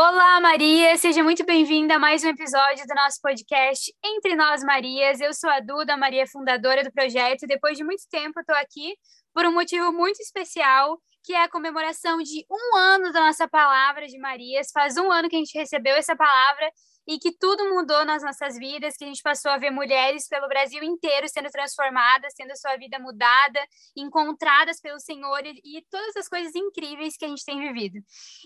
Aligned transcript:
Olá, 0.00 0.40
Maria! 0.40 0.96
Seja 0.96 1.24
muito 1.24 1.44
bem-vinda 1.44 1.96
a 1.96 1.98
mais 1.98 2.22
um 2.22 2.28
episódio 2.28 2.86
do 2.86 2.94
nosso 2.94 3.20
podcast 3.20 3.92
Entre 4.00 4.36
Nós 4.36 4.62
Marias. 4.62 5.20
Eu 5.20 5.34
sou 5.34 5.50
a 5.50 5.58
Duda, 5.58 5.96
Maria, 5.96 6.24
fundadora 6.24 6.84
do 6.84 6.92
projeto, 6.92 7.48
depois 7.48 7.76
de 7.76 7.82
muito 7.82 8.04
tempo 8.08 8.38
estou 8.38 8.54
aqui 8.54 8.94
por 9.34 9.44
um 9.44 9.52
motivo 9.52 9.92
muito 9.92 10.22
especial, 10.22 11.02
que 11.24 11.32
é 11.32 11.42
a 11.42 11.48
comemoração 11.48 12.18
de 12.18 12.46
um 12.48 12.76
ano 12.76 13.12
da 13.12 13.22
nossa 13.22 13.48
palavra 13.48 14.06
de 14.06 14.16
Marias. 14.20 14.70
Faz 14.72 14.96
um 14.96 15.10
ano 15.10 15.28
que 15.28 15.34
a 15.34 15.40
gente 15.40 15.58
recebeu 15.58 15.96
essa 15.96 16.14
palavra 16.14 16.70
e 17.08 17.18
que 17.18 17.32
tudo 17.32 17.74
mudou 17.74 18.04
nas 18.04 18.22
nossas 18.22 18.58
vidas, 18.58 18.94
que 18.94 19.04
a 19.04 19.06
gente 19.06 19.22
passou 19.22 19.50
a 19.50 19.56
ver 19.56 19.70
mulheres 19.70 20.28
pelo 20.28 20.46
Brasil 20.46 20.82
inteiro 20.82 21.26
sendo 21.26 21.48
transformadas, 21.48 22.34
tendo 22.34 22.54
sua 22.54 22.76
vida 22.76 22.98
mudada, 22.98 23.58
encontradas 23.96 24.78
pelo 24.78 25.00
Senhor 25.00 25.40
e, 25.46 25.58
e 25.64 25.82
todas 25.90 26.14
as 26.16 26.28
coisas 26.28 26.54
incríveis 26.54 27.16
que 27.16 27.24
a 27.24 27.28
gente 27.28 27.44
tem 27.46 27.58
vivido. 27.60 27.98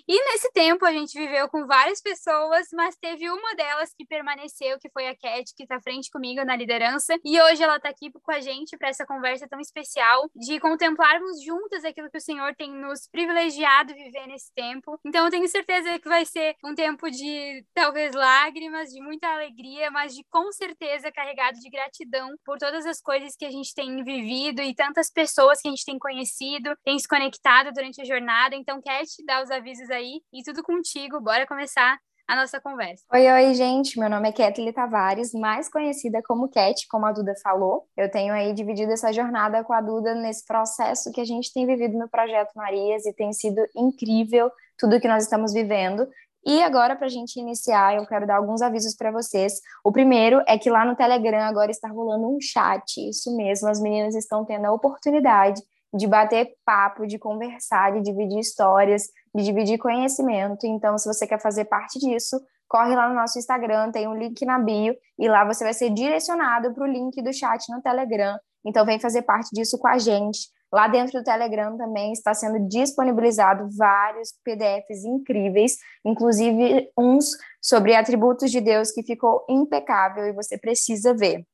E 0.07 0.33
nesse 0.33 0.53
tempo 0.53 0.87
a 0.87 0.93
gente 0.93 1.19
viveu 1.19 1.49
com 1.49 1.67
várias 1.67 2.01
pessoas, 2.01 2.69
mas 2.73 2.97
teve 2.97 3.29
uma 3.29 3.55
delas 3.57 3.93
que 3.93 4.07
permaneceu, 4.07 4.79
que 4.79 4.89
foi 4.91 5.09
a 5.09 5.17
Cat, 5.17 5.53
que 5.57 5.65
está 5.65 5.81
frente 5.81 6.09
comigo 6.09 6.45
na 6.45 6.55
liderança, 6.55 7.19
e 7.25 7.41
hoje 7.43 7.65
ela 7.65 7.77
está 7.77 7.89
aqui 7.89 8.13
com 8.13 8.31
a 8.31 8.41
gente 8.41 8.77
para 8.77 8.89
essa 8.89 9.05
conversa 9.05 9.49
tão 9.49 9.59
especial 9.59 10.31
de 10.37 10.61
contemplarmos 10.61 11.43
juntas 11.43 11.85
aquilo 11.85 12.11
que 12.11 12.19
o 12.19 12.21
Senhor 12.21 12.55
tem 12.55 12.71
nos 12.71 13.09
privilegiado 13.09 13.93
viver 13.93 14.29
nesse 14.29 14.53
tempo. 14.55 15.01
Então 15.05 15.25
eu 15.25 15.31
tenho 15.33 15.49
certeza 15.49 15.99
que 15.99 16.09
vai 16.09 16.25
ser 16.25 16.55
um 16.65 16.77
tempo 16.77 17.11
de 17.11 17.67
talvez 17.75 18.15
lá 18.15 18.52
lágrimas, 18.53 18.91
de 18.91 19.01
muita 19.01 19.27
alegria, 19.29 19.91
mas 19.91 20.15
de 20.15 20.23
com 20.31 20.53
certeza 20.53 21.11
carregado 21.11 21.59
de 21.59 21.71
gratidão 21.71 22.29
por 22.45 22.59
todas 22.59 22.85
as 22.85 23.01
coisas 23.01 23.35
que 23.35 23.47
a 23.47 23.51
gente 23.51 23.75
tem 23.75 24.05
vivido 24.05 24.61
e 24.61 24.75
tantas 24.75 25.11
pessoas 25.11 25.61
que 25.61 25.69
a 25.69 25.71
gente 25.71 25.87
tem 25.87 25.99
conhecido, 25.99 26.77
tem 26.85 26.99
se 26.99 27.09
conectado 27.09 27.73
durante 27.73 28.03
a 28.03 28.05
jornada. 28.05 28.55
Então, 28.55 28.81
quer 28.83 29.05
te 29.05 29.25
dar 29.25 29.43
os 29.43 29.51
avisos 29.51 29.89
aí 29.91 30.21
e 30.33 30.43
tudo 30.43 30.63
contigo. 30.63 31.19
Bora 31.21 31.47
começar 31.47 31.99
a 32.29 32.37
nossa 32.37 32.61
conversa. 32.61 33.03
Oi, 33.13 33.27
oi, 33.27 33.55
gente. 33.55 33.99
Meu 33.99 34.11
nome 34.11 34.29
é 34.29 34.33
Kathleen 34.33 34.73
Tavares, 34.73 35.33
mais 35.33 35.71
conhecida 35.71 36.21
como 36.23 36.51
Cat, 36.51 36.87
como 36.89 37.07
a 37.07 37.13
Duda 37.13 37.35
falou. 37.43 37.87
Eu 37.97 38.11
tenho 38.11 38.35
aí 38.35 38.53
dividido 38.53 38.93
essa 38.93 39.13
jornada 39.13 39.65
com 39.65 39.73
a 39.73 39.81
Duda 39.81 40.15
nesse 40.15 40.45
processo 40.45 41.11
que 41.11 41.23
a 41.23 41.25
gente 41.25 41.53
tem 41.55 41.67
vivido 41.67 41.99
no 41.99 42.09
Projeto 42.09 42.53
Marias 42.55 43.07
e 43.07 43.15
tem 43.15 43.33
sido 43.33 43.67
incrível 43.75 44.51
tudo 44.79 45.01
que 45.01 45.09
nós 45.09 45.25
estamos 45.25 45.55
vivendo. 45.55 46.07
E 46.45 46.63
agora, 46.63 46.97
para 46.97 47.07
a 47.07 47.11
gente 47.11 47.39
iniciar, 47.39 47.97
eu 47.97 48.07
quero 48.07 48.27
dar 48.27 48.37
alguns 48.37 48.63
avisos 48.63 48.97
para 48.97 49.13
vocês. 49.13 49.61
O 49.85 49.93
primeiro 49.93 50.43
é 50.47 50.59
que 50.59 50.71
lá 50.71 50.85
no 50.85 50.97
Telegram 50.97 51.43
agora 51.43 51.71
está 51.71 51.89
rolando 51.89 52.29
um 52.29 52.41
chat, 52.41 52.99
isso 53.09 53.37
mesmo, 53.37 53.69
as 53.69 53.81
meninas 53.81 54.15
estão 54.15 54.45
tendo 54.45 54.67
a 54.67 54.73
oportunidade 54.73 55.63
de 55.95 56.07
bater 56.07 56.55
papo, 56.65 57.07
de 57.07 57.19
conversar, 57.19 57.93
de 57.93 58.01
dividir 58.01 58.39
histórias, 58.39 59.05
de 59.35 59.45
dividir 59.45 59.79
conhecimento. 59.79 60.67
Então, 60.67 60.97
se 60.97 61.07
você 61.07 61.27
quer 61.27 61.41
fazer 61.41 61.67
parte 61.67 61.99
disso, 61.99 62.41
corre 62.67 62.97
lá 62.97 63.09
no 63.09 63.15
nosso 63.15 63.39
Instagram, 63.39 63.93
tem 63.93 64.09
um 64.09 64.15
link 64.15 64.45
na 64.47 64.59
bio, 64.59 64.97
e 65.19 65.29
lá 65.29 65.45
você 65.45 65.63
vai 65.63 65.75
ser 65.75 65.91
direcionado 65.91 66.73
para 66.73 66.85
o 66.85 66.87
link 66.87 67.21
do 67.23 67.33
chat 67.33 67.71
no 67.71 67.83
Telegram. 67.83 68.37
Então, 68.65 68.87
vem 68.87 68.99
fazer 68.99 69.23
parte 69.23 69.51
disso 69.53 69.79
com 69.79 69.87
a 69.87 69.99
gente. 69.99 70.49
Lá 70.73 70.89
dentro 70.89 71.21
do 71.21 71.25
Telegram 71.25 71.77
também 71.77 72.13
está 72.13 72.33
sendo 72.33 72.67
disponibilizado 72.67 73.69
vários 73.77 74.33
PDFs 74.43 75.05
incríveis, 75.05 75.77
inclusive 76.03 76.91
uns 76.97 77.37
sobre 77.61 77.95
atributos 77.95 78.51
de 78.51 78.61
Deus 78.61 78.91
que 78.91 79.03
ficou 79.03 79.45
impecável 79.51 80.27
e 80.27 80.33
você 80.33 80.57
precisa 80.57 81.13
ver. 81.13 81.45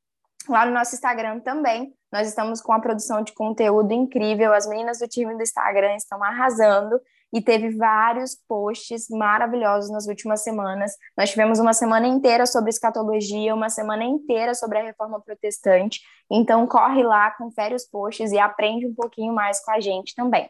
Lá 0.47 0.65
no 0.65 0.71
nosso 0.71 0.95
Instagram 0.95 1.41
também, 1.41 1.93
nós 2.11 2.27
estamos 2.27 2.61
com 2.61 2.71
a 2.71 2.79
produção 2.79 3.21
de 3.21 3.33
conteúdo 3.33 3.93
incrível. 3.93 4.53
As 4.53 4.67
meninas 4.67 4.99
do 4.99 5.07
time 5.07 5.35
do 5.35 5.43
Instagram 5.43 5.95
estão 5.95 6.23
arrasando 6.23 6.99
e 7.33 7.41
teve 7.41 7.69
vários 7.75 8.35
posts 8.47 9.07
maravilhosos 9.09 9.91
nas 9.91 10.07
últimas 10.07 10.43
semanas. 10.43 10.91
Nós 11.17 11.29
tivemos 11.29 11.59
uma 11.59 11.73
semana 11.73 12.07
inteira 12.07 12.45
sobre 12.45 12.69
escatologia, 12.69 13.53
uma 13.53 13.69
semana 13.69 14.03
inteira 14.03 14.53
sobre 14.55 14.79
a 14.79 14.83
reforma 14.83 15.21
protestante. 15.21 15.99
Então 16.29 16.65
corre 16.67 17.03
lá, 17.03 17.31
confere 17.31 17.75
os 17.75 17.85
posts 17.85 18.31
e 18.31 18.39
aprende 18.39 18.87
um 18.87 18.93
pouquinho 18.93 19.33
mais 19.33 19.63
com 19.63 19.71
a 19.71 19.79
gente 19.79 20.15
também. 20.15 20.49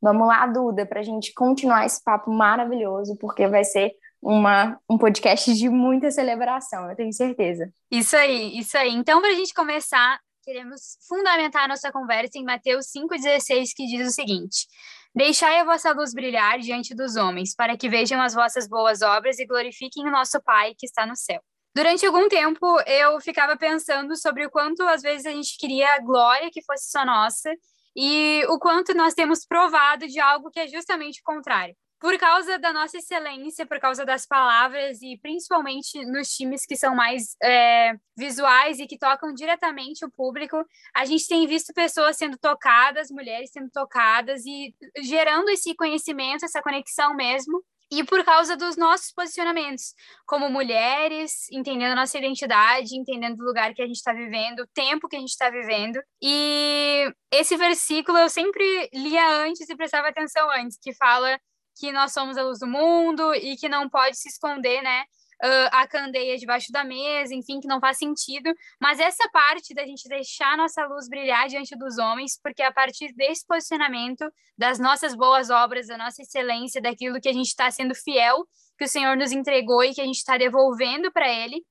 Vamos 0.00 0.28
lá, 0.28 0.46
Duda, 0.46 0.86
para 0.86 1.00
a 1.00 1.02
gente 1.02 1.32
continuar 1.34 1.84
esse 1.84 2.02
papo 2.02 2.30
maravilhoso, 2.30 3.16
porque 3.16 3.48
vai 3.48 3.64
ser 3.64 3.92
uma, 4.22 4.78
um 4.88 4.96
podcast 4.96 5.52
de 5.54 5.68
muita 5.68 6.10
celebração, 6.10 6.88
eu 6.88 6.96
tenho 6.96 7.12
certeza. 7.12 7.72
Isso 7.90 8.16
aí, 8.16 8.58
isso 8.58 8.76
aí. 8.76 8.90
Então, 8.94 9.20
para 9.20 9.30
a 9.30 9.34
gente 9.34 9.54
começar, 9.54 10.20
queremos 10.42 10.98
fundamentar 11.06 11.68
nossa 11.68 11.90
conversa 11.92 12.38
em 12.38 12.44
Mateus 12.44 12.86
5,16, 12.86 13.70
que 13.74 13.86
diz 13.86 14.08
o 14.08 14.12
seguinte: 14.12 14.66
Deixai 15.14 15.58
a 15.58 15.64
vossa 15.64 15.92
luz 15.92 16.12
brilhar 16.12 16.58
diante 16.58 16.94
dos 16.94 17.16
homens, 17.16 17.54
para 17.54 17.76
que 17.76 17.88
vejam 17.88 18.20
as 18.20 18.34
vossas 18.34 18.68
boas 18.68 19.02
obras 19.02 19.38
e 19.38 19.46
glorifiquem 19.46 20.06
o 20.06 20.10
nosso 20.10 20.40
Pai 20.42 20.74
que 20.78 20.86
está 20.86 21.06
no 21.06 21.16
céu. 21.16 21.40
Durante 21.74 22.06
algum 22.06 22.28
tempo, 22.28 22.80
eu 22.86 23.20
ficava 23.20 23.56
pensando 23.56 24.16
sobre 24.16 24.46
o 24.46 24.50
quanto 24.50 24.82
às 24.82 25.02
vezes 25.02 25.26
a 25.26 25.30
gente 25.30 25.56
queria 25.58 25.94
a 25.94 26.00
glória 26.00 26.50
que 26.52 26.62
fosse 26.62 26.90
só 26.90 27.04
nossa 27.04 27.50
e 27.96 28.44
o 28.48 28.58
quanto 28.58 28.94
nós 28.94 29.14
temos 29.14 29.44
provado 29.46 30.06
de 30.06 30.20
algo 30.20 30.50
que 30.50 30.60
é 30.60 30.68
justamente 30.68 31.20
o 31.20 31.24
contrário 31.24 31.74
por 32.00 32.16
causa 32.18 32.58
da 32.58 32.72
nossa 32.72 32.98
excelência, 32.98 33.66
por 33.66 33.80
causa 33.80 34.04
das 34.04 34.24
palavras 34.24 35.02
e 35.02 35.18
principalmente 35.20 36.04
nos 36.06 36.28
times 36.28 36.64
que 36.64 36.76
são 36.76 36.94
mais 36.94 37.36
é, 37.42 37.94
visuais 38.16 38.78
e 38.78 38.86
que 38.86 38.98
tocam 38.98 39.32
diretamente 39.34 40.04
o 40.04 40.10
público, 40.10 40.64
a 40.94 41.04
gente 41.04 41.26
tem 41.26 41.46
visto 41.46 41.72
pessoas 41.74 42.16
sendo 42.16 42.38
tocadas, 42.38 43.10
mulheres 43.10 43.50
sendo 43.52 43.70
tocadas 43.70 44.44
e 44.46 44.74
gerando 45.02 45.48
esse 45.48 45.74
conhecimento, 45.74 46.44
essa 46.44 46.62
conexão 46.62 47.14
mesmo. 47.14 47.62
E 47.90 48.04
por 48.04 48.22
causa 48.22 48.54
dos 48.54 48.76
nossos 48.76 49.12
posicionamentos, 49.12 49.94
como 50.26 50.50
mulheres, 50.50 51.50
entendendo 51.50 51.92
a 51.92 51.96
nossa 51.96 52.18
identidade, 52.18 52.94
entendendo 52.94 53.40
o 53.40 53.44
lugar 53.44 53.72
que 53.72 53.80
a 53.80 53.86
gente 53.86 53.96
está 53.96 54.12
vivendo, 54.12 54.60
o 54.60 54.66
tempo 54.74 55.08
que 55.08 55.16
a 55.16 55.18
gente 55.18 55.30
está 55.30 55.48
vivendo. 55.48 55.98
E 56.22 57.10
esse 57.32 57.56
versículo 57.56 58.18
eu 58.18 58.28
sempre 58.28 58.90
lia 58.92 59.26
antes 59.42 59.66
e 59.70 59.76
prestava 59.76 60.08
atenção 60.08 60.50
antes, 60.50 60.78
que 60.78 60.94
fala 60.96 61.40
que 61.78 61.92
nós 61.92 62.12
somos 62.12 62.36
a 62.36 62.42
luz 62.42 62.58
do 62.58 62.66
mundo 62.66 63.34
e 63.34 63.56
que 63.56 63.68
não 63.68 63.88
pode 63.88 64.18
se 64.18 64.28
esconder, 64.28 64.82
né? 64.82 65.04
Uh, 65.40 65.70
a 65.70 65.86
candeia 65.86 66.36
debaixo 66.36 66.72
da 66.72 66.82
mesa, 66.82 67.32
enfim, 67.32 67.60
que 67.60 67.68
não 67.68 67.78
faz 67.78 67.96
sentido. 67.98 68.52
Mas 68.80 68.98
essa 68.98 69.28
parte 69.30 69.72
da 69.72 69.86
gente 69.86 70.08
deixar 70.08 70.56
nossa 70.56 70.84
luz 70.86 71.08
brilhar 71.08 71.46
diante 71.46 71.76
dos 71.78 71.96
homens, 71.96 72.38
porque 72.42 72.60
a 72.60 72.72
partir 72.72 73.12
desse 73.14 73.46
posicionamento, 73.46 74.28
das 74.56 74.80
nossas 74.80 75.14
boas 75.14 75.48
obras, 75.48 75.86
da 75.86 75.96
nossa 75.96 76.22
excelência, 76.22 76.82
daquilo 76.82 77.20
que 77.20 77.28
a 77.28 77.32
gente 77.32 77.46
está 77.46 77.70
sendo 77.70 77.94
fiel, 77.94 78.44
que 78.76 78.84
o 78.84 78.88
Senhor 78.88 79.16
nos 79.16 79.30
entregou 79.30 79.84
e 79.84 79.94
que 79.94 80.00
a 80.00 80.04
gente 80.04 80.16
está 80.18 80.36
devolvendo 80.36 81.12
para 81.12 81.28
Ele, 81.28 81.64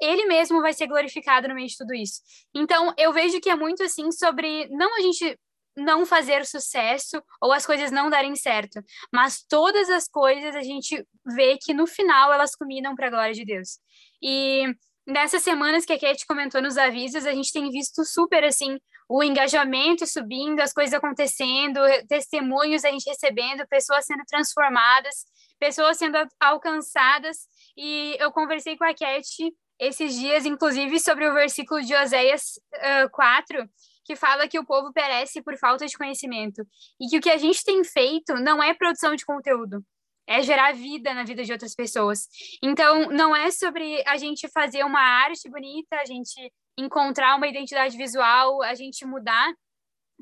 ele 0.00 0.26
mesmo 0.26 0.60
vai 0.60 0.72
ser 0.72 0.86
glorificado 0.86 1.48
no 1.48 1.54
meio 1.54 1.68
de 1.68 1.76
tudo 1.76 1.94
isso. 1.94 2.20
Então, 2.54 2.94
eu 2.96 3.12
vejo 3.12 3.40
que 3.40 3.50
é 3.50 3.56
muito 3.56 3.82
assim 3.82 4.12
sobre 4.12 4.68
não 4.68 4.96
a 4.96 5.00
gente 5.00 5.38
não 5.76 6.06
fazer 6.06 6.46
sucesso 6.46 7.22
ou 7.40 7.52
as 7.52 7.66
coisas 7.66 7.90
não 7.90 8.08
darem 8.08 8.34
certo, 8.34 8.82
mas 9.12 9.44
todas 9.48 9.90
as 9.90 10.08
coisas 10.08 10.54
a 10.56 10.62
gente 10.62 11.06
vê 11.24 11.58
que 11.60 11.74
no 11.74 11.86
final 11.86 12.32
elas 12.32 12.54
culminam 12.54 12.94
para 12.94 13.08
a 13.08 13.10
glória 13.10 13.34
de 13.34 13.44
Deus. 13.44 13.78
E 14.22 14.64
nessas 15.06 15.42
semanas 15.42 15.84
que 15.84 15.92
a 15.92 16.00
Kate 16.00 16.26
comentou 16.26 16.62
nos 16.62 16.78
avisos, 16.78 17.26
a 17.26 17.32
gente 17.32 17.52
tem 17.52 17.70
visto 17.70 18.04
super 18.04 18.42
assim 18.44 18.78
o 19.08 19.22
engajamento 19.22 20.06
subindo, 20.06 20.60
as 20.60 20.72
coisas 20.72 20.92
acontecendo, 20.92 21.80
testemunhos 22.08 22.84
a 22.84 22.90
gente 22.90 23.08
recebendo, 23.08 23.66
pessoas 23.68 24.04
sendo 24.04 24.24
transformadas, 24.26 25.24
pessoas 25.58 25.96
sendo 25.96 26.18
alcançadas. 26.40 27.46
E 27.76 28.16
eu 28.18 28.32
conversei 28.32 28.76
com 28.76 28.84
a 28.84 28.94
Kate 28.94 29.54
esses 29.78 30.14
dias, 30.14 30.44
inclusive, 30.44 30.98
sobre 30.98 31.28
o 31.28 31.34
versículo 31.34 31.82
de 31.82 31.94
Oséias 31.94 32.58
uh, 33.04 33.10
4, 33.12 33.68
que 34.06 34.14
fala 34.14 34.46
que 34.46 34.58
o 34.58 34.64
povo 34.64 34.92
perece 34.92 35.42
por 35.42 35.58
falta 35.58 35.84
de 35.84 35.98
conhecimento 35.98 36.64
e 37.00 37.08
que 37.08 37.18
o 37.18 37.20
que 37.20 37.30
a 37.30 37.36
gente 37.36 37.64
tem 37.64 37.82
feito 37.82 38.34
não 38.34 38.62
é 38.62 38.72
produção 38.72 39.16
de 39.16 39.26
conteúdo, 39.26 39.84
é 40.28 40.42
gerar 40.42 40.72
vida 40.72 41.12
na 41.12 41.24
vida 41.24 41.42
de 41.42 41.52
outras 41.52 41.74
pessoas. 41.74 42.28
Então, 42.62 43.10
não 43.10 43.34
é 43.34 43.50
sobre 43.50 44.02
a 44.06 44.16
gente 44.16 44.48
fazer 44.48 44.84
uma 44.84 45.00
arte 45.00 45.50
bonita, 45.50 45.96
a 45.96 46.04
gente 46.04 46.52
encontrar 46.78 47.36
uma 47.36 47.48
identidade 47.48 47.96
visual, 47.96 48.62
a 48.62 48.74
gente 48.74 49.04
mudar 49.04 49.52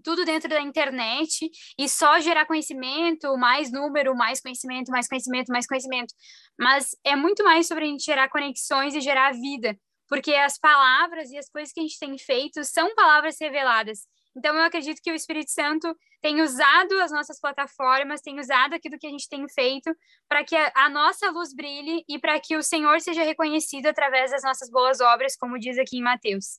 tudo 0.02 0.25
dentro 0.25 0.48
da 0.48 0.60
internet 0.60 1.48
e 1.78 1.88
só 1.88 2.19
gerar 2.20 2.46
conhecimento, 2.46 3.36
mais 3.36 3.70
número, 3.70 4.14
mais 4.16 4.40
conhecimento, 4.40 4.90
mais 4.90 5.06
conhecimento, 5.06 5.48
mais 5.48 5.66
conhecimento. 5.66 6.12
Mas 6.58 6.96
é 7.04 7.14
muito 7.14 7.44
mais 7.44 7.69
sobre 7.69 7.84
a 7.84 7.86
gente 7.86 8.04
gerar 8.04 8.28
conexões 8.28 8.94
e 8.94 9.00
gerar 9.00 9.32
vida 9.32 9.76
porque 10.14 10.34
as 10.34 10.58
palavras 10.58 11.31
e 11.31 11.38
as 11.38 11.49
coisas 11.49 11.72
que 11.72 11.81
a 11.81 11.82
gente 11.82 11.99
tem 11.99 12.16
feito 12.16 12.62
são 12.64 12.94
palavras 12.94 13.37
reveladas. 13.40 14.06
Então, 14.37 14.55
eu 14.56 14.62
acredito 14.62 15.00
que 15.02 15.12
o 15.12 15.14
Espírito 15.14 15.50
Santo 15.50 15.94
tem 16.20 16.40
usado 16.40 17.00
as 17.00 17.12
nossas 17.12 17.38
plataformas, 17.38 18.20
tem 18.20 18.40
usado 18.40 18.75
aquilo 18.75 18.99
que 18.99 19.06
a 19.06 19.11
gente 19.11 19.28
tem 19.28 19.46
feito 19.49 19.94
para 20.28 20.43
que 20.44 20.56
a, 20.56 20.88
nossa 20.88 21.31
luz 21.31 21.55
brilhe 21.55 22.05
e 22.08 22.19
para 22.19 22.40
que 22.40 22.56
o 22.56 22.62
Senhor 22.62 23.00
seja 23.00 23.22
reconhecido 23.22 23.87
através 23.87 24.31
das 24.31 24.43
nossas 24.43 24.70
boas 24.70 25.00
obras, 25.00 25.37
como 25.37 25.58
diz 25.58 25.78
aqui 25.78 25.99
em 25.99 26.02
Mateus. 26.02 26.58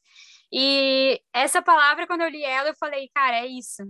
E 0.52 1.20
essa 1.34 1.62
palavra, 1.62 2.08
quando 2.08 2.22
eu 2.22 2.30
li 2.30 2.44
ela, 2.44 2.70
eu 2.70 2.76
falei, 2.76 3.10
cara, 3.14 3.38
é 3.38 3.48
isso. 3.48 3.84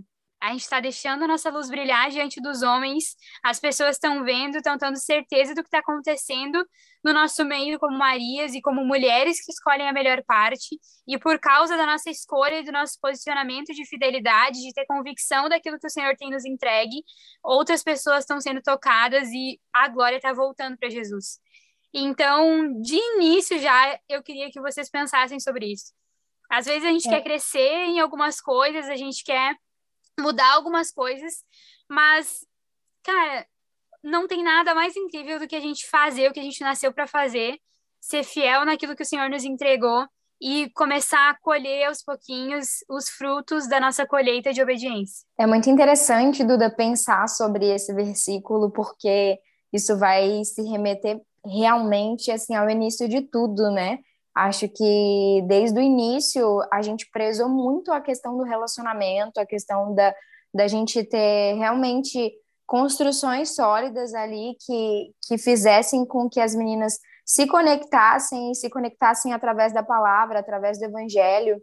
A 0.46 0.50
gente 0.50 0.60
está 0.60 0.78
deixando 0.78 1.24
a 1.24 1.26
nossa 1.26 1.50
luz 1.50 1.68
brilhar 1.68 2.08
diante 2.08 2.40
dos 2.40 2.62
homens, 2.62 3.16
as 3.42 3.58
pessoas 3.58 3.96
estão 3.96 4.22
vendo, 4.22 4.58
estão 4.58 4.78
tendo 4.78 4.96
certeza 4.96 5.52
do 5.56 5.60
que 5.60 5.66
está 5.66 5.80
acontecendo 5.80 6.64
no 7.02 7.12
nosso 7.12 7.44
meio, 7.44 7.80
como 7.80 7.98
Marias 7.98 8.54
e 8.54 8.62
como 8.62 8.84
mulheres 8.84 9.44
que 9.44 9.50
escolhem 9.50 9.88
a 9.88 9.92
melhor 9.92 10.22
parte, 10.22 10.78
e 11.04 11.18
por 11.18 11.40
causa 11.40 11.76
da 11.76 11.84
nossa 11.84 12.10
escolha 12.10 12.60
e 12.60 12.64
do 12.64 12.70
nosso 12.70 12.96
posicionamento 13.02 13.74
de 13.74 13.84
fidelidade, 13.88 14.62
de 14.62 14.72
ter 14.72 14.86
convicção 14.86 15.48
daquilo 15.48 15.80
que 15.80 15.88
o 15.88 15.90
Senhor 15.90 16.14
tem 16.16 16.30
nos 16.30 16.44
entregue, 16.44 17.02
outras 17.42 17.82
pessoas 17.82 18.20
estão 18.20 18.40
sendo 18.40 18.62
tocadas 18.62 19.28
e 19.32 19.60
a 19.72 19.88
glória 19.88 20.14
está 20.14 20.32
voltando 20.32 20.78
para 20.78 20.88
Jesus. 20.88 21.40
Então, 21.92 22.80
de 22.80 22.94
início 22.94 23.58
já, 23.58 23.98
eu 24.08 24.22
queria 24.22 24.48
que 24.52 24.60
vocês 24.60 24.88
pensassem 24.88 25.40
sobre 25.40 25.72
isso. 25.72 25.92
Às 26.48 26.66
vezes 26.66 26.84
a 26.84 26.92
gente 26.92 27.08
é. 27.08 27.10
quer 27.10 27.22
crescer 27.22 27.86
em 27.86 27.98
algumas 27.98 28.40
coisas, 28.40 28.88
a 28.88 28.94
gente 28.94 29.24
quer 29.24 29.56
mudar 30.18 30.54
algumas 30.54 30.90
coisas, 30.92 31.44
mas, 31.88 32.44
cara, 33.02 33.46
não 34.02 34.26
tem 34.26 34.42
nada 34.42 34.74
mais 34.74 34.96
incrível 34.96 35.38
do 35.38 35.48
que 35.48 35.56
a 35.56 35.60
gente 35.60 35.88
fazer 35.88 36.28
o 36.28 36.32
que 36.32 36.40
a 36.40 36.42
gente 36.42 36.60
nasceu 36.60 36.92
para 36.92 37.06
fazer, 37.06 37.58
ser 38.00 38.22
fiel 38.22 38.64
naquilo 38.64 38.94
que 38.94 39.02
o 39.02 39.06
Senhor 39.06 39.28
nos 39.28 39.44
entregou 39.44 40.06
e 40.40 40.70
começar 40.70 41.30
a 41.30 41.38
colher 41.40 41.86
aos 41.86 42.02
pouquinhos 42.02 42.84
os 42.88 43.08
frutos 43.08 43.68
da 43.68 43.80
nossa 43.80 44.06
colheita 44.06 44.52
de 44.52 44.62
obediência. 44.62 45.24
É 45.38 45.46
muito 45.46 45.68
interessante, 45.70 46.44
Duda, 46.44 46.70
pensar 46.70 47.26
sobre 47.28 47.66
esse 47.66 47.92
versículo, 47.94 48.70
porque 48.70 49.38
isso 49.72 49.98
vai 49.98 50.44
se 50.44 50.62
remeter 50.62 51.20
realmente 51.44 52.30
assim 52.30 52.54
ao 52.54 52.68
início 52.68 53.08
de 53.08 53.22
tudo, 53.22 53.70
né? 53.70 53.98
Acho 54.36 54.68
que 54.68 55.42
desde 55.46 55.78
o 55.78 55.82
início 55.82 56.60
a 56.70 56.82
gente 56.82 57.08
prezou 57.10 57.48
muito 57.48 57.90
a 57.90 58.02
questão 58.02 58.36
do 58.36 58.42
relacionamento, 58.42 59.40
a 59.40 59.46
questão 59.46 59.94
da, 59.94 60.14
da 60.52 60.68
gente 60.68 61.02
ter 61.04 61.54
realmente 61.54 62.34
construções 62.66 63.54
sólidas 63.54 64.12
ali 64.12 64.54
que, 64.60 65.14
que 65.26 65.38
fizessem 65.38 66.04
com 66.04 66.28
que 66.28 66.38
as 66.38 66.54
meninas 66.54 66.98
se 67.24 67.46
conectassem, 67.46 68.52
se 68.52 68.68
conectassem 68.68 69.32
através 69.32 69.72
da 69.72 69.82
palavra, 69.82 70.40
através 70.40 70.78
do 70.78 70.84
evangelho, 70.84 71.58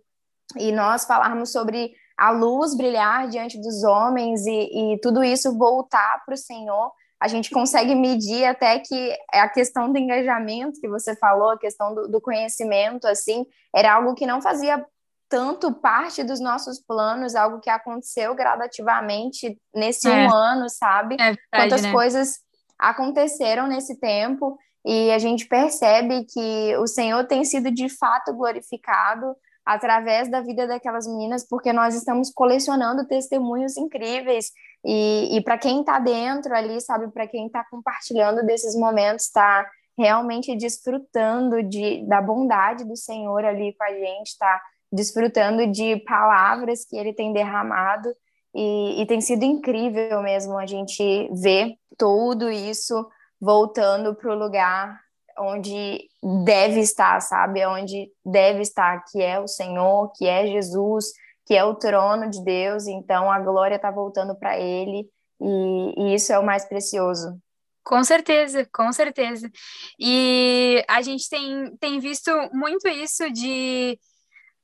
e 0.58 0.72
nós 0.72 1.06
falarmos 1.06 1.52
sobre 1.52 1.94
a 2.18 2.32
luz 2.32 2.76
brilhar 2.76 3.28
diante 3.28 3.62
dos 3.62 3.84
homens 3.84 4.48
e, 4.48 4.94
e 4.94 5.00
tudo 5.00 5.24
isso 5.24 5.56
voltar 5.58 6.24
para 6.26 6.34
o 6.34 6.38
Senhor 6.38 6.92
a 7.24 7.28
gente 7.30 7.52
consegue 7.52 7.96
medir 7.96 8.44
até 8.44 8.80
que 8.80 9.18
a 9.32 9.48
questão 9.48 9.90
do 9.90 9.98
engajamento 9.98 10.82
que 10.82 10.90
você 10.90 11.16
falou, 11.16 11.52
a 11.52 11.58
questão 11.58 11.96
do, 11.96 12.06
do 12.10 12.20
conhecimento, 12.20 13.08
assim, 13.08 13.46
era 13.74 13.94
algo 13.94 14.14
que 14.14 14.26
não 14.26 14.42
fazia 14.42 14.86
tanto 15.30 15.74
parte 15.74 16.22
dos 16.22 16.42
nossos 16.42 16.82
planos, 16.82 17.34
algo 17.34 17.62
que 17.62 17.70
aconteceu 17.70 18.36
gradativamente 18.36 19.58
nesse 19.74 20.06
é. 20.06 20.12
um 20.12 20.34
ano, 20.34 20.68
sabe? 20.68 21.16
É 21.16 21.28
verdade, 21.28 21.40
Quantas 21.50 21.82
né? 21.84 21.92
coisas 21.94 22.40
aconteceram 22.78 23.68
nesse 23.68 23.98
tempo 24.02 24.60
e 24.86 25.10
a 25.10 25.18
gente 25.18 25.48
percebe 25.48 26.26
que 26.26 26.76
o 26.76 26.86
Senhor 26.86 27.26
tem 27.26 27.46
sido 27.46 27.72
de 27.72 27.88
fato 27.88 28.34
glorificado 28.34 29.34
através 29.66 30.30
da 30.30 30.42
vida 30.42 30.68
daquelas 30.68 31.08
meninas, 31.08 31.48
porque 31.48 31.72
nós 31.72 31.96
estamos 31.96 32.30
colecionando 32.32 33.08
testemunhos 33.08 33.78
incríveis. 33.78 34.52
E, 34.86 35.38
e 35.38 35.42
para 35.42 35.58
quem 35.58 35.80
está 35.80 36.00
dentro 36.00 36.54
ali, 36.54 36.82
sabe, 36.82 37.10
para 37.12 37.28
quem 37.28 37.48
está 37.48 37.64
compartilhando 37.70 38.46
desses 38.46 38.76
momentos, 38.76 39.26
está 39.26 39.66
realmente 39.98 40.56
desfrutando 40.56 41.64
de, 41.64 42.06
da 42.08 42.22
bondade 42.22 42.84
do 42.84 42.98
Senhor 42.98 43.46
ali 43.46 43.74
com 43.78 43.84
a 43.84 43.92
gente, 43.92 44.28
está 44.28 44.62
desfrutando 44.92 45.66
de 45.68 45.98
palavras 45.98 46.86
que 46.86 46.98
Ele 46.98 47.14
tem 47.14 47.32
derramado. 47.32 48.10
E, 48.56 49.02
e 49.02 49.06
tem 49.08 49.20
sido 49.20 49.44
incrível 49.44 50.22
mesmo 50.22 50.58
a 50.58 50.66
gente 50.66 51.30
ver 51.34 51.76
tudo 51.98 52.52
isso 52.52 53.08
voltando 53.40 54.14
para 54.14 54.32
o 54.32 54.38
lugar 54.38 55.00
onde 55.40 56.10
deve 56.44 56.80
estar, 56.80 57.22
sabe? 57.22 57.66
Onde 57.66 58.12
deve 58.26 58.62
estar, 58.62 59.04
que 59.06 59.22
é 59.22 59.40
o 59.40 59.48
Senhor, 59.48 60.12
que 60.16 60.28
é 60.28 60.48
Jesus, 60.48 61.12
que 61.46 61.54
é 61.54 61.64
o 61.64 61.76
trono 61.76 62.30
de 62.30 62.44
Deus, 62.44 62.88
então 62.88 63.32
a 63.32 63.40
glória 63.40 63.76
está 63.76 63.92
voltando 63.92 64.36
para 64.36 64.58
Ele, 64.58 65.08
e, 65.42 65.94
e 65.98 66.16
isso 66.16 66.32
é 66.32 66.40
o 66.40 66.46
mais 66.46 66.66
precioso. 66.66 67.38
Com 67.84 68.02
certeza, 68.04 68.66
com 68.74 68.94
certeza. 68.94 69.52
E 70.00 70.84
a 70.88 71.02
gente 71.02 71.30
tem, 71.30 71.76
tem 71.78 72.00
visto 72.00 72.32
muito 72.54 72.88
isso 72.88 73.30
de 73.30 74.00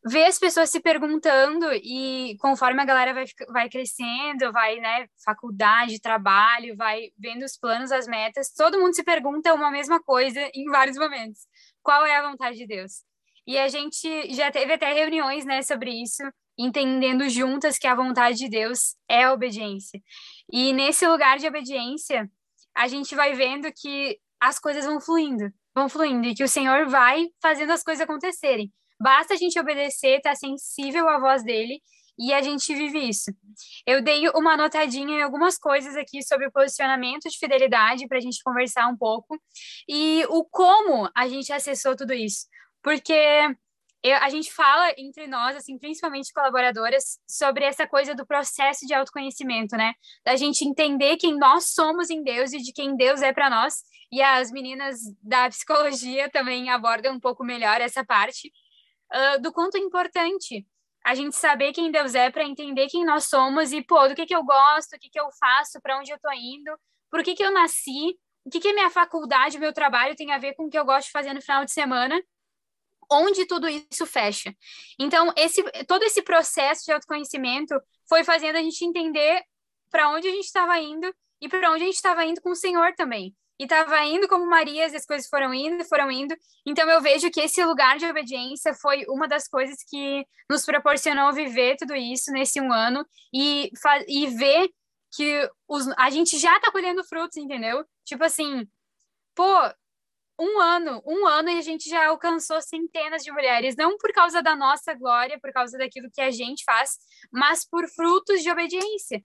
ver 0.06 0.26
as 0.26 0.40
pessoas 0.40 0.70
se 0.70 0.80
perguntando 0.80 1.72
e 1.74 2.38
conforme 2.40 2.82
a 2.82 2.86
galera 2.86 3.14
vai, 3.14 3.26
vai 3.50 3.70
crescendo, 3.70 4.52
vai, 4.52 4.78
né, 4.78 5.08
faculdade, 5.26 6.00
trabalho, 6.00 6.76
vai 6.78 7.10
vendo 7.18 7.44
os 7.44 7.58
planos, 7.58 7.92
as 7.92 8.08
metas, 8.08 8.52
todo 8.52 8.80
mundo 8.80 8.96
se 8.96 9.04
pergunta 9.04 9.54
uma 9.54 9.70
mesma 9.70 10.02
coisa 10.02 10.40
em 10.54 10.66
vários 10.66 10.98
momentos. 10.98 11.42
Qual 11.84 12.06
é 12.06 12.16
a 12.16 12.30
vontade 12.30 12.58
de 12.58 12.66
Deus? 12.66 13.04
E 13.46 13.58
a 13.58 13.68
gente 13.68 14.34
já 14.34 14.52
teve 14.52 14.74
até 14.74 14.94
reuniões, 14.94 15.44
né, 15.46 15.62
sobre 15.62 15.92
isso, 15.92 16.24
entendendo 16.58 17.28
juntas 17.30 17.78
que 17.78 17.88
a 17.88 17.96
vontade 17.96 18.38
de 18.38 18.50
Deus 18.50 18.96
é 19.10 19.24
a 19.24 19.34
obediência. 19.34 20.02
E 20.52 20.72
nesse 20.74 21.08
lugar 21.08 21.40
de 21.40 21.48
obediência, 21.48 22.30
a 22.76 22.88
gente 22.88 23.16
vai 23.16 23.34
vendo 23.34 23.72
que 23.76 24.20
as 24.40 24.60
coisas 24.60 24.86
vão 24.86 25.02
fluindo, 25.02 25.52
vão 25.74 25.90
fluindo, 25.90 26.28
e 26.28 26.36
que 26.36 26.44
o 26.44 26.48
Senhor 26.48 26.88
vai 26.88 27.28
fazendo 27.42 27.72
as 27.72 27.84
coisas 27.84 28.04
acontecerem. 28.04 28.72
Basta 29.00 29.34
a 29.34 29.38
gente 29.38 29.60
obedecer, 29.60 30.18
estar 30.18 30.32
tá 30.32 30.36
sensível 30.36 31.08
à 31.08 31.20
voz 31.20 31.44
dele 31.44 31.82
e 32.18 32.34
a 32.34 32.42
gente 32.42 32.76
vive 32.76 33.00
isso. 33.08 33.32
Eu 33.88 34.04
dei 34.04 34.28
uma 34.30 34.54
anotadinha 34.54 35.20
em 35.20 35.22
algumas 35.22 35.58
coisas 35.58 35.96
aqui 35.96 36.22
sobre 36.22 36.48
o 36.48 36.52
posicionamento 36.52 37.30
de 37.30 37.38
fidelidade 37.38 38.08
para 38.08 38.18
a 38.18 38.22
gente 38.22 38.44
conversar 38.44 38.88
um 38.88 38.98
pouco 38.98 39.40
e 39.88 40.26
o 40.28 40.44
como 40.44 41.10
a 41.16 41.30
gente 41.30 41.54
acessou 41.54 41.96
tudo 41.96 42.14
isso. 42.14 42.46
Porque 42.84 43.14
eu, 44.04 44.18
a 44.18 44.30
gente 44.30 44.52
fala 44.54 44.94
entre 44.98 45.28
nós, 45.28 45.56
assim, 45.56 45.78
principalmente 45.78 46.34
colaboradoras, 46.34 47.20
sobre 47.26 47.64
essa 47.64 47.88
coisa 47.88 48.14
do 48.14 48.26
processo 48.26 48.86
de 48.86 48.94
autoconhecimento, 48.94 49.78
né? 49.78 49.94
Da 50.26 50.36
gente 50.36 50.66
entender 50.66 51.16
quem 51.16 51.38
nós 51.38 51.72
somos 51.72 52.10
em 52.10 52.22
Deus 52.22 52.52
e 52.52 52.58
de 52.58 52.74
quem 52.74 52.98
Deus 52.98 53.22
é 53.22 53.32
para 53.32 53.50
nós. 53.50 53.76
E 54.12 54.22
as 54.22 54.52
meninas 54.52 55.00
da 55.22 55.50
psicologia 55.50 56.30
também 56.30 56.70
abordam 56.70 57.14
um 57.14 57.20
pouco 57.20 57.46
melhor 57.46 57.80
essa 57.80 58.04
parte 58.04 58.52
uh, 59.14 59.42
do 59.42 59.52
quanto 59.52 59.76
é 59.76 59.80
importante 59.80 60.66
a 61.04 61.16
gente 61.16 61.36
saber 61.36 61.72
quem 61.72 61.92
Deus 61.92 62.14
é 62.14 62.30
para 62.30 62.44
entender 62.44 62.88
quem 62.88 63.06
nós 63.06 63.26
somos 63.26 63.72
e, 63.72 63.82
pô, 63.82 64.08
do 64.08 64.16
que, 64.16 64.26
que 64.26 64.36
eu 64.36 64.44
gosto, 64.44 64.96
o 64.96 65.00
que, 65.00 65.10
que 65.10 65.20
eu 65.20 65.30
faço, 65.40 65.82
para 65.82 65.98
onde 65.98 66.12
eu 66.12 66.20
tô 66.20 66.32
indo, 66.32 66.78
por 67.10 67.24
que, 67.24 67.36
que 67.36 67.44
eu 67.44 67.52
nasci, 67.52 68.18
o 68.46 68.50
que, 68.50 68.60
que 68.60 68.74
minha 68.74 68.90
faculdade, 68.90 69.58
meu 69.58 69.74
trabalho 69.74 70.16
tem 70.16 70.32
a 70.32 70.38
ver 70.38 70.54
com 70.56 70.66
o 70.66 70.70
que 70.70 70.78
eu 70.78 70.86
gosto 70.86 71.08
de 71.08 71.12
fazer 71.12 71.34
no 71.34 71.42
final 71.42 71.64
de 71.64 71.72
semana, 71.72 72.22
onde 73.12 73.46
tudo 73.46 73.68
isso 73.68 74.06
fecha. 74.06 74.54
Então, 75.00 75.34
esse, 75.36 75.64
todo 75.88 76.04
esse 76.04 76.22
processo 76.22 76.86
de 76.86 76.92
autoconhecimento 76.92 77.74
foi 78.08 78.24
fazendo 78.24 78.58
a 78.58 78.62
gente 78.62 78.86
entender 78.86 79.42
para 79.90 80.10
onde 80.10 80.28
a 80.28 80.32
gente 80.32 80.46
estava 80.46 80.80
indo 80.80 81.12
e 81.42 81.50
para 81.50 81.72
onde 81.72 81.84
a 81.84 81.86
gente 81.86 81.96
estava 81.96 82.24
indo 82.26 82.42
com 82.42 82.52
o 82.52 82.56
Senhor 82.56 82.94
também 82.96 83.36
e 83.60 83.64
estava 83.64 84.02
indo 84.06 84.28
como 84.28 84.46
Maria, 84.46 84.86
as 84.86 85.06
coisas 85.06 85.28
foram 85.28 85.54
indo, 85.54 85.84
foram 85.84 86.10
indo. 86.10 86.34
Então 86.66 86.90
eu 86.90 87.02
vejo 87.02 87.30
que 87.30 87.42
esse 87.42 87.64
lugar 87.66 87.98
de 87.98 88.06
obediência 88.06 88.74
foi 88.74 89.06
uma 89.10 89.28
das 89.28 89.50
coisas 89.50 89.78
que 89.88 90.26
nos 90.50 90.66
proporcionou 90.66 91.34
viver 91.34 91.76
tudo 91.76 91.94
isso 91.94 92.32
nesse 92.32 92.62
um 92.62 92.72
ano 92.72 93.06
e, 93.34 93.70
e 94.08 94.28
ver 94.28 94.70
que 95.14 95.50
os, 95.68 95.88
a 95.98 96.10
gente 96.10 96.38
já 96.38 96.56
está 96.56 96.72
colhendo 96.72 97.04
frutos, 97.04 97.36
entendeu? 97.36 97.84
Tipo 98.06 98.24
assim, 98.24 98.66
pô, 99.36 99.44
um 100.40 100.62
ano, 100.62 101.04
um 101.06 101.28
ano 101.28 101.50
e 101.50 101.58
a 101.58 101.62
gente 101.62 101.90
já 101.90 102.08
alcançou 102.08 102.62
centenas 102.62 103.24
de 103.24 103.32
mulheres, 103.32 103.76
não 103.76 103.98
por 103.98 104.14
causa 104.14 104.42
da 104.42 104.56
nossa 104.56 104.94
glória, 104.94 105.38
por 105.42 105.52
causa 105.52 105.78
daquilo 105.78 106.10
que 106.14 106.22
a 106.22 106.32
gente 106.32 106.64
faz, 106.64 106.92
mas 107.30 107.68
por 107.68 107.90
frutos 107.90 108.42
de 108.42 108.50
obediência. 108.50 109.22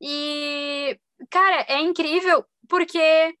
E, 0.00 0.98
cara, 1.30 1.64
é 1.66 1.80
incrível 1.80 2.44
porque 2.68 3.34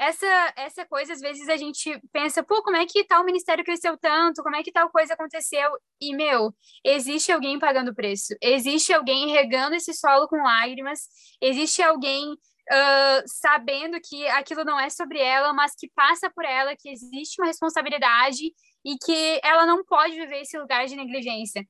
essa, 0.00 0.54
essa 0.56 0.86
coisa, 0.86 1.12
às 1.12 1.20
vezes 1.20 1.46
a 1.46 1.58
gente 1.58 2.00
pensa, 2.10 2.42
pô, 2.42 2.62
como 2.62 2.78
é 2.78 2.86
que 2.86 3.04
tal 3.04 3.22
ministério 3.22 3.62
cresceu 3.62 3.98
tanto? 3.98 4.42
Como 4.42 4.56
é 4.56 4.62
que 4.62 4.72
tal 4.72 4.88
coisa 4.88 5.12
aconteceu? 5.12 5.70
E, 6.00 6.16
meu, 6.16 6.54
existe 6.82 7.30
alguém 7.30 7.58
pagando 7.58 7.94
preço, 7.94 8.34
existe 8.40 8.94
alguém 8.94 9.28
regando 9.28 9.74
esse 9.74 9.92
solo 9.92 10.26
com 10.26 10.42
lágrimas, 10.42 11.00
existe 11.38 11.82
alguém 11.82 12.32
uh, 12.32 13.22
sabendo 13.26 14.00
que 14.02 14.26
aquilo 14.28 14.64
não 14.64 14.80
é 14.80 14.88
sobre 14.88 15.18
ela, 15.18 15.52
mas 15.52 15.74
que 15.76 15.90
passa 15.94 16.30
por 16.30 16.46
ela, 16.46 16.74
que 16.74 16.88
existe 16.88 17.38
uma 17.38 17.48
responsabilidade 17.48 18.54
e 18.82 18.96
que 19.04 19.38
ela 19.44 19.66
não 19.66 19.84
pode 19.84 20.14
viver 20.14 20.40
esse 20.40 20.58
lugar 20.58 20.86
de 20.86 20.96
negligência. 20.96 21.62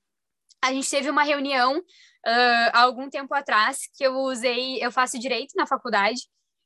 A 0.63 0.73
gente 0.73 0.89
teve 0.89 1.11
uma 1.11 1.25
reunião 1.25 1.79
uh, 1.79 2.71
há 2.73 2.83
algum 2.83 3.11
tempo 3.11 3.35
atrás 3.35 3.79
que 3.97 4.07
eu 4.07 4.15
usei, 4.19 4.79
eu 4.81 4.93
faço 4.93 5.19
direito 5.19 5.53
na 5.57 5.67
faculdade, 5.67 6.21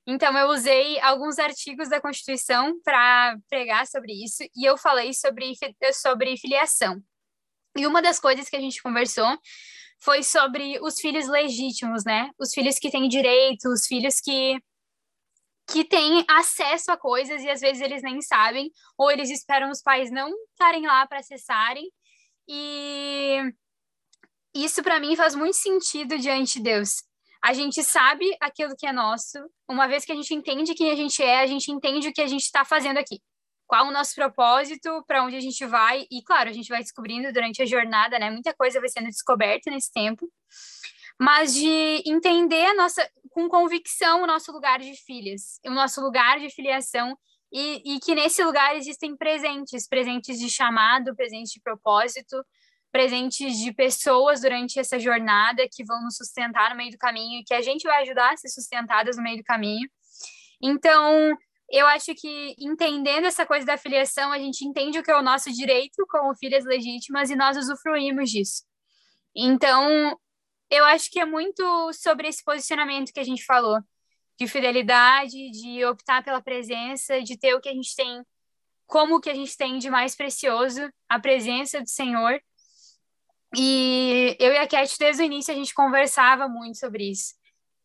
então, 0.06 0.36
eu 0.36 0.48
usei 0.48 1.00
alguns 1.00 1.38
artigos 1.38 1.88
da 1.88 2.00
Constituição 2.00 2.78
para 2.82 3.36
pregar 3.48 3.86
sobre 3.86 4.12
isso 4.12 4.44
e 4.54 4.68
eu 4.68 4.76
falei 4.76 5.14
sobre, 5.14 5.54
sobre 5.94 6.36
filiação. 6.36 7.02
E 7.76 7.86
uma 7.86 8.02
das 8.02 8.20
coisas 8.20 8.48
que 8.48 8.56
a 8.56 8.60
gente 8.60 8.82
conversou 8.82 9.26
foi 10.00 10.22
sobre 10.22 10.78
os 10.82 11.00
filhos 11.00 11.26
legítimos, 11.26 12.04
né? 12.04 12.30
Os 12.38 12.52
filhos 12.52 12.78
que 12.78 12.90
têm 12.90 13.08
direito, 13.08 13.68
os 13.68 13.86
filhos 13.86 14.20
que 14.20 14.58
que 15.66 15.82
têm 15.82 16.26
acesso 16.28 16.92
a 16.92 16.96
coisas 16.96 17.42
e 17.42 17.48
às 17.48 17.62
vezes 17.62 17.80
eles 17.80 18.02
nem 18.02 18.20
sabem, 18.20 18.70
ou 18.98 19.10
eles 19.10 19.30
esperam 19.30 19.70
os 19.70 19.80
pais 19.80 20.10
não 20.10 20.30
estarem 20.50 20.86
lá 20.86 21.06
para 21.06 21.20
acessarem. 21.20 21.90
E 22.46 23.38
isso 24.54 24.82
para 24.82 25.00
mim 25.00 25.16
faz 25.16 25.34
muito 25.34 25.56
sentido 25.56 26.18
diante 26.18 26.58
de 26.58 26.64
Deus. 26.64 27.02
A 27.44 27.52
gente 27.52 27.82
sabe 27.82 28.24
aquilo 28.40 28.74
que 28.74 28.86
é 28.86 28.92
nosso, 28.92 29.38
uma 29.68 29.86
vez 29.86 30.02
que 30.02 30.12
a 30.12 30.14
gente 30.14 30.32
entende 30.32 30.72
quem 30.72 30.90
a 30.90 30.94
gente 30.94 31.22
é, 31.22 31.40
a 31.40 31.46
gente 31.46 31.70
entende 31.70 32.08
o 32.08 32.12
que 32.14 32.22
a 32.22 32.26
gente 32.26 32.40
está 32.40 32.64
fazendo 32.64 32.96
aqui. 32.96 33.20
Qual 33.66 33.86
o 33.86 33.90
nosso 33.90 34.14
propósito, 34.14 35.04
para 35.06 35.22
onde 35.22 35.36
a 35.36 35.40
gente 35.40 35.66
vai, 35.66 36.06
e 36.10 36.22
claro, 36.22 36.48
a 36.48 36.54
gente 36.54 36.70
vai 36.70 36.80
descobrindo 36.80 37.30
durante 37.34 37.60
a 37.60 37.66
jornada, 37.66 38.18
né? 38.18 38.30
Muita 38.30 38.54
coisa 38.54 38.80
vai 38.80 38.88
sendo 38.88 39.08
descoberta 39.08 39.70
nesse 39.70 39.92
tempo, 39.92 40.26
mas 41.20 41.52
de 41.52 42.02
entender 42.06 42.64
a 42.64 42.74
nossa, 42.74 43.06
com 43.28 43.46
convicção, 43.46 44.22
o 44.22 44.26
nosso 44.26 44.50
lugar 44.50 44.78
de 44.78 44.96
filhas, 45.04 45.60
o 45.66 45.70
nosso 45.70 46.00
lugar 46.00 46.40
de 46.40 46.48
filiação, 46.48 47.14
e, 47.52 47.96
e 47.96 48.00
que 48.00 48.14
nesse 48.14 48.42
lugar 48.42 48.74
existem 48.74 49.14
presentes, 49.14 49.86
presentes 49.86 50.40
de 50.40 50.48
chamado, 50.48 51.14
presentes 51.14 51.52
de 51.52 51.60
propósito, 51.60 52.42
presentes 52.94 53.58
de 53.58 53.72
pessoas 53.72 54.42
durante 54.42 54.78
essa 54.78 55.00
jornada 55.00 55.66
que 55.68 55.84
vão 55.84 56.00
nos 56.04 56.16
sustentar 56.16 56.70
no 56.70 56.76
meio 56.76 56.92
do 56.92 56.96
caminho 56.96 57.40
e 57.40 57.44
que 57.44 57.52
a 57.52 57.60
gente 57.60 57.82
vai 57.82 58.02
ajudar 58.02 58.32
a 58.32 58.36
ser 58.36 58.48
sustentadas 58.48 59.16
no 59.16 59.22
meio 59.24 59.38
do 59.38 59.42
caminho. 59.42 59.90
Então, 60.62 61.36
eu 61.68 61.88
acho 61.88 62.14
que 62.14 62.54
entendendo 62.56 63.24
essa 63.24 63.44
coisa 63.44 63.66
da 63.66 63.76
filiação, 63.76 64.30
a 64.30 64.38
gente 64.38 64.64
entende 64.64 64.96
o 64.96 65.02
que 65.02 65.10
é 65.10 65.16
o 65.16 65.24
nosso 65.24 65.50
direito 65.50 66.06
como 66.08 66.36
filhas 66.36 66.64
legítimas 66.64 67.30
e 67.30 67.34
nós 67.34 67.56
usufruímos 67.56 68.30
disso. 68.30 68.62
Então, 69.34 70.16
eu 70.70 70.84
acho 70.84 71.10
que 71.10 71.18
é 71.18 71.24
muito 71.24 71.92
sobre 71.94 72.28
esse 72.28 72.44
posicionamento 72.44 73.12
que 73.12 73.18
a 73.18 73.24
gente 73.24 73.44
falou, 73.44 73.80
de 74.38 74.46
fidelidade, 74.46 75.50
de 75.50 75.84
optar 75.84 76.22
pela 76.22 76.40
presença, 76.40 77.20
de 77.20 77.36
ter 77.36 77.56
o 77.56 77.60
que 77.60 77.68
a 77.68 77.74
gente 77.74 77.92
tem, 77.96 78.22
como 78.86 79.16
o 79.16 79.20
que 79.20 79.30
a 79.30 79.34
gente 79.34 79.56
tem 79.56 79.78
de 79.78 79.90
mais 79.90 80.14
precioso, 80.14 80.88
a 81.08 81.18
presença 81.18 81.80
do 81.80 81.90
Senhor. 81.90 82.40
E 83.56 84.36
eu 84.38 84.52
e 84.52 84.56
a 84.58 84.66
Cat, 84.66 84.96
desde 84.98 85.22
o 85.22 85.26
início, 85.26 85.52
a 85.52 85.56
gente 85.56 85.74
conversava 85.74 86.48
muito 86.48 86.78
sobre 86.78 87.10
isso. 87.10 87.34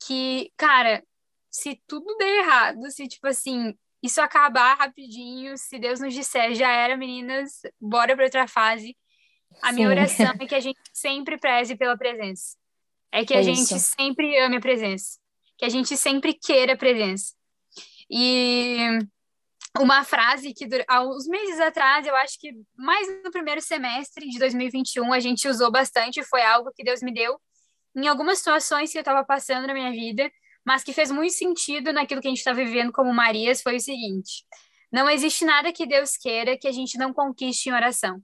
Que, 0.05 0.51
cara, 0.55 1.03
se 1.49 1.81
tudo 1.88 2.15
der 2.17 2.39
errado, 2.39 2.91
se, 2.91 3.07
tipo 3.07 3.27
assim, 3.27 3.73
isso 4.01 4.21
acabar 4.21 4.77
rapidinho, 4.77 5.57
se 5.57 5.77
Deus 5.77 5.99
nos 5.99 6.13
disser, 6.13 6.53
já 6.55 6.71
era, 6.71 6.95
meninas, 6.95 7.61
bora 7.79 8.15
para 8.15 8.25
outra 8.25 8.47
fase. 8.47 8.95
A 9.61 9.69
Sim. 9.69 9.75
minha 9.75 9.89
oração 9.89 10.33
é 10.39 10.45
que 10.45 10.55
a 10.55 10.59
gente 10.61 10.79
sempre 10.93 11.38
preze 11.38 11.75
pela 11.75 11.97
presença. 11.97 12.55
É 13.11 13.25
que 13.25 13.33
é 13.33 13.39
a 13.39 13.41
gente 13.41 13.59
isso. 13.61 13.79
sempre 13.79 14.38
ame 14.39 14.57
a 14.57 14.61
presença. 14.61 15.19
Que 15.57 15.65
a 15.65 15.69
gente 15.69 15.97
sempre 15.97 16.33
queira 16.33 16.73
a 16.73 16.77
presença. 16.77 17.33
E 18.09 18.77
uma 19.77 20.03
frase 20.03 20.53
que, 20.53 20.67
há 20.88 21.01
uns 21.03 21.27
meses 21.27 21.59
atrás, 21.59 22.05
eu 22.07 22.15
acho 22.15 22.39
que 22.39 22.51
mais 22.75 23.07
no 23.23 23.31
primeiro 23.31 23.61
semestre 23.61 24.27
de 24.27 24.39
2021, 24.39 25.13
a 25.13 25.19
gente 25.19 25.47
usou 25.47 25.71
bastante, 25.71 26.23
foi 26.23 26.41
algo 26.41 26.71
que 26.75 26.83
Deus 26.83 27.01
me 27.01 27.13
deu 27.13 27.39
em 27.95 28.07
algumas 28.07 28.39
situações 28.39 28.91
que 28.91 28.97
eu 28.97 29.01
estava 29.01 29.23
passando 29.23 29.67
na 29.67 29.73
minha 29.73 29.91
vida, 29.91 30.29
mas 30.65 30.83
que 30.83 30.93
fez 30.93 31.11
muito 31.11 31.33
sentido 31.33 31.91
naquilo 31.93 32.21
que 32.21 32.27
a 32.27 32.31
gente 32.31 32.39
está 32.39 32.53
vivendo 32.53 32.91
como 32.91 33.13
Marias, 33.13 33.61
foi 33.61 33.77
o 33.77 33.79
seguinte: 33.79 34.45
não 34.91 35.09
existe 35.09 35.45
nada 35.45 35.71
que 35.71 35.85
Deus 35.85 36.17
queira 36.17 36.57
que 36.57 36.67
a 36.67 36.71
gente 36.71 36.97
não 36.97 37.13
conquiste 37.13 37.69
em 37.69 37.73
oração. 37.73 38.21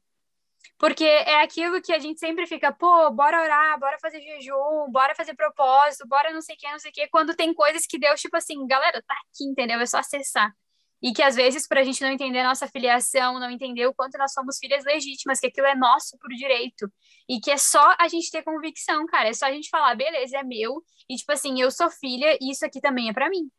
Porque 0.77 1.05
é 1.05 1.41
aquilo 1.41 1.81
que 1.81 1.93
a 1.93 1.99
gente 1.99 2.19
sempre 2.19 2.45
fica, 2.47 2.71
pô, 2.73 3.09
bora 3.11 3.41
orar, 3.41 3.79
bora 3.79 3.97
fazer 4.01 4.19
jejum, 4.19 4.91
bora 4.91 5.15
fazer 5.15 5.33
propósito, 5.33 6.07
bora 6.07 6.33
não 6.33 6.41
sei 6.41 6.55
o 6.55 6.57
que, 6.57 6.69
não 6.69 6.79
sei 6.79 6.91
o 6.91 6.93
que, 6.93 7.07
quando 7.07 7.35
tem 7.35 7.53
coisas 7.53 7.85
que 7.87 7.97
Deus, 7.97 8.19
tipo 8.19 8.35
assim, 8.35 8.67
galera, 8.67 9.01
tá 9.07 9.13
aqui, 9.13 9.45
entendeu? 9.45 9.79
É 9.79 9.85
só 9.85 9.99
acessar. 9.99 10.53
E 11.01 11.13
que 11.13 11.21
às 11.21 11.35
vezes, 11.35 11.67
para 11.67 11.81
a 11.81 11.83
gente 11.83 12.01
não 12.01 12.09
entender 12.09 12.39
a 12.39 12.47
nossa 12.47 12.67
filiação, 12.67 13.39
não 13.39 13.49
entender 13.49 13.85
o 13.85 13.93
quanto 13.93 14.17
nós 14.17 14.33
somos 14.33 14.57
filhas 14.57 14.83
legítimas, 14.83 15.39
que 15.39 15.47
aquilo 15.47 15.67
é 15.67 15.75
nosso 15.75 16.17
por 16.19 16.29
direito. 16.29 16.91
E 17.29 17.39
que 17.39 17.51
é 17.51 17.57
só 17.57 17.95
a 17.99 18.07
gente 18.07 18.31
ter 18.31 18.43
convicção, 18.43 19.05
cara. 19.05 19.29
É 19.29 19.33
só 19.33 19.45
a 19.45 19.51
gente 19.51 19.69
falar, 19.69 19.95
beleza, 19.95 20.37
é 20.37 20.43
meu. 20.43 20.81
E 21.09 21.15
tipo 21.15 21.31
assim, 21.31 21.61
eu 21.61 21.69
sou 21.69 21.89
filha 21.89 22.37
e 22.41 22.51
isso 22.51 22.65
aqui 22.65 22.79
também 22.81 23.09
é 23.09 23.13
para 23.13 23.29
mim. 23.29 23.49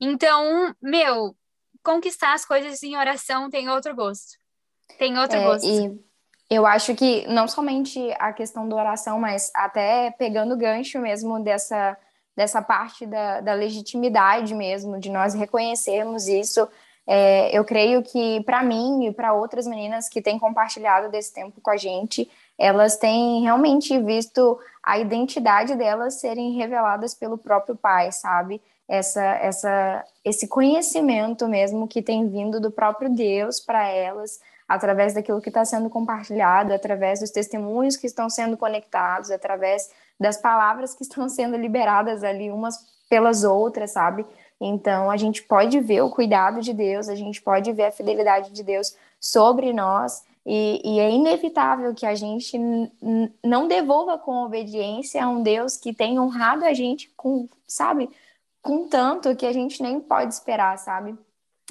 Então, 0.00 0.74
meu, 0.82 1.36
conquistar 1.82 2.32
as 2.32 2.44
coisas 2.44 2.82
em 2.82 2.96
oração 2.96 3.50
tem 3.50 3.68
outro 3.68 3.94
gosto. 3.94 4.38
Tem 4.98 5.16
outro 5.18 5.38
é, 5.38 5.44
gosto. 5.44 5.66
E 5.66 6.00
eu 6.50 6.66
acho 6.66 6.94
que 6.94 7.26
não 7.28 7.48
somente 7.48 7.98
a 8.18 8.32
questão 8.32 8.68
da 8.68 8.76
oração, 8.76 9.18
mas 9.18 9.50
até 9.54 10.10
pegando 10.18 10.54
o 10.54 10.56
gancho 10.56 10.98
mesmo 10.98 11.42
dessa 11.42 11.96
dessa 12.36 12.62
parte 12.62 13.06
da, 13.06 13.40
da 13.40 13.54
legitimidade 13.54 14.54
mesmo, 14.54 14.98
de 14.98 15.10
nós 15.10 15.34
reconhecermos 15.34 16.28
isso. 16.28 16.68
É, 17.06 17.56
eu 17.56 17.64
creio 17.64 18.02
que 18.02 18.42
para 18.44 18.62
mim 18.62 19.06
e 19.06 19.12
para 19.12 19.32
outras 19.32 19.66
meninas 19.66 20.08
que 20.08 20.22
têm 20.22 20.38
compartilhado 20.38 21.10
desse 21.10 21.32
tempo 21.32 21.60
com 21.60 21.70
a 21.70 21.76
gente, 21.76 22.30
elas 22.56 22.96
têm 22.96 23.42
realmente 23.42 23.98
visto 23.98 24.58
a 24.82 24.98
identidade 24.98 25.74
delas 25.74 26.20
serem 26.20 26.52
reveladas 26.52 27.14
pelo 27.14 27.36
próprio 27.36 27.76
pai, 27.76 28.12
sabe? 28.12 28.62
Essa, 28.88 29.22
essa, 29.22 30.04
esse 30.24 30.46
conhecimento 30.46 31.48
mesmo 31.48 31.88
que 31.88 32.02
tem 32.02 32.28
vindo 32.28 32.60
do 32.60 32.70
próprio 32.70 33.10
Deus 33.10 33.58
para 33.58 33.88
elas, 33.88 34.40
através 34.68 35.14
daquilo 35.14 35.40
que 35.40 35.48
está 35.48 35.64
sendo 35.64 35.90
compartilhado, 35.90 36.72
através 36.72 37.20
dos 37.20 37.30
testemunhos 37.30 37.96
que 37.96 38.06
estão 38.06 38.30
sendo 38.30 38.56
conectados, 38.56 39.30
através 39.30 39.90
das 40.22 40.38
palavras 40.38 40.94
que 40.94 41.02
estão 41.02 41.28
sendo 41.28 41.56
liberadas 41.56 42.24
ali 42.24 42.50
umas 42.50 42.76
pelas 43.10 43.44
outras, 43.44 43.90
sabe? 43.90 44.24
Então 44.60 45.10
a 45.10 45.16
gente 45.16 45.42
pode 45.42 45.80
ver 45.80 46.02
o 46.02 46.10
cuidado 46.10 46.60
de 46.60 46.72
Deus, 46.72 47.08
a 47.08 47.14
gente 47.14 47.42
pode 47.42 47.72
ver 47.72 47.86
a 47.86 47.92
fidelidade 47.92 48.52
de 48.52 48.62
Deus 48.62 48.96
sobre 49.20 49.72
nós. 49.72 50.24
E, 50.46 50.80
e 50.84 50.98
é 50.98 51.10
inevitável 51.10 51.94
que 51.94 52.06
a 52.06 52.14
gente 52.14 52.58
não 53.44 53.68
devolva 53.68 54.18
com 54.18 54.44
obediência 54.44 55.24
a 55.24 55.28
um 55.28 55.42
Deus 55.42 55.76
que 55.76 55.92
tem 55.92 56.18
honrado 56.18 56.64
a 56.64 56.72
gente 56.72 57.12
com, 57.16 57.48
sabe, 57.66 58.08
com 58.60 58.88
tanto 58.88 59.36
que 59.36 59.46
a 59.46 59.52
gente 59.52 59.82
nem 59.82 60.00
pode 60.00 60.34
esperar, 60.34 60.78
sabe? 60.78 61.16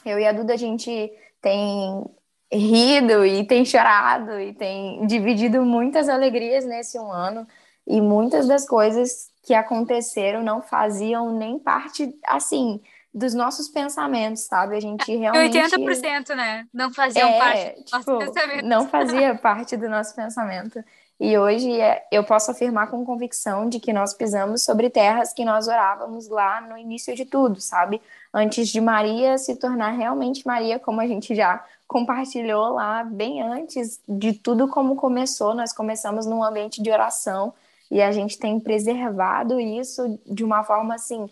Eu 0.05 0.19
e 0.19 0.25
a 0.25 0.31
Duda, 0.31 0.53
a 0.53 0.57
gente 0.57 1.11
tem 1.41 2.05
rido 2.51 3.25
e 3.25 3.45
tem 3.45 3.63
chorado 3.63 4.39
e 4.39 4.53
tem 4.53 5.05
dividido 5.07 5.63
muitas 5.63 6.09
alegrias 6.09 6.65
nesse 6.65 6.99
um 6.99 7.11
ano. 7.11 7.47
E 7.87 7.99
muitas 7.99 8.47
das 8.47 8.67
coisas 8.67 9.29
que 9.43 9.53
aconteceram 9.53 10.43
não 10.43 10.61
faziam 10.61 11.35
nem 11.35 11.57
parte, 11.57 12.13
assim, 12.25 12.79
dos 13.13 13.33
nossos 13.33 13.67
pensamentos, 13.67 14.43
sabe? 14.43 14.77
A 14.77 14.79
gente 14.79 15.13
realmente... 15.15 15.57
80%, 15.57 16.35
né? 16.35 16.65
Não 16.73 16.93
faziam 16.93 17.27
é, 17.27 17.37
parte 17.37 17.75
do 17.75 17.83
tipo, 17.83 18.11
nosso 18.11 18.33
pensamento. 18.33 18.65
Não 18.65 18.87
fazia 18.87 19.35
parte 19.35 19.77
do 19.77 19.89
nosso 19.89 20.15
pensamento. 20.15 20.83
E 21.19 21.37
hoje 21.37 21.79
é, 21.79 22.03
eu 22.11 22.23
posso 22.23 22.49
afirmar 22.49 22.89
com 22.89 23.05
convicção 23.05 23.69
de 23.69 23.79
que 23.79 23.93
nós 23.93 24.13
pisamos 24.13 24.63
sobre 24.63 24.89
terras 24.89 25.33
que 25.33 25.45
nós 25.45 25.67
orávamos 25.67 26.27
lá 26.29 26.61
no 26.61 26.77
início 26.77 27.13
de 27.15 27.25
tudo, 27.25 27.61
sabe? 27.61 28.01
Antes 28.33 28.69
de 28.69 28.81
Maria 28.81 29.37
se 29.37 29.55
tornar 29.55 29.91
realmente 29.91 30.47
Maria, 30.47 30.79
como 30.79 31.01
a 31.01 31.05
gente 31.05 31.35
já 31.35 31.63
compartilhou 31.87 32.73
lá 32.73 33.03
bem 33.03 33.41
antes 33.41 34.01
de 34.07 34.33
tudo 34.33 34.67
como 34.67 34.95
começou. 34.95 35.53
Nós 35.53 35.73
começamos 35.73 36.25
num 36.25 36.43
ambiente 36.43 36.81
de 36.81 36.89
oração 36.89 37.53
e 37.91 38.01
a 38.01 38.11
gente 38.11 38.39
tem 38.39 38.59
preservado 38.59 39.59
isso 39.59 40.17
de 40.25 40.43
uma 40.43 40.63
forma 40.63 40.95
assim 40.95 41.29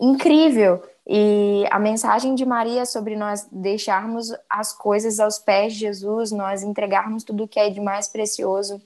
incrível. 0.00 0.80
E 1.04 1.64
a 1.70 1.78
mensagem 1.78 2.34
de 2.36 2.46
Maria 2.46 2.86
sobre 2.86 3.16
nós 3.16 3.48
deixarmos 3.50 4.32
as 4.48 4.72
coisas 4.72 5.18
aos 5.18 5.38
pés 5.38 5.72
de 5.72 5.80
Jesus, 5.80 6.30
nós 6.30 6.62
entregarmos 6.62 7.24
tudo 7.24 7.48
que 7.48 7.58
é 7.58 7.68
de 7.68 7.80
mais 7.80 8.06
precioso 8.06 8.80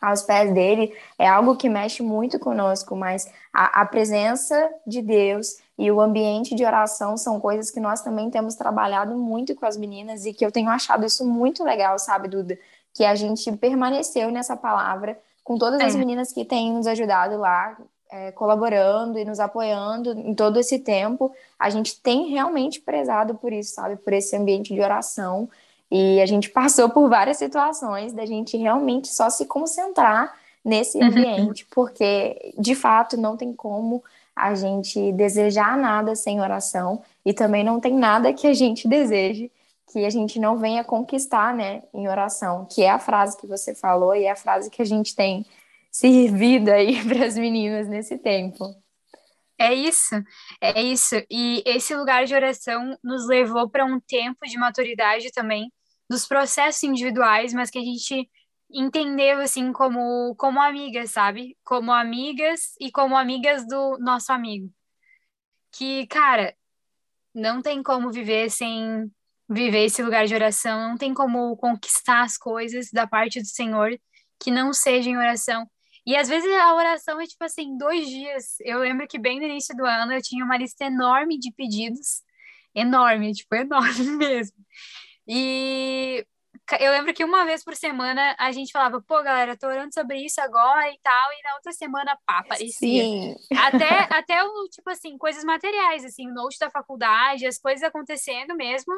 aos 0.00 0.22
pés 0.22 0.52
dele 0.52 0.94
é 1.18 1.26
algo 1.26 1.56
que 1.56 1.68
mexe 1.68 2.02
muito 2.02 2.38
conosco, 2.38 2.94
mas 2.94 3.26
a, 3.52 3.80
a, 3.80 3.86
presença 3.86 4.70
de 4.86 5.00
Deus 5.00 5.56
e 5.78 5.90
o 5.90 6.00
ambiente 6.00 6.54
de 6.54 6.64
oração 6.64 7.16
são 7.16 7.40
coisas 7.40 7.70
que 7.70 7.80
nós 7.80 8.02
também 8.02 8.30
temos 8.30 8.54
trabalhado 8.54 9.16
muito 9.16 9.54
com 9.54 9.64
as 9.64 9.76
meninas 9.76 10.26
e 10.26 10.34
que 10.34 10.44
eu 10.44 10.52
tenho 10.52 10.68
achado 10.68 11.06
isso 11.06 11.26
muito 11.26 11.64
legal, 11.64 11.98
sabe, 11.98 12.28
Duda? 12.28 12.58
Que 12.92 13.04
a 13.04 13.14
gente 13.14 13.50
permaneceu 13.52 14.30
nessa 14.30 14.56
palavra 14.56 15.18
com 15.44 15.58
todas 15.58 15.80
as 15.80 15.94
é. 15.94 15.98
meninas 15.98 16.32
que 16.32 16.44
têm 16.44 16.72
nos 16.72 16.86
ajudado 16.86 17.36
lá, 17.36 17.76
é, 18.10 18.32
colaborando 18.32 19.18
e 19.18 19.24
nos 19.24 19.38
apoiando 19.38 20.12
em 20.12 20.34
todo 20.34 20.58
esse 20.58 20.78
tempo. 20.78 21.30
A 21.58 21.68
gente 21.68 22.00
tem 22.00 22.30
realmente 22.30 22.80
prezado 22.80 23.34
por 23.34 23.52
isso, 23.52 23.74
sabe? 23.74 23.96
Por 23.96 24.12
esse 24.14 24.34
ambiente 24.34 24.74
de 24.74 24.80
oração 24.80 25.48
e 25.90 26.20
a 26.20 26.26
gente 26.26 26.48
passou 26.50 26.88
por 26.88 27.08
várias 27.08 27.36
situações 27.36 28.12
da 28.12 28.24
gente 28.24 28.56
realmente 28.56 29.08
só 29.08 29.28
se 29.28 29.44
concentrar 29.46 30.34
nesse 30.64 30.96
uhum. 30.96 31.08
ambiente, 31.08 31.66
porque 31.70 32.54
de 32.58 32.74
fato 32.74 33.18
não 33.18 33.36
tem 33.36 33.52
como 33.52 34.02
a 34.34 34.54
gente 34.54 35.12
desejar 35.12 35.76
nada 35.76 36.16
sem 36.16 36.40
oração 36.40 37.02
e 37.24 37.34
também 37.34 37.62
não 37.62 37.78
tem 37.78 37.94
nada 37.94 38.32
que 38.32 38.46
a 38.46 38.54
gente 38.54 38.88
deseje 38.88 39.52
que 39.92 40.04
a 40.04 40.10
gente 40.10 40.38
não 40.38 40.58
venha 40.58 40.82
conquistar, 40.82 41.54
né, 41.54 41.82
em 41.92 42.08
oração, 42.08 42.66
que 42.70 42.82
é 42.82 42.90
a 42.90 42.98
frase 42.98 43.36
que 43.36 43.46
você 43.46 43.74
falou 43.74 44.14
e 44.14 44.24
é 44.24 44.30
a 44.30 44.36
frase 44.36 44.70
que 44.70 44.82
a 44.82 44.84
gente 44.84 45.14
tem 45.14 45.46
servido 45.90 46.70
aí 46.70 47.02
para 47.06 47.26
as 47.26 47.36
meninas 47.36 47.88
nesse 47.88 48.18
tempo. 48.18 48.74
É 49.58 49.72
isso, 49.72 50.16
é 50.60 50.82
isso. 50.82 51.14
E 51.30 51.62
esse 51.64 51.94
lugar 51.94 52.24
de 52.24 52.34
oração 52.34 52.98
nos 53.02 53.26
levou 53.28 53.70
para 53.70 53.84
um 53.84 54.00
tempo 54.00 54.46
de 54.46 54.58
maturidade 54.58 55.30
também, 55.32 55.72
dos 56.10 56.26
processos 56.26 56.82
individuais, 56.82 57.54
mas 57.54 57.70
que 57.70 57.78
a 57.78 57.82
gente 57.82 58.28
entendeu 58.70 59.40
assim 59.40 59.72
como 59.72 60.34
como 60.36 60.60
amigas, 60.60 61.12
sabe? 61.12 61.56
Como 61.64 61.92
amigas 61.92 62.74
e 62.80 62.90
como 62.90 63.16
amigas 63.16 63.66
do 63.66 63.96
nosso 63.98 64.32
amigo. 64.32 64.70
Que, 65.72 66.06
cara, 66.08 66.54
não 67.34 67.62
tem 67.62 67.82
como 67.82 68.10
viver 68.12 68.50
sem 68.50 69.10
viver 69.54 69.84
esse 69.84 70.02
lugar 70.02 70.26
de 70.26 70.34
oração, 70.34 70.90
não 70.90 70.98
tem 70.98 71.14
como 71.14 71.56
conquistar 71.56 72.22
as 72.22 72.36
coisas 72.36 72.90
da 72.92 73.06
parte 73.06 73.40
do 73.40 73.46
Senhor 73.46 73.98
que 74.42 74.50
não 74.50 74.72
seja 74.72 75.08
em 75.08 75.16
oração. 75.16 75.66
E 76.06 76.16
às 76.16 76.28
vezes 76.28 76.50
a 76.52 76.74
oração 76.74 77.20
é 77.20 77.26
tipo 77.26 77.44
assim, 77.44 77.76
dois 77.78 78.06
dias. 78.08 78.56
Eu 78.60 78.80
lembro 78.80 79.06
que 79.08 79.18
bem 79.18 79.38
no 79.38 79.46
início 79.46 79.74
do 79.76 79.86
ano 79.86 80.12
eu 80.12 80.22
tinha 80.22 80.44
uma 80.44 80.56
lista 80.58 80.84
enorme 80.84 81.38
de 81.38 81.50
pedidos, 81.52 82.22
enorme, 82.74 83.32
tipo, 83.32 83.54
enorme 83.54 84.10
mesmo. 84.18 84.56
E 85.26 86.26
eu 86.80 86.92
lembro 86.92 87.12
que 87.12 87.24
uma 87.24 87.44
vez 87.44 87.62
por 87.62 87.76
semana 87.76 88.34
a 88.38 88.50
gente 88.50 88.72
falava, 88.72 89.00
pô, 89.00 89.22
galera, 89.22 89.56
tô 89.56 89.66
orando 89.66 89.92
sobre 89.92 90.24
isso 90.24 90.40
agora 90.40 90.90
e 90.90 90.98
tal, 91.02 91.32
e 91.32 91.42
na 91.42 91.54
outra 91.56 91.72
semana, 91.72 92.18
pá, 92.26 92.38
aparecia. 92.38 93.02
Sim. 93.02 93.36
Até, 93.56 93.88
até 94.10 94.42
o, 94.42 94.68
tipo 94.68 94.88
assim, 94.88 95.18
coisas 95.18 95.44
materiais, 95.44 96.04
assim, 96.04 96.28
o 96.28 96.34
note 96.34 96.58
da 96.58 96.70
faculdade, 96.70 97.46
as 97.46 97.58
coisas 97.58 97.82
acontecendo 97.82 98.56
mesmo, 98.56 98.94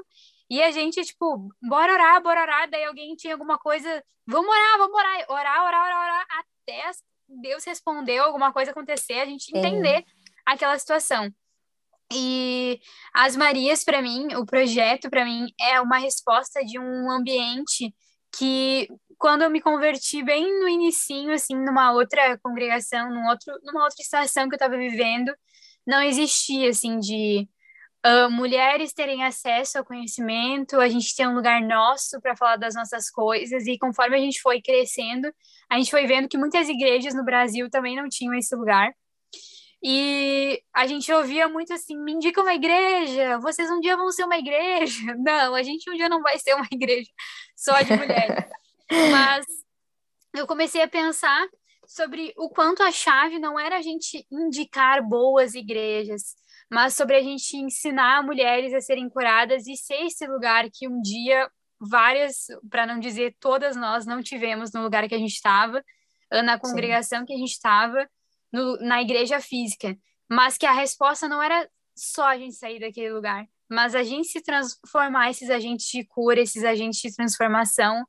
e 0.49 0.63
a 0.63 0.71
gente, 0.71 1.03
tipo, 1.05 1.49
bora 1.61 1.93
orar, 1.93 2.23
bora 2.23 2.43
orar, 2.43 2.71
daí 2.71 2.85
alguém 2.85 3.17
tinha 3.17 3.35
alguma 3.35 3.59
coisa, 3.59 4.03
vamos 4.27 4.49
orar, 4.49 4.79
vamos 4.79 4.97
orar, 4.97 5.27
orar, 5.29 5.65
orar, 5.65 5.85
orar, 5.85 6.03
orar, 6.05 6.27
até 6.31 6.91
Deus 7.29 7.65
respondeu, 7.65 8.25
alguma 8.25 8.53
coisa 8.53 8.71
acontecer, 8.71 9.21
a 9.21 9.27
gente 9.27 9.57
entender 9.57 10.05
aquela 10.45 10.79
situação. 10.79 11.33
E 12.13 12.81
as 13.13 13.37
Marias, 13.37 13.85
para 13.85 14.01
mim, 14.01 14.35
o 14.37 14.47
projeto, 14.47 15.11
para 15.11 15.25
mim, 15.25 15.47
é 15.61 15.81
uma 15.81 15.99
resposta 15.99 16.65
de 16.65 16.79
um 16.79 17.11
ambiente 17.11 17.95
que, 18.37 18.89
quando 19.19 19.43
eu 19.43 19.51
me 19.51 19.61
converti 19.61 20.23
bem 20.23 20.61
no 20.61 20.69
inicinho, 20.69 21.33
assim, 21.33 21.57
numa 21.57 21.93
outra 21.93 22.39
congregação, 22.39 23.11
num 23.11 23.27
outro, 23.29 23.53
numa 23.65 23.85
outra 23.85 24.01
estação 24.03 24.49
que 24.49 24.55
eu 24.55 24.57
estava 24.57 24.77
vivendo, 24.77 25.33
não 25.87 26.03
existia, 26.03 26.71
assim, 26.71 26.99
de 27.01 27.49
uh, 28.07 28.31
mulheres 28.31 28.93
terem 28.93 29.25
acesso 29.25 29.79
ao 29.79 29.85
conhecimento, 29.85 30.81
a 30.81 30.89
gente 30.89 31.15
ter 31.15 31.27
um 31.27 31.35
lugar 31.35 31.61
nosso 31.63 32.21
para 32.21 32.37
falar 32.37 32.57
das 32.57 32.75
nossas 32.75 33.11
coisas, 33.11 33.67
e 33.67 33.79
conforme 33.79 34.17
a 34.17 34.21
gente 34.21 34.41
foi 34.41 34.61
crescendo, 34.61 35.33
a 35.71 35.77
gente 35.77 35.91
foi 35.91 36.07
vendo 36.07 36.29
que 36.29 36.39
muitas 36.39 36.69
igrejas 36.69 37.15
no 37.15 37.25
Brasil 37.25 37.69
também 37.71 37.97
não 37.97 38.09
tinham 38.09 38.35
esse 38.35 38.55
lugar. 38.55 38.93
E 39.83 40.63
a 40.75 40.87
gente 40.87 41.13
ouvia 41.13 41.49
muito 41.49 41.73
assim: 41.73 41.97
me 41.99 42.13
indica 42.13 42.41
uma 42.41 42.55
igreja, 42.55 43.39
vocês 43.39 43.71
um 43.71 43.81
dia 43.81 43.97
vão 43.97 44.11
ser 44.11 44.25
uma 44.25 44.39
igreja. 44.39 45.15
Não, 45.19 45.55
a 45.55 45.63
gente 45.63 45.89
um 45.91 45.95
dia 45.95 46.09
não 46.09 46.23
vai 46.23 46.39
ser 46.39 46.55
uma 46.55 46.67
igreja 46.71 47.11
só 47.55 47.81
de 47.83 47.95
mulheres. 47.95 48.45
Mas 49.13 49.47
eu 50.35 50.47
comecei 50.47 50.83
a 50.83 50.89
pensar 50.89 51.47
sobre 51.87 52.33
o 52.37 52.49
quanto 52.49 52.83
a 52.83 52.91
chave 52.91 53.39
não 53.39 53.59
era 53.59 53.77
a 53.77 53.83
gente 53.83 54.27
indicar 54.31 55.03
boas 55.03 55.55
igrejas, 55.55 56.35
mas 56.71 56.95
sobre 56.95 57.17
a 57.17 57.23
gente 57.23 57.57
ensinar 57.57 58.25
mulheres 58.25 58.75
a 58.75 58.81
serem 58.81 59.09
curadas 59.09 59.67
e 59.67 59.77
ser 59.77 60.07
esse 60.07 60.27
lugar 60.27 60.69
que 60.73 60.89
um 60.89 61.01
dia 61.01 61.49
várias, 61.81 62.47
para 62.71 62.87
não 62.87 62.99
dizer 62.99 63.37
todas 63.39 63.77
nós, 63.77 64.07
não 64.07 64.23
tivemos 64.23 64.73
no 64.73 64.83
lugar 64.83 65.09
que 65.09 65.15
a 65.15 65.19
gente 65.19 65.35
estava, 65.35 65.83
na 66.31 66.59
congregação 66.59 67.21
Sim. 67.21 67.27
que 67.27 67.35
a 67.35 67.37
gente 67.37 67.53
estava, 67.53 68.09
na 68.53 69.03
igreja 69.03 69.41
física. 69.41 69.97
Mas 70.29 70.59
que 70.59 70.67
a 70.67 70.73
resposta 70.73 71.29
não 71.29 71.43
era 71.43 71.69
só 71.95 72.25
a 72.29 72.39
gente 72.39 72.55
sair 72.55 72.81
daquele 72.81 73.13
lugar, 73.13 73.47
mas 73.69 73.95
a 73.95 74.03
gente 74.03 74.29
se 74.29 74.43
transformar 74.43 75.31
esses 75.31 75.51
agentes 75.51 75.87
de 75.87 76.05
cura, 76.05 76.41
esses 76.41 76.63
agentes 76.65 77.01
de 77.01 77.15
transformação, 77.15 78.05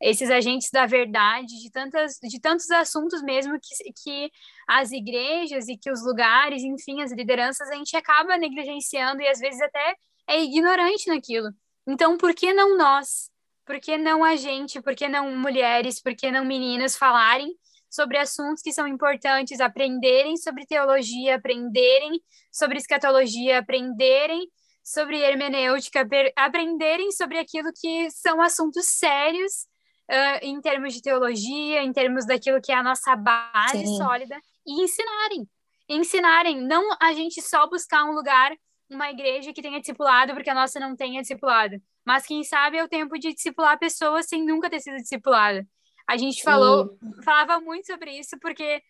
esses 0.00 0.30
agentes 0.30 0.70
da 0.70 0.86
verdade, 0.86 1.46
de, 1.60 1.70
tantas, 1.70 2.18
de 2.22 2.40
tantos 2.40 2.70
assuntos 2.70 3.22
mesmo 3.22 3.58
que, 3.60 3.92
que 4.02 4.30
as 4.66 4.92
igrejas 4.92 5.68
e 5.68 5.76
que 5.76 5.90
os 5.90 6.04
lugares, 6.04 6.62
enfim, 6.62 7.02
as 7.02 7.12
lideranças, 7.12 7.68
a 7.68 7.74
gente 7.74 7.96
acaba 7.96 8.36
negligenciando 8.36 9.20
e 9.22 9.28
às 9.28 9.40
vezes 9.40 9.60
até 9.60 9.96
é 10.26 10.42
ignorante 10.42 11.08
naquilo. 11.08 11.48
Então, 11.86 12.16
por 12.16 12.34
que 12.34 12.52
não 12.52 12.76
nós? 12.76 13.30
Por 13.64 13.80
que 13.80 13.98
não 13.98 14.24
a 14.24 14.36
gente? 14.36 14.80
Por 14.80 14.94
que 14.94 15.08
não 15.08 15.36
mulheres? 15.36 16.00
Por 16.00 16.14
que 16.14 16.30
não 16.30 16.44
meninas 16.44 16.96
falarem 16.96 17.54
sobre 17.90 18.18
assuntos 18.18 18.62
que 18.62 18.72
são 18.72 18.86
importantes, 18.86 19.60
aprenderem 19.60 20.36
sobre 20.36 20.66
teologia, 20.66 21.36
aprenderem 21.36 22.20
sobre 22.50 22.78
escatologia, 22.78 23.58
aprenderem 23.58 24.48
sobre 24.84 25.18
hermenêutica, 25.18 26.06
aprenderem 26.34 27.12
sobre 27.12 27.38
aquilo 27.38 27.70
que 27.78 28.10
são 28.10 28.40
assuntos 28.40 28.86
sérios 28.86 29.66
uh, 30.10 30.38
em 30.42 30.60
termos 30.60 30.94
de 30.94 31.02
teologia, 31.02 31.82
em 31.82 31.92
termos 31.92 32.26
daquilo 32.26 32.60
que 32.60 32.72
é 32.72 32.74
a 32.74 32.82
nossa 32.82 33.14
base 33.14 33.86
Sim. 33.86 33.96
sólida, 33.96 34.40
e 34.66 34.82
ensinarem. 34.82 35.48
Ensinarem, 35.88 36.60
não 36.60 36.96
a 37.00 37.12
gente 37.12 37.40
só 37.40 37.68
buscar 37.68 38.04
um 38.04 38.12
lugar, 38.12 38.52
uma 38.90 39.10
igreja 39.10 39.52
que 39.52 39.62
tenha 39.62 39.80
discipulado, 39.80 40.34
porque 40.34 40.50
a 40.50 40.54
nossa 40.54 40.80
não 40.80 40.96
tenha 40.96 41.20
discipulado, 41.20 41.76
mas 42.04 42.26
quem 42.26 42.42
sabe 42.42 42.78
é 42.78 42.84
o 42.84 42.88
tempo 42.88 43.18
de 43.18 43.32
discipular 43.32 43.78
pessoas 43.78 44.26
sem 44.26 44.44
nunca 44.44 44.70
ter 44.70 44.80
sido 44.80 44.96
discipulada. 44.96 45.66
A 46.08 46.16
gente 46.16 46.42
falou, 46.42 46.98
falava 47.22 47.60
muito 47.60 47.86
sobre 47.86 48.18
isso, 48.18 48.38
porque 48.40 48.82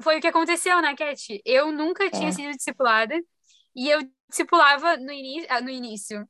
foi 0.00 0.18
o 0.18 0.20
que 0.20 0.26
aconteceu, 0.26 0.82
né, 0.82 0.96
Cat? 0.96 1.40
Eu 1.44 1.70
nunca 1.70 2.10
tinha 2.10 2.30
é. 2.30 2.32
sido 2.32 2.56
discipulada, 2.56 3.14
e 3.76 3.88
eu 3.88 4.00
discipulava 4.28 4.96
no, 4.96 5.12
ah, 5.48 5.60
no 5.60 5.70
início. 5.70 6.28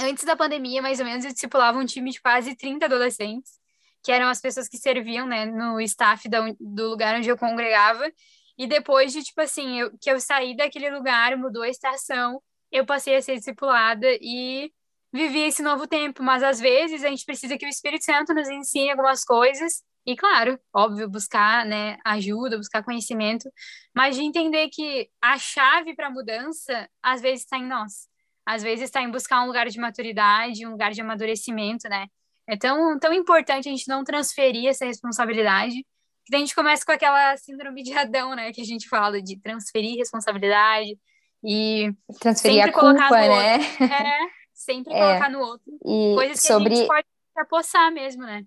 Antes 0.00 0.24
da 0.24 0.36
pandemia, 0.36 0.82
mais 0.82 0.98
ou 0.98 1.06
menos, 1.06 1.24
eu 1.24 1.32
discipulava 1.32 1.78
um 1.78 1.86
time 1.86 2.10
de 2.10 2.20
quase 2.20 2.56
30 2.56 2.86
adolescentes 2.86 3.58
que 4.02 4.12
eram 4.12 4.28
as 4.28 4.40
pessoas 4.40 4.68
que 4.68 4.78
serviam, 4.78 5.26
né, 5.26 5.44
no 5.44 5.80
staff 5.80 6.28
da, 6.28 6.40
do 6.58 6.90
lugar 6.90 7.16
onde 7.16 7.28
eu 7.28 7.36
congregava. 7.36 8.10
E 8.56 8.66
depois 8.66 9.12
de, 9.12 9.22
tipo 9.22 9.40
assim, 9.40 9.80
eu, 9.80 9.96
que 10.00 10.10
eu 10.10 10.20
saí 10.20 10.56
daquele 10.56 10.90
lugar, 10.90 11.36
mudou 11.36 11.62
a 11.62 11.68
estação, 11.68 12.42
eu 12.70 12.84
passei 12.84 13.16
a 13.16 13.22
ser 13.22 13.36
discipulada 13.36 14.06
e 14.20 14.72
vivi 15.12 15.40
esse 15.40 15.62
novo 15.62 15.86
tempo. 15.86 16.22
Mas 16.22 16.42
às 16.42 16.60
vezes 16.60 17.04
a 17.04 17.08
gente 17.08 17.24
precisa 17.24 17.56
que 17.56 17.66
o 17.66 17.68
Espírito 17.68 18.04
Santo 18.04 18.34
nos 18.34 18.48
ensine 18.48 18.90
algumas 18.90 19.24
coisas. 19.24 19.82
E 20.06 20.16
claro, 20.16 20.58
óbvio, 20.74 21.08
buscar 21.08 21.66
né, 21.66 21.98
ajuda, 22.04 22.56
buscar 22.56 22.82
conhecimento, 22.82 23.50
mas 23.94 24.16
de 24.16 24.22
entender 24.22 24.68
que 24.70 25.08
a 25.22 25.38
chave 25.38 25.94
para 25.94 26.06
a 26.06 26.10
mudança 26.10 26.88
às 27.02 27.20
vezes 27.20 27.42
está 27.42 27.58
em 27.58 27.66
nós. 27.66 28.08
Às 28.46 28.62
vezes 28.62 28.86
está 28.86 29.02
em 29.02 29.10
buscar 29.10 29.42
um 29.42 29.46
lugar 29.46 29.68
de 29.68 29.78
maturidade, 29.78 30.66
um 30.66 30.70
lugar 30.70 30.92
de 30.92 31.02
amadurecimento, 31.02 31.86
né? 31.88 32.06
É 32.48 32.56
tão, 32.56 32.98
tão 32.98 33.12
importante 33.12 33.68
a 33.68 33.70
gente 33.70 33.86
não 33.86 34.02
transferir 34.02 34.70
essa 34.70 34.86
responsabilidade, 34.86 35.84
que 36.24 36.34
a 36.34 36.38
gente 36.38 36.54
começa 36.54 36.82
com 36.84 36.92
aquela 36.92 37.36
síndrome 37.36 37.82
de 37.82 37.92
Adão, 37.92 38.34
né? 38.34 38.50
Que 38.50 38.62
a 38.62 38.64
gente 38.64 38.88
fala 38.88 39.20
de 39.20 39.38
transferir 39.38 39.98
responsabilidade 39.98 40.98
e 41.44 41.92
transferir 42.18 42.64
a 42.64 42.72
culpa, 42.72 43.10
né? 43.10 43.56
É, 43.80 44.37
sempre 44.72 44.92
é. 44.92 44.98
colocar 44.98 45.30
no 45.30 45.40
outro. 45.40 45.72
E 45.84 46.14
coisas 46.14 46.40
que 46.40 46.46
sobre... 46.46 46.72
a 46.72 46.76
gente 46.76 46.86
pode 46.86 47.06
apossar 47.36 47.92
mesmo, 47.92 48.22
né? 48.22 48.44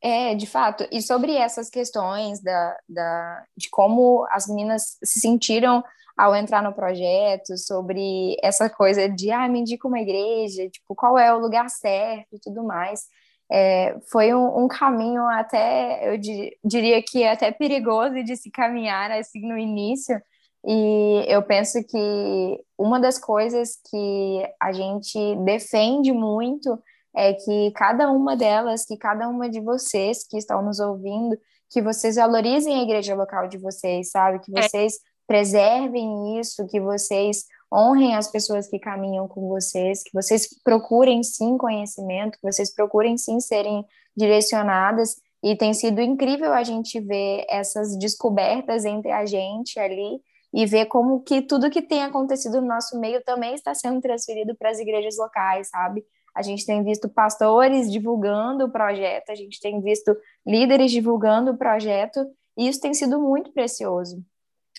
É, 0.00 0.34
de 0.34 0.46
fato. 0.46 0.86
E 0.90 1.00
sobre 1.00 1.36
essas 1.36 1.70
questões 1.70 2.42
da, 2.42 2.76
da, 2.88 3.44
de 3.56 3.70
como 3.70 4.26
as 4.30 4.48
meninas 4.48 4.98
se 5.02 5.20
sentiram 5.20 5.84
ao 6.16 6.34
entrar 6.34 6.62
no 6.62 6.74
projeto, 6.74 7.56
sobre 7.56 8.36
essa 8.42 8.68
coisa 8.68 9.08
de, 9.08 9.30
ah, 9.30 9.48
me 9.48 9.60
indica 9.60 9.86
uma 9.86 10.00
igreja, 10.00 10.68
tipo, 10.68 10.94
qual 10.94 11.16
é 11.16 11.32
o 11.32 11.38
lugar 11.38 11.70
certo 11.70 12.34
e 12.34 12.40
tudo 12.40 12.64
mais 12.64 13.06
é, 13.52 13.98
foi 14.10 14.32
um, 14.32 14.64
um, 14.64 14.66
caminho 14.66 15.26
até, 15.28 16.08
eu 16.10 16.18
diria 16.64 17.02
que 17.02 17.22
até 17.22 17.52
perigoso 17.52 18.24
de 18.24 18.34
se 18.34 18.50
caminhar 18.50 19.10
assim 19.10 19.46
no 19.46 19.58
início. 19.58 20.18
E 20.64 21.24
eu 21.26 21.42
penso 21.42 21.82
que 21.84 22.60
uma 22.78 23.00
das 23.00 23.18
coisas 23.18 23.78
que 23.90 24.42
a 24.60 24.72
gente 24.72 25.18
defende 25.44 26.12
muito 26.12 26.78
é 27.14 27.34
que 27.34 27.72
cada 27.72 28.10
uma 28.10 28.36
delas, 28.36 28.84
que 28.84 28.96
cada 28.96 29.28
uma 29.28 29.48
de 29.48 29.60
vocês 29.60 30.26
que 30.26 30.38
estão 30.38 30.62
nos 30.62 30.78
ouvindo, 30.78 31.36
que 31.70 31.82
vocês 31.82 32.16
valorizem 32.16 32.78
a 32.78 32.82
igreja 32.82 33.14
local 33.14 33.48
de 33.48 33.58
vocês, 33.58 34.10
sabe? 34.10 34.38
Que 34.40 34.56
é. 34.56 34.62
vocês 34.62 34.94
é. 34.94 34.98
preservem 35.26 36.38
isso, 36.38 36.66
que 36.68 36.80
vocês 36.80 37.44
honrem 37.72 38.14
as 38.14 38.30
pessoas 38.30 38.68
que 38.68 38.78
caminham 38.78 39.26
com 39.26 39.48
vocês, 39.48 40.02
que 40.02 40.10
vocês 40.12 40.48
procurem 40.62 41.22
sim 41.22 41.56
conhecimento, 41.56 42.38
que 42.38 42.46
vocês 42.46 42.72
procurem 42.72 43.16
sim 43.16 43.40
serem 43.40 43.84
direcionadas. 44.16 45.16
E 45.42 45.56
tem 45.56 45.74
sido 45.74 46.00
incrível 46.00 46.52
a 46.52 46.62
gente 46.62 47.00
ver 47.00 47.44
essas 47.48 47.96
descobertas 47.98 48.84
entre 48.84 49.10
a 49.10 49.26
gente 49.26 49.78
ali 49.80 50.20
e 50.52 50.66
ver 50.66 50.86
como 50.86 51.22
que 51.22 51.40
tudo 51.40 51.70
que 51.70 51.80
tem 51.80 52.02
acontecido 52.02 52.60
no 52.60 52.66
nosso 52.66 52.98
meio 53.00 53.22
também 53.24 53.54
está 53.54 53.74
sendo 53.74 54.00
transferido 54.00 54.54
para 54.54 54.70
as 54.70 54.78
igrejas 54.78 55.16
locais, 55.16 55.68
sabe? 55.68 56.04
A 56.34 56.42
gente 56.42 56.66
tem 56.66 56.82
visto 56.82 57.08
pastores 57.08 57.90
divulgando 57.90 58.64
o 58.64 58.70
projeto, 58.70 59.30
a 59.30 59.34
gente 59.34 59.60
tem 59.60 59.80
visto 59.80 60.16
líderes 60.46 60.90
divulgando 60.90 61.52
o 61.52 61.56
projeto 61.56 62.20
E 62.56 62.68
isso 62.68 62.80
tem 62.80 62.92
sido 62.92 63.20
muito 63.20 63.52
precioso, 63.52 64.22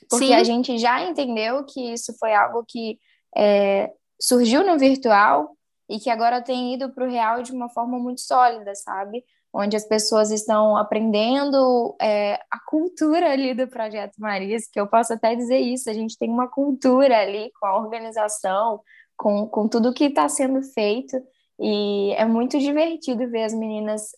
porque 0.10 0.28
Sim. 0.28 0.34
a 0.34 0.44
gente 0.44 0.78
já 0.78 1.04
entendeu 1.04 1.64
que 1.66 1.94
isso 1.94 2.14
foi 2.20 2.34
algo 2.34 2.64
que 2.68 3.00
é, 3.36 3.92
surgiu 4.20 4.66
no 4.66 4.78
virtual 4.78 5.56
e 5.90 6.00
que 6.00 6.10
agora 6.10 6.42
tem 6.42 6.74
ido 6.74 6.92
para 6.94 7.06
o 7.06 7.10
real 7.10 7.42
de 7.42 7.52
uma 7.52 7.70
forma 7.70 7.98
muito 8.00 8.22
sólida, 8.22 8.74
sabe? 8.76 9.24
Onde 9.54 9.76
as 9.76 9.86
pessoas 9.86 10.32
estão 10.32 10.76
aprendendo 10.76 11.96
é, 12.02 12.40
a 12.50 12.60
cultura 12.68 13.32
ali 13.32 13.54
do 13.54 13.68
Projeto 13.68 14.16
Marias, 14.18 14.68
que 14.68 14.80
eu 14.80 14.88
posso 14.88 15.14
até 15.14 15.36
dizer 15.36 15.60
isso, 15.60 15.90
a 15.90 15.94
gente 15.94 16.18
tem 16.18 16.30
uma 16.30 16.48
cultura 16.48 17.20
ali 17.20 17.52
com 17.60 17.68
a 17.68 17.78
organização, 17.78 18.82
com, 19.16 19.48
com 19.48 19.68
tudo 19.68 19.94
que 19.94 20.06
está 20.06 20.28
sendo 20.28 20.64
feito, 20.64 21.16
e 21.60 22.14
é 22.14 22.26
muito 22.26 22.58
divertido 22.58 23.30
ver 23.30 23.44
as 23.44 23.54
meninas 23.54 24.10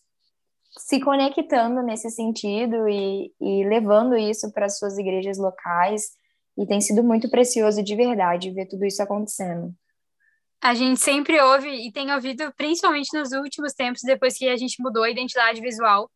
se 0.77 0.99
conectando 0.99 1.81
nesse 1.81 2.09
sentido 2.09 2.87
e, 2.87 3.33
e 3.39 3.63
levando 3.65 4.15
isso 4.17 4.51
para 4.51 4.65
as 4.65 4.77
suas 4.77 4.97
igrejas 4.97 5.37
locais. 5.37 6.11
E 6.57 6.65
tem 6.65 6.79
sido 6.79 7.03
muito 7.03 7.29
precioso 7.29 7.83
de 7.83 7.95
verdade 7.95 8.51
ver 8.51 8.67
tudo 8.67 8.85
isso 8.85 9.01
acontecendo. 9.01 9.73
A 10.61 10.73
gente 10.73 10.99
sempre 10.99 11.39
ouve 11.41 11.69
e 11.69 11.91
tem 11.91 12.11
ouvido, 12.11 12.51
principalmente 12.55 13.15
nos 13.17 13.31
últimos 13.31 13.73
tempos, 13.73 14.01
depois 14.03 14.37
que 14.37 14.47
a 14.49 14.57
gente 14.57 14.81
mudou 14.81 15.03
a 15.03 15.09
identidade 15.09 15.61
visual, 15.61 16.09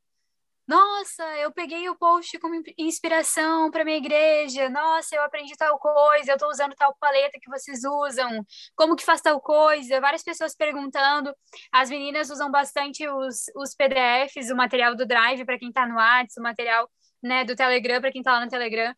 nossa, 0.69 1.23
eu 1.38 1.52
peguei 1.52 1.89
o 1.89 1.97
post 1.97 2.38
como 2.38 2.62
inspiração 2.78 3.71
para 3.71 3.84
minha 3.84 3.97
igreja. 3.97 4.69
Nossa, 4.69 5.15
eu 5.15 5.23
aprendi 5.23 5.58
tal 5.58 5.80
coisa, 5.80 6.32
eu 6.32 6.36
estou 6.36 6.47
usando 6.47 6.75
tal 6.75 6.95
paleta 6.99 7.39
que 7.41 7.49
vocês 7.49 7.80
usam. 7.84 8.45
Como 8.75 8.95
que 8.95 9.04
faz 9.04 9.19
tal 9.19 9.41
coisa? 9.41 9.99
Várias 9.99 10.21
pessoas 10.21 10.56
perguntando. 10.56 11.34
As 11.71 11.89
meninas 11.89 12.30
usam 12.30 12.52
bastante 12.52 13.08
os, 13.10 13.45
os 13.56 13.73
PDFs, 13.75 14.52
o 14.52 14.56
material 14.56 14.95
do 14.95 15.08
Drive 15.08 15.43
para 15.43 15.58
quem 15.58 15.69
está 15.69 15.88
no 15.88 15.95
WhatsApp, 15.95 16.39
o 16.39 16.43
material 16.43 16.88
né, 17.23 17.43
do 17.43 17.56
Telegram 17.56 17.99
para 17.99 18.12
quem 18.12 18.21
está 18.21 18.34
lá 18.34 18.45
no 18.45 18.52
Telegram 18.52 18.93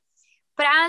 para 0.55 0.87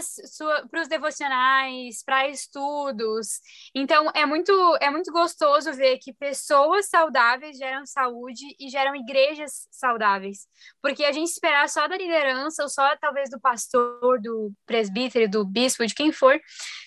os 0.83 0.89
devocionais, 0.89 2.03
para 2.05 2.29
estudos. 2.29 3.41
Então, 3.75 4.11
é 4.15 4.27
muito, 4.27 4.53
é 4.81 4.91
muito 4.91 5.11
gostoso 5.13 5.73
ver 5.73 5.99
que 5.99 6.13
pessoas 6.13 6.89
saudáveis 6.89 7.57
geram 7.57 7.87
saúde 7.87 8.45
e 8.59 8.69
geram 8.69 8.95
igrejas 8.95 9.67
saudáveis. 9.71 10.47
Porque 10.81 11.05
a 11.05 11.13
gente 11.13 11.31
esperar 11.31 11.69
só 11.69 11.87
da 11.89 11.97
liderança, 11.97 12.63
ou 12.63 12.69
só 12.69 12.97
talvez 12.97 13.31
do 13.31 13.41
pastor, 13.41 14.21
do 14.21 14.53
presbítero, 14.67 15.31
do 15.31 15.45
bispo, 15.45 15.87
de 15.87 15.95
quem 15.95 16.13
for, 16.13 16.41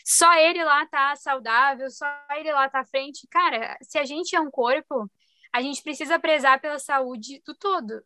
só 0.03 0.33
ele 0.35 0.63
lá 0.63 0.85
tá 0.85 1.15
saudável, 1.15 1.89
só 1.89 2.05
ele 2.35 2.51
lá 2.51 2.69
tá 2.69 2.81
à 2.81 2.85
frente. 2.85 3.27
Cara, 3.29 3.77
se 3.81 3.97
a 3.97 4.05
gente 4.05 4.35
é 4.35 4.39
um 4.39 4.51
corpo, 4.51 5.09
a 5.53 5.61
gente 5.61 5.81
precisa 5.81 6.19
prezar 6.19 6.59
pela 6.59 6.77
saúde 6.77 7.41
do 7.45 7.55
todo. 7.55 8.03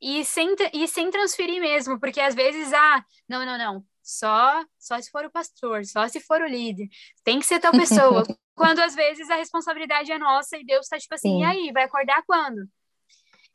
E 0.00 0.24
sem, 0.24 0.54
e 0.72 0.86
sem 0.86 1.10
transferir 1.10 1.60
mesmo, 1.60 1.98
porque 1.98 2.20
às 2.20 2.34
vezes, 2.34 2.72
ah, 2.72 3.04
não, 3.28 3.44
não, 3.44 3.58
não, 3.58 3.84
só, 4.08 4.64
só 4.78 4.98
se 4.98 5.10
for 5.10 5.26
o 5.26 5.30
pastor, 5.30 5.84
só 5.84 6.08
se 6.08 6.18
for 6.18 6.40
o 6.40 6.46
líder. 6.46 6.88
Tem 7.22 7.38
que 7.38 7.44
ser 7.44 7.60
tal 7.60 7.72
pessoa. 7.72 8.22
quando 8.56 8.80
às 8.80 8.94
vezes 8.94 9.28
a 9.28 9.36
responsabilidade 9.36 10.10
é 10.10 10.18
nossa 10.18 10.56
e 10.56 10.64
Deus 10.64 10.86
está 10.86 10.98
tipo 10.98 11.14
assim, 11.14 11.36
Sim. 11.36 11.40
e 11.40 11.44
aí, 11.44 11.72
vai 11.72 11.84
acordar 11.84 12.22
quando? 12.26 12.66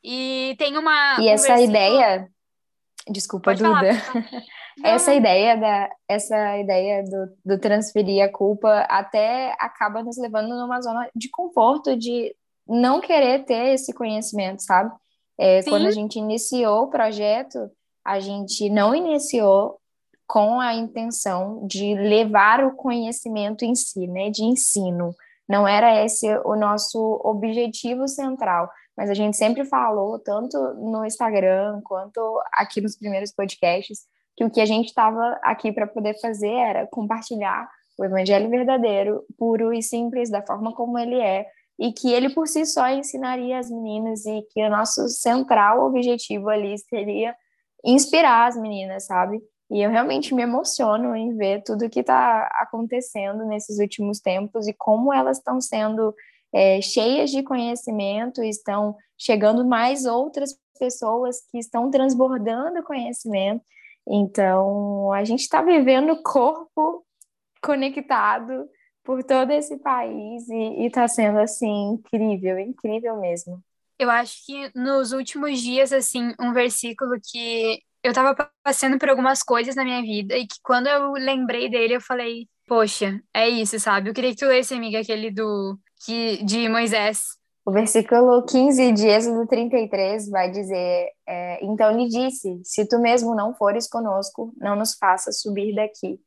E 0.02 0.54
tem 0.56 0.78
uma. 0.78 1.20
E 1.20 1.28
essa 1.28 1.60
ideia. 1.60 2.28
Desculpa, 3.08 3.50
Pode 3.50 3.62
Duda. 3.64 3.94
Falar, 3.94 4.24
essa 4.84 5.12
ideia 5.12 5.56
da 5.56 5.90
essa 6.08 6.56
ideia 6.56 7.02
do, 7.02 7.36
do 7.44 7.60
transferir 7.60 8.24
a 8.24 8.32
culpa 8.32 8.86
até 8.88 9.54
acaba 9.58 10.02
nos 10.02 10.16
levando 10.16 10.48
numa 10.48 10.80
zona 10.80 11.10
de 11.14 11.28
conforto 11.30 11.96
de 11.96 12.34
não 12.66 13.00
querer 13.00 13.44
ter 13.44 13.74
esse 13.74 13.92
conhecimento, 13.92 14.62
sabe? 14.62 14.94
É, 15.36 15.62
quando 15.64 15.86
a 15.86 15.90
gente 15.90 16.16
iniciou 16.16 16.84
o 16.84 16.90
projeto, 16.90 17.70
a 18.04 18.20
gente 18.20 18.70
não 18.70 18.94
iniciou 18.94 19.80
com 20.26 20.60
a 20.60 20.74
intenção 20.74 21.66
de 21.66 21.94
levar 21.94 22.64
o 22.64 22.74
conhecimento 22.74 23.64
em 23.64 23.74
si, 23.74 24.06
né, 24.06 24.30
de 24.30 24.42
ensino. 24.42 25.14
Não 25.48 25.68
era 25.68 26.04
esse 26.04 26.26
o 26.44 26.56
nosso 26.56 27.20
objetivo 27.22 28.08
central, 28.08 28.70
mas 28.96 29.10
a 29.10 29.14
gente 29.14 29.36
sempre 29.36 29.64
falou, 29.64 30.18
tanto 30.18 30.56
no 30.74 31.04
Instagram 31.04 31.80
quanto 31.84 32.20
aqui 32.52 32.80
nos 32.80 32.96
primeiros 32.96 33.32
podcasts, 33.32 34.00
que 34.36 34.44
o 34.44 34.50
que 34.50 34.60
a 34.60 34.66
gente 34.66 34.86
estava 34.86 35.38
aqui 35.42 35.72
para 35.72 35.86
poder 35.86 36.18
fazer 36.20 36.50
era 36.50 36.86
compartilhar 36.86 37.68
o 37.98 38.04
evangelho 38.04 38.50
verdadeiro, 38.50 39.24
puro 39.38 39.72
e 39.72 39.82
simples, 39.82 40.30
da 40.30 40.42
forma 40.42 40.74
como 40.74 40.98
ele 40.98 41.20
é, 41.20 41.46
e 41.78 41.92
que 41.92 42.12
ele 42.12 42.30
por 42.30 42.48
si 42.48 42.64
só 42.66 42.88
ensinaria 42.88 43.58
as 43.58 43.70
meninas, 43.70 44.24
e 44.26 44.42
que 44.50 44.64
o 44.64 44.70
nosso 44.70 45.08
central 45.08 45.84
objetivo 45.84 46.48
ali 46.48 46.76
seria 46.78 47.34
inspirar 47.84 48.48
as 48.48 48.56
meninas, 48.56 49.06
sabe? 49.06 49.40
E 49.74 49.82
eu 49.82 49.90
realmente 49.90 50.32
me 50.32 50.40
emociono 50.40 51.16
em 51.16 51.36
ver 51.36 51.64
tudo 51.64 51.90
que 51.90 51.98
está 51.98 52.46
acontecendo 52.60 53.44
nesses 53.44 53.80
últimos 53.80 54.20
tempos 54.20 54.68
e 54.68 54.72
como 54.72 55.12
elas 55.12 55.38
estão 55.38 55.60
sendo 55.60 56.14
é, 56.52 56.80
cheias 56.80 57.32
de 57.32 57.42
conhecimento, 57.42 58.40
estão 58.40 58.96
chegando 59.18 59.66
mais 59.66 60.06
outras 60.06 60.56
pessoas 60.78 61.40
que 61.50 61.58
estão 61.58 61.90
transbordando 61.90 62.84
conhecimento. 62.84 63.64
Então, 64.06 65.10
a 65.12 65.24
gente 65.24 65.40
está 65.40 65.60
vivendo 65.60 66.22
corpo 66.22 67.04
conectado 67.60 68.68
por 69.02 69.24
todo 69.24 69.50
esse 69.50 69.76
país 69.78 70.48
e 70.48 70.86
está 70.86 71.08
sendo 71.08 71.40
assim 71.40 71.94
incrível, 71.94 72.60
incrível 72.60 73.16
mesmo. 73.16 73.60
Eu 73.98 74.08
acho 74.08 74.46
que 74.46 74.70
nos 74.72 75.10
últimos 75.10 75.60
dias, 75.60 75.92
assim, 75.92 76.32
um 76.40 76.52
versículo 76.52 77.18
que 77.20 77.82
eu 78.04 78.12
tava 78.12 78.36
passando 78.62 78.98
por 78.98 79.08
algumas 79.08 79.42
coisas 79.42 79.74
na 79.74 79.82
minha 79.82 80.02
vida 80.02 80.36
e 80.36 80.46
que 80.46 80.56
quando 80.62 80.88
eu 80.88 81.12
lembrei 81.12 81.70
dele, 81.70 81.96
eu 81.96 82.02
falei, 82.02 82.46
poxa, 82.68 83.18
é 83.32 83.48
isso, 83.48 83.80
sabe? 83.80 84.10
Eu 84.10 84.14
queria 84.14 84.30
que 84.30 84.36
tu 84.36 84.46
lesse, 84.46 84.74
amiga, 84.74 85.00
aquele 85.00 85.30
do 85.30 85.78
que, 86.04 86.44
de 86.44 86.68
Moisés. 86.68 87.22
O 87.64 87.72
versículo 87.72 88.44
15 88.44 88.92
de 88.92 89.08
Êxodo 89.08 89.46
33 89.46 90.28
vai 90.28 90.50
dizer: 90.50 91.08
é, 91.26 91.64
Então 91.64 91.96
lhe 91.96 92.06
disse: 92.06 92.60
Se 92.62 92.86
tu 92.86 92.98
mesmo 92.98 93.34
não 93.34 93.54
fores 93.54 93.88
conosco, 93.88 94.52
não 94.58 94.76
nos 94.76 94.92
faças 94.94 95.40
subir 95.40 95.74
daqui. 95.74 96.20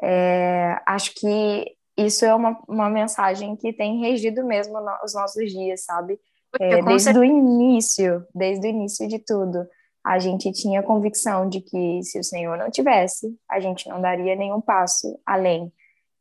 É, 0.00 0.80
acho 0.86 1.12
que 1.16 1.64
isso 1.96 2.24
é 2.24 2.32
uma, 2.32 2.56
uma 2.68 2.88
mensagem 2.88 3.56
que 3.56 3.72
tem 3.72 3.98
regido 3.98 4.46
mesmo 4.46 4.80
no, 4.80 5.04
os 5.04 5.14
nossos 5.14 5.50
dias, 5.50 5.82
sabe? 5.84 6.16
É, 6.60 6.80
desde 6.80 7.18
o 7.18 7.24
início, 7.24 8.24
desde 8.32 8.68
o 8.68 8.70
início 8.70 9.08
de 9.08 9.18
tudo 9.18 9.66
a 10.08 10.18
gente 10.18 10.50
tinha 10.52 10.82
convicção 10.82 11.46
de 11.46 11.60
que 11.60 12.02
se 12.02 12.18
o 12.18 12.24
Senhor 12.24 12.56
não 12.56 12.70
tivesse, 12.70 13.38
a 13.46 13.60
gente 13.60 13.86
não 13.90 14.00
daria 14.00 14.34
nenhum 14.34 14.58
passo 14.58 15.20
além. 15.26 15.70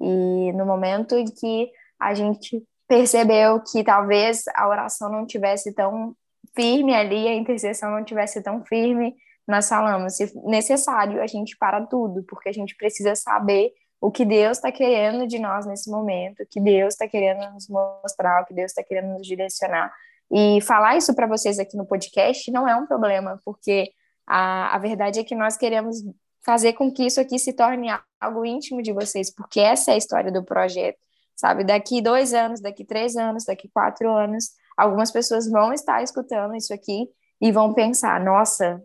E 0.02 0.52
no 0.52 0.65
momento 0.65 1.15
em 1.15 1.23
que 1.23 1.71
a 1.97 2.13
gente 2.13 2.62
percebeu 2.86 3.62
que 3.62 3.86
talvez 3.86 4.43
a 4.54 4.67
oração 4.67 5.10
não 5.10 5.26
tivesse 5.26 5.73
tão 5.73 6.13
firme 6.54 6.93
ali, 6.93 7.30
a 7.30 7.34
intercessão 7.34 7.91
não 7.91 8.04
tivesse 8.04 8.43
tão 8.43 8.62
firme, 8.65 9.15
nós 9.47 9.69
falamos, 9.69 10.17
se 10.17 10.34
necessário, 10.43 11.21
a 11.21 11.28
gente 11.28 11.56
para 11.58 11.86
tudo, 11.86 12.23
porque 12.23 12.50
a 12.50 12.54
gente 12.54 12.76
precisa 12.76 13.15
saber 13.15 13.71
o 14.02 14.12
que 14.12 14.26
Deus 14.26 14.58
está 14.58 14.69
querendo 14.69 15.26
de 15.26 15.39
nós 15.39 15.65
nesse 15.65 15.89
momento, 15.89 16.43
o 16.43 16.45
que 16.45 16.60
Deus 16.60 16.93
está 16.93 17.08
querendo 17.08 17.54
nos 17.54 17.69
mostrar, 17.69 18.41
o 18.41 18.45
que 18.45 18.54
Deus 18.54 18.71
está 18.71 18.84
querendo 18.84 19.13
nos 19.13 19.26
direcionar. 19.26 19.93
E 20.31 20.61
falar 20.61 20.97
isso 20.97 21.15
para 21.15 21.27
vocês 21.27 21.57
aqui 21.57 21.77
no 21.77 21.85
podcast 21.85 22.51
não 22.51 22.67
é 22.67 22.75
um 22.75 22.85
problema, 22.85 23.39
porque 23.45 23.91
a, 24.25 24.75
a 24.75 24.77
verdade 24.77 25.19
é 25.19 25.23
que 25.23 25.35
nós 25.35 25.55
queremos 25.55 26.03
fazer 26.45 26.73
com 26.73 26.91
que 26.91 27.05
isso 27.05 27.19
aqui 27.19 27.39
se 27.39 27.53
torne 27.53 27.87
algo 28.19 28.45
íntimo 28.45 28.81
de 28.81 28.91
vocês, 28.91 29.33
porque 29.33 29.59
essa 29.59 29.91
é 29.91 29.93
a 29.93 29.97
história 29.97 30.31
do 30.31 30.43
projeto, 30.43 30.97
sabe? 31.35 31.63
Daqui 31.63 32.01
dois 32.01 32.33
anos, 32.33 32.61
daqui 32.61 32.83
três 32.83 33.15
anos, 33.15 33.45
daqui 33.45 33.69
quatro 33.69 34.09
anos, 34.11 34.51
algumas 34.75 35.11
pessoas 35.11 35.49
vão 35.49 35.73
estar 35.73 36.03
escutando 36.03 36.55
isso 36.55 36.73
aqui 36.73 37.09
e 37.41 37.51
vão 37.51 37.73
pensar: 37.73 38.19
nossa, 38.19 38.81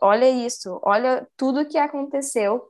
olha 0.00 0.28
isso, 0.28 0.80
olha 0.82 1.26
tudo 1.36 1.66
que 1.66 1.78
aconteceu 1.78 2.68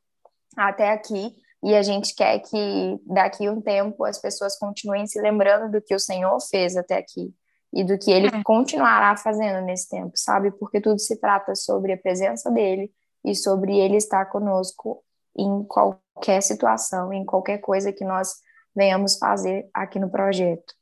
até 0.56 0.90
aqui. 0.90 1.34
E 1.62 1.74
a 1.74 1.82
gente 1.82 2.14
quer 2.14 2.40
que 2.40 3.00
daqui 3.06 3.48
um 3.48 3.58
tempo 3.58 4.04
as 4.04 4.18
pessoas 4.18 4.58
continuem 4.58 5.06
se 5.06 5.18
lembrando 5.18 5.70
do 5.70 5.80
que 5.80 5.94
o 5.94 5.98
Senhor 5.98 6.38
fez 6.40 6.76
até 6.76 6.98
aqui 6.98 7.34
e 7.74 7.82
do 7.82 7.98
que 7.98 8.10
ele 8.10 8.28
é. 8.28 8.42
continuará 8.44 9.16
fazendo 9.16 9.60
nesse 9.64 9.88
tempo, 9.88 10.12
sabe? 10.14 10.52
Porque 10.52 10.80
tudo 10.80 11.00
se 11.00 11.18
trata 11.18 11.56
sobre 11.56 11.92
a 11.92 11.98
presença 11.98 12.48
dele 12.48 12.92
e 13.24 13.34
sobre 13.34 13.76
ele 13.76 13.96
estar 13.96 14.26
conosco 14.26 15.02
em 15.36 15.64
qualquer 15.64 16.40
situação, 16.40 17.12
em 17.12 17.24
qualquer 17.24 17.58
coisa 17.58 17.92
que 17.92 18.04
nós 18.04 18.34
venhamos 18.74 19.18
fazer 19.18 19.68
aqui 19.74 19.98
no 19.98 20.08
projeto. 20.08 20.72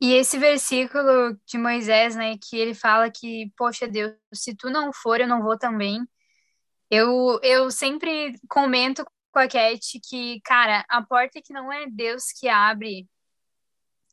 E 0.00 0.14
esse 0.14 0.38
versículo 0.38 1.38
de 1.46 1.58
Moisés, 1.58 2.16
né, 2.16 2.36
que 2.38 2.56
ele 2.56 2.74
fala 2.74 3.10
que, 3.10 3.52
poxa 3.56 3.86
Deus, 3.86 4.14
se 4.32 4.54
tu 4.54 4.70
não 4.70 4.90
for, 4.90 5.20
eu 5.20 5.28
não 5.28 5.42
vou 5.42 5.58
também. 5.58 6.00
Eu, 6.90 7.38
eu 7.42 7.70
sempre 7.70 8.38
comento 8.48 9.04
com 9.30 9.38
a 9.38 9.48
Cat 9.48 10.00
que, 10.08 10.40
cara, 10.42 10.84
a 10.88 11.02
porta 11.02 11.42
que 11.42 11.52
não 11.52 11.70
é 11.70 11.86
Deus 11.90 12.24
que 12.38 12.48
abre, 12.48 13.06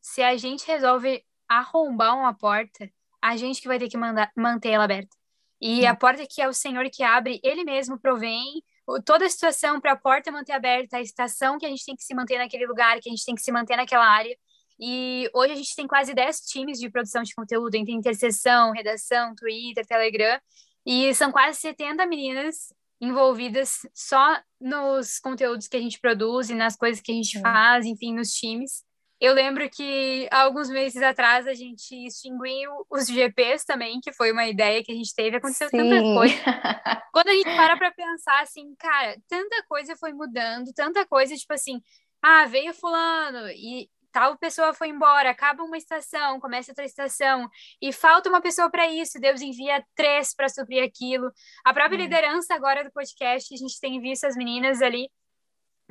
se 0.02 0.22
a 0.22 0.36
gente 0.36 0.66
resolve 0.68 1.24
arrombar 1.60 2.18
uma 2.18 2.34
porta, 2.34 2.90
a 3.22 3.36
gente 3.38 3.62
que 3.62 3.68
vai 3.68 3.78
ter 3.78 3.90
que 3.90 3.98
mandar, 3.98 4.32
manter 4.36 4.70
ela 4.70 4.86
aberta. 4.86 5.16
E 5.60 5.86
a 5.86 5.96
porta 5.96 6.26
que 6.28 6.42
é 6.42 6.48
o 6.48 6.54
Senhor 6.54 6.90
que 6.90 7.04
abre, 7.04 7.40
Ele 7.44 7.64
mesmo 7.64 8.00
provém 8.00 8.64
toda 9.06 9.26
a 9.26 9.30
situação 9.30 9.80
para 9.80 9.92
a 9.92 9.96
porta 9.96 10.32
manter 10.32 10.54
aberta, 10.54 10.98
a 10.98 11.02
estação 11.02 11.58
que 11.58 11.66
a 11.66 11.70
gente 11.70 11.86
tem 11.86 11.96
que 11.96 12.04
se 12.04 12.16
manter 12.16 12.40
naquele 12.40 12.66
lugar, 12.66 13.00
que 13.00 13.08
a 13.08 13.12
gente 13.12 13.24
tem 13.24 13.36
que 13.36 13.42
se 13.42 13.52
manter 13.52 13.78
naquela 13.78 14.06
área. 14.06 14.36
E 14.80 15.30
hoje 15.34 15.54
a 15.54 15.56
gente 15.56 15.76
tem 15.76 15.86
quase 15.88 16.14
10 16.14 16.42
times 16.42 16.80
de 16.80 16.90
produção 16.90 17.22
de 17.22 17.36
conteúdo, 17.36 17.76
entre 17.76 17.94
interseção, 17.94 18.72
redação, 18.72 19.36
Twitter, 19.36 19.86
Telegram, 19.86 20.40
e 20.84 21.14
são 21.14 21.32
quase 21.32 21.60
70 21.60 22.06
meninas 22.08 22.74
envolvidas 23.00 23.88
só 23.94 24.40
nos 24.60 25.20
conteúdos 25.20 25.68
que 25.68 25.78
a 25.78 25.80
gente 25.80 26.00
produz 26.00 26.50
e 26.50 26.56
nas 26.56 26.76
coisas 26.76 27.02
que 27.02 27.12
a 27.12 27.16
gente 27.16 27.40
faz, 27.40 27.86
enfim, 27.86 28.16
nos 28.16 28.32
times. 28.32 28.84
Eu 29.22 29.36
lembro 29.36 29.70
que 29.70 30.28
alguns 30.32 30.68
meses 30.68 31.00
atrás 31.00 31.46
a 31.46 31.54
gente 31.54 31.94
extinguiu 32.08 32.72
os 32.90 33.06
GPs 33.06 33.64
também, 33.64 34.00
que 34.02 34.12
foi 34.12 34.32
uma 34.32 34.48
ideia 34.48 34.84
que 34.84 34.92
a 34.92 34.96
gente 34.96 35.14
teve. 35.14 35.38
Aconteceu 35.38 35.70
Sim. 35.70 35.78
tanta 35.78 36.02
coisa. 36.02 36.36
Quando 37.14 37.28
a 37.28 37.34
gente 37.34 37.56
para 37.56 37.78
para 37.78 37.92
pensar 37.92 38.42
assim, 38.42 38.74
cara, 38.80 39.16
tanta 39.30 39.64
coisa 39.68 39.96
foi 39.96 40.12
mudando, 40.12 40.74
tanta 40.74 41.06
coisa, 41.06 41.36
tipo 41.36 41.54
assim, 41.54 41.80
ah, 42.20 42.48
veio 42.48 42.74
fulano 42.74 43.48
e 43.50 43.88
tal 44.12 44.38
pessoa 44.40 44.74
foi 44.74 44.90
embora, 44.90 45.30
acaba 45.30 45.64
uma 45.64 45.78
estação, 45.78 46.40
começa 46.40 46.72
outra 46.72 46.84
estação 46.84 47.48
e 47.82 47.94
falta 47.94 48.28
uma 48.28 48.42
pessoa 48.42 48.70
para 48.72 48.88
isso, 48.88 49.20
Deus 49.20 49.40
envia 49.40 49.86
três 49.96 50.34
para 50.34 50.50
suprir 50.50 50.84
aquilo. 50.84 51.32
A 51.64 51.74
própria 51.74 51.98
hum. 52.00 52.02
liderança 52.02 52.56
agora 52.56 52.84
do 52.84 52.92
podcast, 52.92 53.54
a 53.54 53.58
gente 53.58 53.80
tem 53.80 54.02
visto 54.02 54.26
as 54.26 54.36
meninas 54.36 54.82
ali 54.82 55.10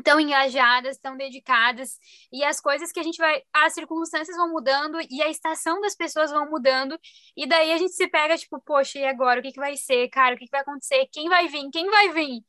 tão 0.03 0.21
engajadas, 0.21 0.99
tão 0.99 1.17
dedicadas, 1.17 1.99
e 2.33 2.45
as 2.45 2.61
coisas 2.61 2.93
que 2.93 3.01
a 3.01 3.03
gente 3.03 3.19
vai, 3.19 3.43
as 3.53 3.73
circunstâncias 3.75 4.37
vão 4.37 4.51
mudando 4.51 4.99
e 5.11 5.23
a 5.23 5.29
estação 5.29 5.81
das 5.81 5.95
pessoas 5.95 6.31
vão 6.31 6.49
mudando, 6.51 6.99
e 7.37 7.47
daí 7.47 7.73
a 7.73 7.79
gente 7.79 7.93
se 7.93 8.09
pega 8.09 8.37
tipo, 8.37 8.61
poxa, 8.61 8.99
e 8.99 9.05
agora 9.05 9.41
o 9.41 9.43
que 9.43 9.53
que 9.53 9.61
vai 9.61 9.77
ser, 9.77 10.09
cara, 10.09 10.35
o 10.35 10.39
que 10.39 10.45
que 10.45 10.51
vai 10.51 10.61
acontecer, 10.61 11.09
quem 11.13 11.29
vai 11.29 11.49
vir, 11.49 11.71
quem 11.71 11.91
vai 11.91 12.13
vir? 12.13 12.43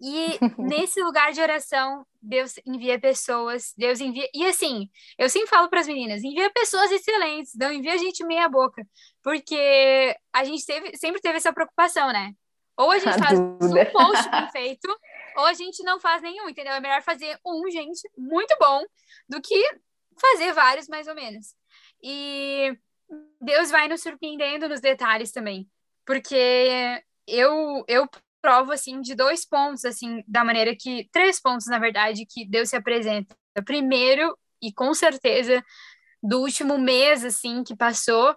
E 0.00 0.38
nesse 0.58 1.02
lugar 1.02 1.32
de 1.32 1.40
oração, 1.40 2.06
Deus 2.22 2.54
envia 2.66 2.98
pessoas, 2.98 3.72
Deus 3.76 4.00
envia. 4.00 4.28
E 4.34 4.44
assim, 4.46 4.88
eu 5.18 5.28
sempre 5.28 5.48
falo 5.48 5.68
para 5.68 5.80
as 5.80 5.86
meninas: 5.86 6.22
envia 6.22 6.50
pessoas 6.50 6.90
excelentes, 6.90 7.52
não 7.56 7.72
envia 7.72 7.98
gente 7.98 8.24
meia-boca, 8.24 8.86
porque 9.22 10.16
a 10.32 10.44
gente 10.44 10.64
teve, 10.64 10.96
sempre 10.96 11.20
teve 11.20 11.36
essa 11.36 11.52
preocupação, 11.52 12.12
né? 12.12 12.32
Ou 12.76 12.92
a 12.92 12.98
gente 12.98 13.08
a 13.08 13.18
faz 13.18 13.38
dúvida. 13.38 13.88
um 13.88 13.92
post 13.92 14.30
bem 14.30 14.50
feito, 14.52 14.88
ou 15.38 15.44
a 15.46 15.54
gente 15.54 15.84
não 15.84 16.00
faz 16.00 16.20
nenhum, 16.20 16.48
entendeu? 16.48 16.72
É 16.72 16.80
melhor 16.80 17.00
fazer 17.00 17.38
um, 17.46 17.70
gente, 17.70 18.10
muito 18.18 18.56
bom, 18.58 18.82
do 19.28 19.40
que 19.40 19.62
fazer 20.20 20.52
vários, 20.52 20.88
mais 20.88 21.06
ou 21.06 21.14
menos. 21.14 21.54
E 22.02 22.76
Deus 23.40 23.70
vai 23.70 23.86
nos 23.86 24.02
surpreendendo 24.02 24.68
nos 24.68 24.80
detalhes 24.80 25.30
também, 25.30 25.70
porque 26.04 27.00
eu, 27.24 27.84
eu 27.86 28.08
provo, 28.42 28.72
assim, 28.72 29.00
de 29.00 29.14
dois 29.14 29.46
pontos, 29.46 29.84
assim, 29.84 30.24
da 30.26 30.42
maneira 30.42 30.74
que, 30.74 31.08
três 31.12 31.40
pontos, 31.40 31.68
na 31.68 31.78
verdade, 31.78 32.26
que 32.26 32.44
Deus 32.44 32.70
se 32.70 32.76
apresenta. 32.76 33.36
Primeiro, 33.64 34.36
e 34.60 34.72
com 34.72 34.92
certeza, 34.92 35.64
do 36.20 36.40
último 36.40 36.76
mês, 36.78 37.24
assim, 37.24 37.62
que 37.62 37.76
passou, 37.76 38.34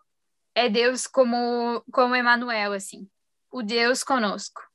é 0.53 0.69
Deus 0.69 1.07
como, 1.07 1.83
como 1.91 2.15
Emmanuel, 2.15 2.73
assim, 2.73 3.09
o 3.51 3.63
Deus 3.63 4.03
conosco 4.03 4.70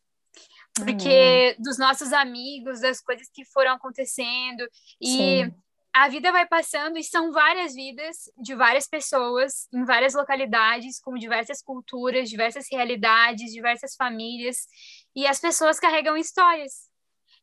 porque 0.84 1.54
uhum. 1.56 1.62
dos 1.62 1.78
nossos 1.78 2.12
amigos, 2.12 2.80
das 2.80 3.00
coisas 3.00 3.28
que 3.32 3.44
foram 3.44 3.72
acontecendo 3.72 4.66
e 5.00 5.44
Sim. 5.44 5.54
a 5.92 6.08
vida 6.08 6.30
vai 6.30 6.46
passando 6.46 6.98
e 6.98 7.04
são 7.04 7.32
várias 7.32 7.74
vidas 7.74 8.30
de 8.36 8.54
várias 8.54 8.86
pessoas 8.86 9.68
em 9.72 9.84
várias 9.84 10.14
localidades 10.14 11.00
com 11.00 11.14
diversas 11.14 11.62
culturas, 11.62 12.28
diversas 12.28 12.66
realidades, 12.70 13.52
diversas 13.52 13.94
famílias 13.94 14.66
e 15.14 15.26
as 15.26 15.40
pessoas 15.40 15.80
carregam 15.80 16.16
histórias. 16.16 16.90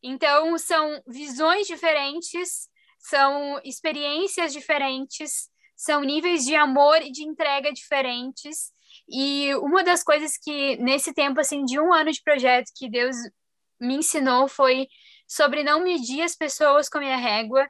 Então 0.02 0.58
são 0.58 1.02
visões 1.08 1.66
diferentes, 1.66 2.68
são 3.00 3.60
experiências 3.64 4.52
diferentes, 4.54 5.50
são 5.76 6.02
níveis 6.02 6.46
de 6.46 6.56
amor 6.56 7.02
e 7.02 7.12
de 7.12 7.24
entrega 7.24 7.72
diferentes 7.72 8.73
e 9.08 9.54
uma 9.56 9.84
das 9.84 10.04
coisas 10.04 10.38
que, 10.38 10.78
nesse 10.78 11.14
tempo, 11.14 11.40
assim, 11.40 11.66
de 11.66 11.80
um 11.80 11.94
ano 11.94 12.12
de 12.12 12.22
projeto, 12.24 12.72
que 12.76 12.90
Deus 12.90 13.16
me 13.80 13.96
ensinou 13.96 14.48
foi 14.48 14.88
sobre 15.28 15.64
não 15.64 15.84
medir 15.84 16.22
as 16.22 16.36
pessoas 16.36 16.88
com 16.90 16.98
a 17.00 17.02
minha 17.02 17.18
régua 17.18 17.68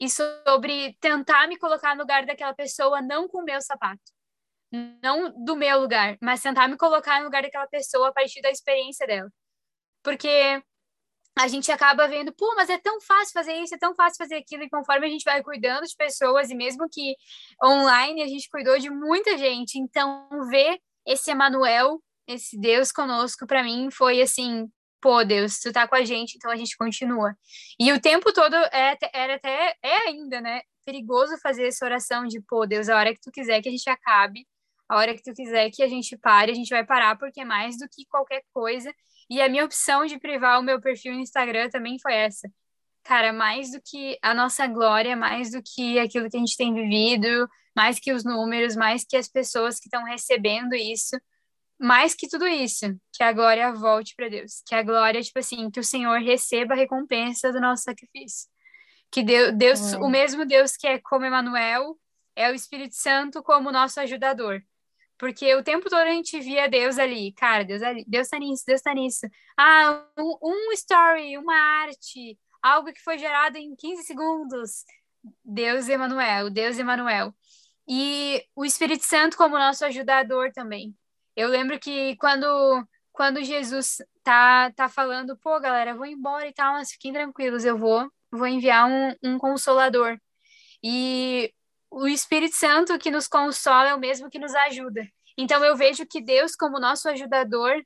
e 0.00 0.08
sobre 0.10 0.96
tentar 1.00 1.46
me 1.48 1.58
colocar 1.58 1.94
no 1.94 2.02
lugar 2.02 2.26
daquela 2.26 2.54
pessoa, 2.54 3.00
não 3.00 3.28
com 3.28 3.38
o 3.38 3.44
meu 3.44 3.60
sapato. 3.60 4.02
Não 5.02 5.32
do 5.44 5.56
meu 5.56 5.80
lugar, 5.80 6.18
mas 6.20 6.42
tentar 6.42 6.68
me 6.68 6.76
colocar 6.76 7.20
no 7.20 7.26
lugar 7.26 7.42
daquela 7.42 7.66
pessoa 7.68 8.08
a 8.08 8.12
partir 8.12 8.40
da 8.42 8.50
experiência 8.50 9.06
dela. 9.06 9.30
Porque 10.02 10.62
a 11.36 11.48
gente 11.48 11.70
acaba 11.72 12.06
vendo, 12.06 12.32
pô, 12.32 12.54
mas 12.54 12.70
é 12.70 12.78
tão 12.78 13.00
fácil 13.00 13.32
fazer 13.32 13.54
isso, 13.54 13.74
é 13.74 13.78
tão 13.78 13.94
fácil 13.94 14.16
fazer 14.18 14.36
aquilo, 14.36 14.62
e 14.62 14.70
conforme 14.70 15.06
a 15.06 15.10
gente 15.10 15.24
vai 15.24 15.42
cuidando 15.42 15.84
de 15.84 15.96
pessoas, 15.96 16.50
e 16.50 16.54
mesmo 16.54 16.88
que 16.90 17.16
online 17.62 18.22
a 18.22 18.28
gente 18.28 18.48
cuidou 18.48 18.78
de 18.78 18.88
muita 18.88 19.36
gente, 19.36 19.78
então 19.78 20.28
ver 20.48 20.78
esse 21.06 21.30
Emanuel, 21.30 22.00
esse 22.26 22.58
Deus 22.58 22.92
conosco, 22.92 23.46
para 23.46 23.62
mim 23.62 23.90
foi 23.90 24.22
assim, 24.22 24.68
pô, 25.00 25.24
Deus, 25.24 25.58
tu 25.58 25.72
tá 25.72 25.88
com 25.88 25.96
a 25.96 26.04
gente, 26.04 26.36
então 26.36 26.50
a 26.50 26.56
gente 26.56 26.76
continua. 26.76 27.36
E 27.78 27.92
o 27.92 28.00
tempo 28.00 28.32
todo 28.32 28.54
é, 28.54 28.96
era 29.12 29.34
até, 29.34 29.74
é 29.82 30.08
ainda, 30.08 30.40
né, 30.40 30.62
perigoso 30.84 31.36
fazer 31.42 31.66
essa 31.66 31.84
oração 31.84 32.26
de, 32.26 32.40
pô, 32.40 32.64
Deus, 32.66 32.88
a 32.88 32.96
hora 32.96 33.12
que 33.12 33.20
tu 33.20 33.30
quiser 33.32 33.60
que 33.60 33.68
a 33.68 33.72
gente 33.72 33.88
acabe, 33.90 34.46
a 34.88 34.96
hora 34.96 35.14
que 35.14 35.22
tu 35.22 35.34
quiser 35.34 35.70
que 35.70 35.82
a 35.82 35.88
gente 35.88 36.16
pare, 36.16 36.52
a 36.52 36.54
gente 36.54 36.68
vai 36.68 36.84
parar, 36.84 37.18
porque 37.18 37.40
é 37.40 37.44
mais 37.44 37.76
do 37.76 37.88
que 37.88 38.06
qualquer 38.06 38.42
coisa, 38.52 38.94
e 39.30 39.40
a 39.40 39.48
minha 39.48 39.64
opção 39.64 40.06
de 40.06 40.18
privar 40.18 40.58
o 40.58 40.62
meu 40.62 40.80
perfil 40.80 41.14
no 41.14 41.20
Instagram 41.20 41.68
também 41.70 41.98
foi 42.00 42.14
essa. 42.14 42.48
Cara, 43.02 43.32
mais 43.32 43.70
do 43.70 43.80
que 43.84 44.18
a 44.22 44.32
nossa 44.34 44.66
glória, 44.66 45.16
mais 45.16 45.50
do 45.50 45.62
que 45.62 45.98
aquilo 45.98 46.28
que 46.30 46.36
a 46.36 46.40
gente 46.40 46.56
tem 46.56 46.72
vivido, 46.72 47.48
mais 47.76 47.98
que 47.98 48.12
os 48.12 48.24
números, 48.24 48.76
mais 48.76 49.04
que 49.04 49.16
as 49.16 49.28
pessoas 49.28 49.78
que 49.78 49.88
estão 49.88 50.04
recebendo 50.04 50.74
isso, 50.74 51.16
mais 51.78 52.14
que 52.14 52.28
tudo 52.28 52.46
isso, 52.46 52.86
que 53.12 53.22
a 53.22 53.32
glória 53.32 53.72
volte 53.72 54.14
para 54.16 54.28
Deus, 54.28 54.62
que 54.66 54.74
a 54.74 54.82
glória, 54.82 55.20
tipo 55.20 55.38
assim, 55.38 55.70
que 55.70 55.80
o 55.80 55.84
Senhor 55.84 56.20
receba 56.20 56.74
a 56.74 56.76
recompensa 56.76 57.52
do 57.52 57.60
nosso 57.60 57.82
sacrifício. 57.82 58.48
Que 59.10 59.22
Deus, 59.22 59.52
Deus 59.56 59.92
o 59.94 60.08
mesmo 60.08 60.44
Deus 60.46 60.76
que 60.76 60.86
é 60.86 60.98
como 60.98 61.24
Emanuel, 61.24 61.96
é 62.34 62.50
o 62.50 62.54
Espírito 62.54 62.94
Santo 62.94 63.42
como 63.42 63.70
nosso 63.70 64.00
ajudador. 64.00 64.62
Porque 65.18 65.54
o 65.54 65.62
tempo 65.62 65.88
todo 65.88 66.00
a 66.00 66.10
gente 66.10 66.40
via 66.40 66.68
Deus 66.68 66.98
ali, 66.98 67.32
cara, 67.32 67.64
Deus 67.64 67.82
ali, 67.82 68.04
Deus 68.06 68.28
tá 68.28 68.38
nisso, 68.38 68.64
Deus 68.66 68.82
tá 68.82 68.94
nisso. 68.94 69.26
Ah, 69.56 70.04
um, 70.18 70.36
um 70.42 70.72
story, 70.72 71.38
uma 71.38 71.54
arte, 71.54 72.38
algo 72.62 72.92
que 72.92 73.00
foi 73.00 73.18
gerado 73.18 73.56
em 73.56 73.76
15 73.76 74.02
segundos. 74.02 74.84
Deus 75.44 75.88
Emanuel, 75.88 76.50
Deus 76.50 76.78
Emanuel. 76.78 77.34
E 77.88 78.44
o 78.56 78.64
Espírito 78.64 79.04
Santo 79.04 79.36
como 79.36 79.58
nosso 79.58 79.84
ajudador 79.84 80.50
também. 80.52 80.94
Eu 81.36 81.48
lembro 81.48 81.78
que 81.78 82.16
quando 82.16 82.46
quando 83.12 83.42
Jesus 83.44 83.98
tá 84.22 84.72
tá 84.72 84.88
falando, 84.88 85.36
pô, 85.38 85.60
galera, 85.60 85.94
vou 85.94 86.06
embora 86.06 86.48
e 86.48 86.52
tal, 86.52 86.74
mas 86.74 86.90
fiquem 86.92 87.12
tranquilos, 87.12 87.64
eu 87.64 87.78
vou 87.78 88.10
vou 88.32 88.46
enviar 88.46 88.86
um, 88.88 89.14
um 89.22 89.38
consolador. 89.38 90.18
E 90.82 91.52
o 91.94 92.08
Espírito 92.08 92.56
Santo 92.56 92.98
que 92.98 93.08
nos 93.08 93.28
consola 93.28 93.90
é 93.90 93.94
o 93.94 94.00
mesmo 94.00 94.28
que 94.28 94.38
nos 94.38 94.52
ajuda. 94.52 95.08
Então 95.38 95.64
eu 95.64 95.76
vejo 95.76 96.04
que 96.04 96.20
Deus, 96.20 96.56
como 96.56 96.80
nosso 96.80 97.08
ajudador, 97.08 97.80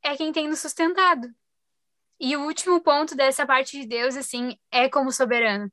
é 0.00 0.16
quem 0.16 0.30
tem 0.32 0.46
nos 0.46 0.60
sustentado. 0.60 1.28
E 2.20 2.36
o 2.36 2.44
último 2.44 2.80
ponto 2.80 3.16
dessa 3.16 3.44
parte 3.44 3.80
de 3.80 3.86
Deus, 3.88 4.16
assim, 4.16 4.56
é 4.70 4.88
como 4.88 5.10
soberano. 5.10 5.68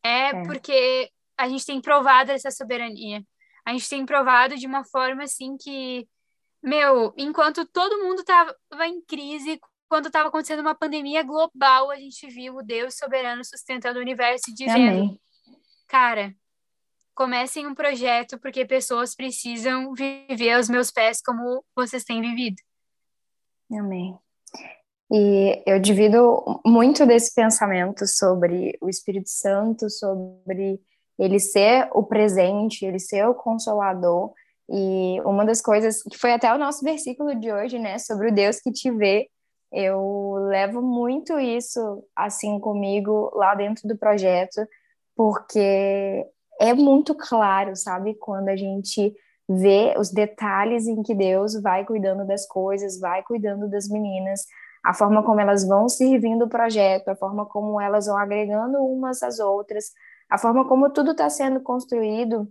É, 0.00 0.28
é. 0.28 0.42
porque 0.44 1.10
a 1.36 1.48
gente 1.48 1.66
tem 1.66 1.80
provado 1.80 2.30
essa 2.30 2.52
soberania. 2.52 3.20
A 3.66 3.72
gente 3.72 3.88
tem 3.88 4.06
provado 4.06 4.56
de 4.56 4.66
uma 4.66 4.84
forma, 4.84 5.24
assim, 5.24 5.56
que, 5.56 6.08
meu, 6.62 7.12
enquanto 7.16 7.66
todo 7.66 8.00
mundo 8.00 8.20
estava 8.20 8.54
em 8.86 9.02
crise, 9.02 9.60
quando 9.88 10.06
estava 10.06 10.28
acontecendo 10.28 10.60
uma 10.60 10.74
pandemia 10.74 11.24
global, 11.24 11.90
a 11.90 11.96
gente 11.96 12.28
viu 12.28 12.54
o 12.56 12.62
Deus 12.62 12.96
soberano 12.96 13.44
sustentando 13.44 13.98
o 13.98 14.02
universo 14.02 14.50
e 14.50 14.54
dizendo: 14.54 14.88
Amém 14.88 15.20
cara, 15.88 16.34
comecem 17.14 17.66
um 17.66 17.74
projeto 17.74 18.38
porque 18.38 18.64
pessoas 18.64 19.16
precisam 19.16 19.92
viver 19.94 20.52
aos 20.52 20.68
meus 20.68 20.90
pés 20.90 21.20
como 21.20 21.64
vocês 21.74 22.04
têm 22.04 22.20
vivido. 22.20 22.56
Amém. 23.72 24.16
E 25.10 25.62
eu 25.66 25.80
divido 25.80 26.60
muito 26.64 27.06
desse 27.06 27.34
pensamento 27.34 28.06
sobre 28.06 28.78
o 28.80 28.88
Espírito 28.88 29.28
Santo, 29.28 29.88
sobre 29.88 30.80
ele 31.18 31.40
ser 31.40 31.88
o 31.92 32.04
presente, 32.04 32.84
ele 32.84 32.98
ser 32.98 33.26
o 33.26 33.34
consolador. 33.34 34.32
E 34.70 35.18
uma 35.22 35.44
das 35.44 35.62
coisas 35.62 36.02
que 36.02 36.16
foi 36.16 36.32
até 36.32 36.52
o 36.54 36.58
nosso 36.58 36.84
versículo 36.84 37.34
de 37.34 37.50
hoje, 37.50 37.78
né, 37.78 37.98
sobre 37.98 38.28
o 38.28 38.34
Deus 38.34 38.60
que 38.60 38.70
te 38.70 38.90
vê, 38.90 39.28
eu 39.72 40.34
levo 40.48 40.82
muito 40.82 41.38
isso 41.38 42.04
assim 42.14 42.60
comigo 42.60 43.30
lá 43.34 43.54
dentro 43.54 43.88
do 43.88 43.96
projeto, 43.96 44.60
porque 45.18 46.24
é 46.60 46.72
muito 46.72 47.12
claro, 47.12 47.74
sabe? 47.74 48.14
Quando 48.14 48.50
a 48.50 48.56
gente 48.56 49.12
ver 49.48 49.98
os 49.98 50.12
detalhes 50.12 50.86
em 50.86 51.02
que 51.02 51.12
Deus 51.12 51.60
vai 51.60 51.84
cuidando 51.84 52.24
das 52.24 52.46
coisas, 52.46 53.00
vai 53.00 53.24
cuidando 53.24 53.68
das 53.68 53.88
meninas, 53.88 54.46
a 54.84 54.94
forma 54.94 55.24
como 55.24 55.40
elas 55.40 55.66
vão 55.66 55.88
servindo 55.88 56.44
o 56.44 56.48
projeto, 56.48 57.08
a 57.08 57.16
forma 57.16 57.44
como 57.44 57.80
elas 57.80 58.06
vão 58.06 58.16
agregando 58.16 58.78
umas 58.78 59.20
às 59.24 59.40
outras, 59.40 59.86
a 60.30 60.38
forma 60.38 60.68
como 60.68 60.88
tudo 60.90 61.10
está 61.10 61.28
sendo 61.28 61.60
construído 61.62 62.48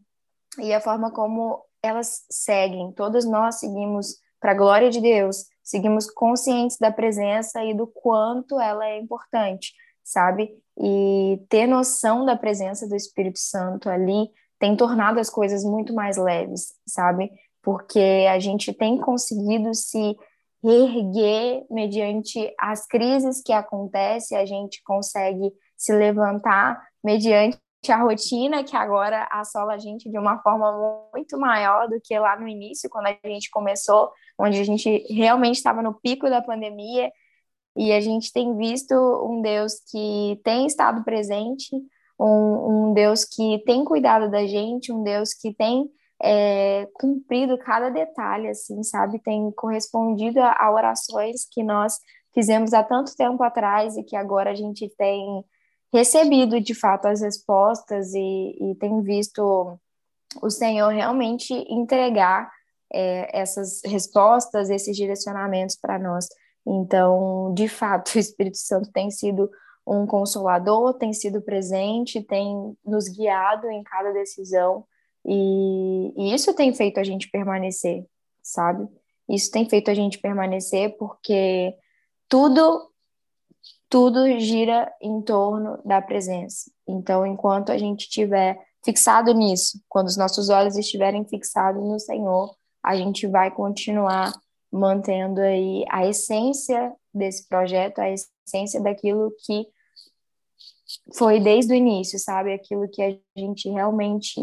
e 0.59 0.73
a 0.73 0.81
forma 0.81 1.09
como 1.09 1.63
elas 1.81 2.25
seguem. 2.29 2.91
Todos 2.91 3.23
nós 3.23 3.61
seguimos 3.61 4.17
para 4.41 4.51
a 4.51 4.55
glória 4.55 4.89
de 4.89 4.99
Deus, 4.99 5.45
seguimos 5.63 6.11
conscientes 6.11 6.77
da 6.77 6.91
presença 6.91 7.63
e 7.63 7.73
do 7.73 7.87
quanto 7.87 8.59
ela 8.59 8.85
é 8.85 8.99
importante, 8.99 9.73
sabe? 10.03 10.51
E 10.79 11.41
ter 11.49 11.67
noção 11.67 12.25
da 12.25 12.35
presença 12.35 12.87
do 12.87 12.95
Espírito 12.95 13.39
Santo 13.39 13.89
ali 13.89 14.29
tem 14.59 14.75
tornado 14.75 15.19
as 15.19 15.29
coisas 15.29 15.63
muito 15.63 15.93
mais 15.93 16.17
leves, 16.17 16.73
sabe? 16.87 17.31
Porque 17.61 18.27
a 18.29 18.39
gente 18.39 18.73
tem 18.73 18.97
conseguido 18.97 19.73
se 19.73 20.15
reerguer 20.63 21.65
mediante 21.69 22.53
as 22.59 22.85
crises 22.87 23.41
que 23.41 23.53
acontecem, 23.53 24.37
a 24.37 24.45
gente 24.45 24.81
consegue 24.83 25.51
se 25.75 25.93
levantar 25.93 26.81
mediante 27.03 27.59
a 27.89 27.97
rotina 28.01 28.63
que 28.63 28.75
agora 28.75 29.27
assola 29.31 29.75
a 29.75 29.77
gente 29.77 30.09
de 30.09 30.17
uma 30.17 30.41
forma 30.41 31.09
muito 31.13 31.39
maior 31.39 31.87
do 31.87 32.01
que 32.03 32.17
lá 32.17 32.37
no 32.39 32.47
início, 32.47 32.89
quando 32.89 33.07
a 33.07 33.17
gente 33.27 33.49
começou, 33.49 34.11
onde 34.37 34.59
a 34.59 34.63
gente 34.63 35.05
realmente 35.13 35.55
estava 35.55 35.81
no 35.81 35.93
pico 35.93 36.29
da 36.29 36.41
pandemia, 36.41 37.11
e 37.77 37.93
a 37.93 38.01
gente 38.01 38.33
tem 38.33 38.57
visto 38.57 38.93
um 38.95 39.39
Deus 39.41 39.75
que 39.91 40.41
tem 40.43 40.65
estado 40.65 41.03
presente, 41.03 41.69
um, 42.19 42.87
um 42.89 42.93
Deus 42.93 43.23
que 43.23 43.63
tem 43.65 43.85
cuidado 43.85 44.31
da 44.31 44.47
gente, 44.47 44.91
um 44.91 45.03
Deus 45.03 45.31
que 45.31 45.53
tem 45.53 45.87
é, 46.19 46.87
cumprido 46.95 47.55
cada 47.59 47.89
detalhe, 47.89 48.47
assim, 48.47 48.81
sabe? 48.81 49.19
Tem 49.19 49.51
correspondido 49.51 50.39
a, 50.41 50.71
orações 50.71 51.47
que 51.51 51.61
nós 51.61 51.99
fizemos 52.33 52.73
há 52.73 52.83
tanto 52.83 53.15
tempo 53.15 53.43
atrás 53.43 53.95
e 53.95 54.03
que 54.03 54.15
agora 54.15 54.49
a 54.49 54.55
gente 54.55 54.89
tem 54.97 55.45
recebido 55.93 56.59
de 56.59 56.73
fato 56.73 57.07
as 57.07 57.21
respostas 57.21 58.11
e, 58.15 58.57
e 58.59 58.75
tem 58.79 59.01
visto 59.03 59.79
o 60.41 60.49
Senhor 60.49 60.89
realmente 60.89 61.53
entregar 61.69 62.51
é, 62.91 63.39
essas 63.39 63.81
respostas, 63.85 64.71
esses 64.71 64.95
direcionamentos 64.95 65.75
para 65.75 65.99
nós. 65.99 66.27
Então, 66.67 67.53
de 67.53 67.69
fato, 67.69 68.11
o 68.15 68.19
Espírito 68.19 68.57
Santo 68.57 68.91
tem 68.91 69.09
sido 69.09 69.49
um 69.85 70.05
consolador, 70.05 70.93
tem 70.95 71.13
sido 71.13 71.41
presente, 71.41 72.21
tem 72.21 72.75
nos 72.85 73.07
guiado 73.07 73.69
em 73.69 73.81
cada 73.83 74.11
decisão, 74.11 74.85
e, 75.25 76.13
e 76.15 76.33
isso 76.33 76.53
tem 76.53 76.73
feito 76.73 76.99
a 76.99 77.03
gente 77.03 77.29
permanecer, 77.29 78.05
sabe? 78.43 78.87
Isso 79.29 79.49
tem 79.49 79.67
feito 79.67 79.89
a 79.89 79.93
gente 79.93 80.19
permanecer 80.19 80.97
porque 80.97 81.75
tudo 82.29 82.89
tudo 83.89 84.37
gira 84.39 84.91
em 85.01 85.21
torno 85.21 85.79
da 85.85 86.01
presença. 86.01 86.69
Então, 86.85 87.25
enquanto 87.25 87.71
a 87.71 87.77
gente 87.77 88.01
estiver 88.01 88.59
fixado 88.83 89.33
nisso, 89.33 89.81
quando 89.87 90.07
os 90.07 90.17
nossos 90.17 90.49
olhos 90.49 90.77
estiverem 90.77 91.25
fixados 91.25 91.81
no 91.81 91.97
Senhor, 91.97 92.53
a 92.83 92.97
gente 92.97 93.25
vai 93.27 93.49
continuar 93.49 94.33
mantendo 94.71 95.41
aí 95.41 95.85
a 95.89 96.07
essência 96.07 96.93
desse 97.13 97.47
projeto, 97.47 97.99
a 97.99 98.09
essência 98.09 98.81
daquilo 98.81 99.33
que 99.45 99.67
foi 101.15 101.39
desde 101.39 101.73
o 101.73 101.75
início, 101.75 102.17
sabe? 102.19 102.53
Aquilo 102.53 102.89
que 102.89 103.01
a 103.01 103.39
gente 103.39 103.69
realmente 103.69 104.39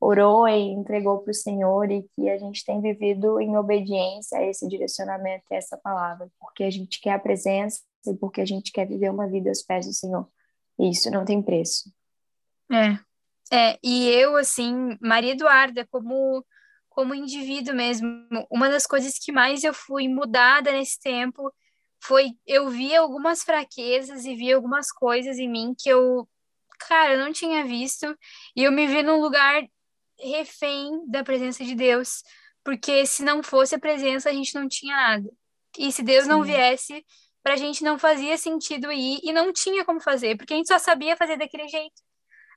orou 0.00 0.46
e 0.46 0.72
entregou 0.72 1.20
para 1.20 1.30
o 1.30 1.34
Senhor 1.34 1.90
e 1.90 2.02
que 2.14 2.28
a 2.28 2.38
gente 2.38 2.64
tem 2.64 2.80
vivido 2.80 3.40
em 3.40 3.56
obediência 3.56 4.38
a 4.38 4.42
esse 4.42 4.68
direcionamento, 4.68 5.44
a 5.50 5.56
essa 5.56 5.76
palavra, 5.76 6.30
porque 6.38 6.64
a 6.64 6.70
gente 6.70 7.00
quer 7.00 7.12
a 7.12 7.18
presença 7.18 7.80
e 8.06 8.14
porque 8.14 8.40
a 8.40 8.44
gente 8.44 8.70
quer 8.72 8.86
viver 8.86 9.10
uma 9.10 9.26
vida 9.26 9.48
aos 9.48 9.62
pés 9.62 9.86
do 9.86 9.92
Senhor. 9.92 10.28
E 10.78 10.90
isso 10.90 11.10
não 11.10 11.24
tem 11.24 11.42
preço. 11.42 11.90
É. 12.70 12.98
É, 13.52 13.78
e 13.82 14.08
eu, 14.08 14.36
assim, 14.36 14.98
Maria 15.00 15.32
Eduarda, 15.32 15.86
como, 15.86 16.44
como 16.96 17.14
indivíduo 17.14 17.74
mesmo, 17.74 18.26
uma 18.50 18.70
das 18.70 18.86
coisas 18.86 19.18
que 19.18 19.30
mais 19.30 19.62
eu 19.62 19.74
fui 19.74 20.08
mudada 20.08 20.72
nesse 20.72 20.98
tempo 20.98 21.52
foi 22.02 22.32
eu 22.46 22.70
vi 22.70 22.96
algumas 22.96 23.42
fraquezas 23.42 24.24
e 24.24 24.34
vi 24.34 24.50
algumas 24.50 24.90
coisas 24.90 25.38
em 25.38 25.46
mim 25.46 25.74
que 25.78 25.90
eu, 25.90 26.26
cara, 26.78 27.18
não 27.18 27.34
tinha 27.34 27.62
visto, 27.64 28.06
e 28.56 28.64
eu 28.64 28.72
me 28.72 28.86
vi 28.86 29.02
num 29.02 29.20
lugar 29.20 29.62
refém 30.18 31.06
da 31.06 31.22
presença 31.22 31.62
de 31.62 31.74
Deus, 31.74 32.22
porque 32.64 33.04
se 33.04 33.22
não 33.22 33.42
fosse 33.42 33.74
a 33.74 33.78
presença, 33.78 34.30
a 34.30 34.32
gente 34.32 34.54
não 34.54 34.66
tinha 34.66 34.96
nada. 34.96 35.30
E 35.78 35.92
se 35.92 36.02
Deus 36.02 36.24
Sim. 36.24 36.30
não 36.30 36.42
viesse, 36.42 37.04
para 37.42 37.52
a 37.52 37.58
gente 37.58 37.84
não 37.84 37.98
fazia 37.98 38.38
sentido 38.38 38.90
ir 38.90 39.20
e 39.22 39.34
não 39.34 39.52
tinha 39.52 39.84
como 39.84 40.00
fazer, 40.00 40.38
porque 40.38 40.54
a 40.54 40.56
gente 40.56 40.68
só 40.68 40.78
sabia 40.78 41.14
fazer 41.14 41.36
daquele 41.36 41.68
jeito. 41.68 42.05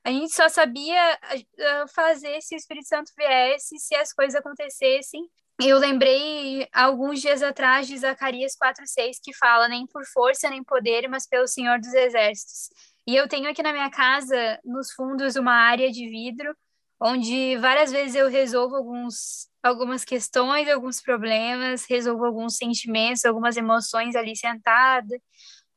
A 0.04 0.12
gente 0.12 0.34
só 0.34 0.48
sabia 0.48 1.20
uh, 1.34 1.88
fazer 1.94 2.42
se 2.42 2.56
o 2.56 2.58
Espírito 2.58 2.88
Santo 2.88 3.12
viesse, 3.18 3.78
se 3.78 3.96
as 3.96 4.14
coisas 4.14 4.36
acontecessem. 4.36 5.22
Eu 5.62 5.78
lembrei 5.78 6.68
alguns 6.72 7.22
dias 7.22 7.44
atrás 7.44 7.88
de 7.88 7.98
Zacarias 7.98 8.56
4:6 8.56 9.20
que 9.22 9.36
fala 9.36 9.68
nem 9.68 9.86
por 9.86 10.06
força 10.06 10.50
nem 10.50 10.64
poder, 10.64 11.08
mas 11.10 11.28
pelo 11.28 11.48
Senhor 11.48 11.80
dos 11.80 11.94
Exércitos. 11.94 12.70
E 13.06 13.16
eu 13.16 13.28
tenho 13.28 13.50
aqui 13.50 13.62
na 13.62 13.74
minha 13.74 13.90
casa, 13.90 14.60
nos 14.64 14.92
fundos, 14.94 15.36
uma 15.36 15.54
área 15.54 15.92
de 15.92 16.08
vidro 16.08 16.56
onde 17.02 17.58
várias 17.58 17.92
vezes 17.92 18.16
eu 18.16 18.28
resolvo 18.28 18.76
alguns, 18.76 19.48
algumas 19.64 20.04
questões, 20.04 20.68
alguns 20.68 21.02
problemas, 21.02 21.86
resolvo 21.90 22.26
alguns 22.26 22.58
sentimentos, 22.58 23.24
algumas 23.24 23.56
emoções 23.56 24.16
ali 24.16 24.36
sentada, 24.36 25.16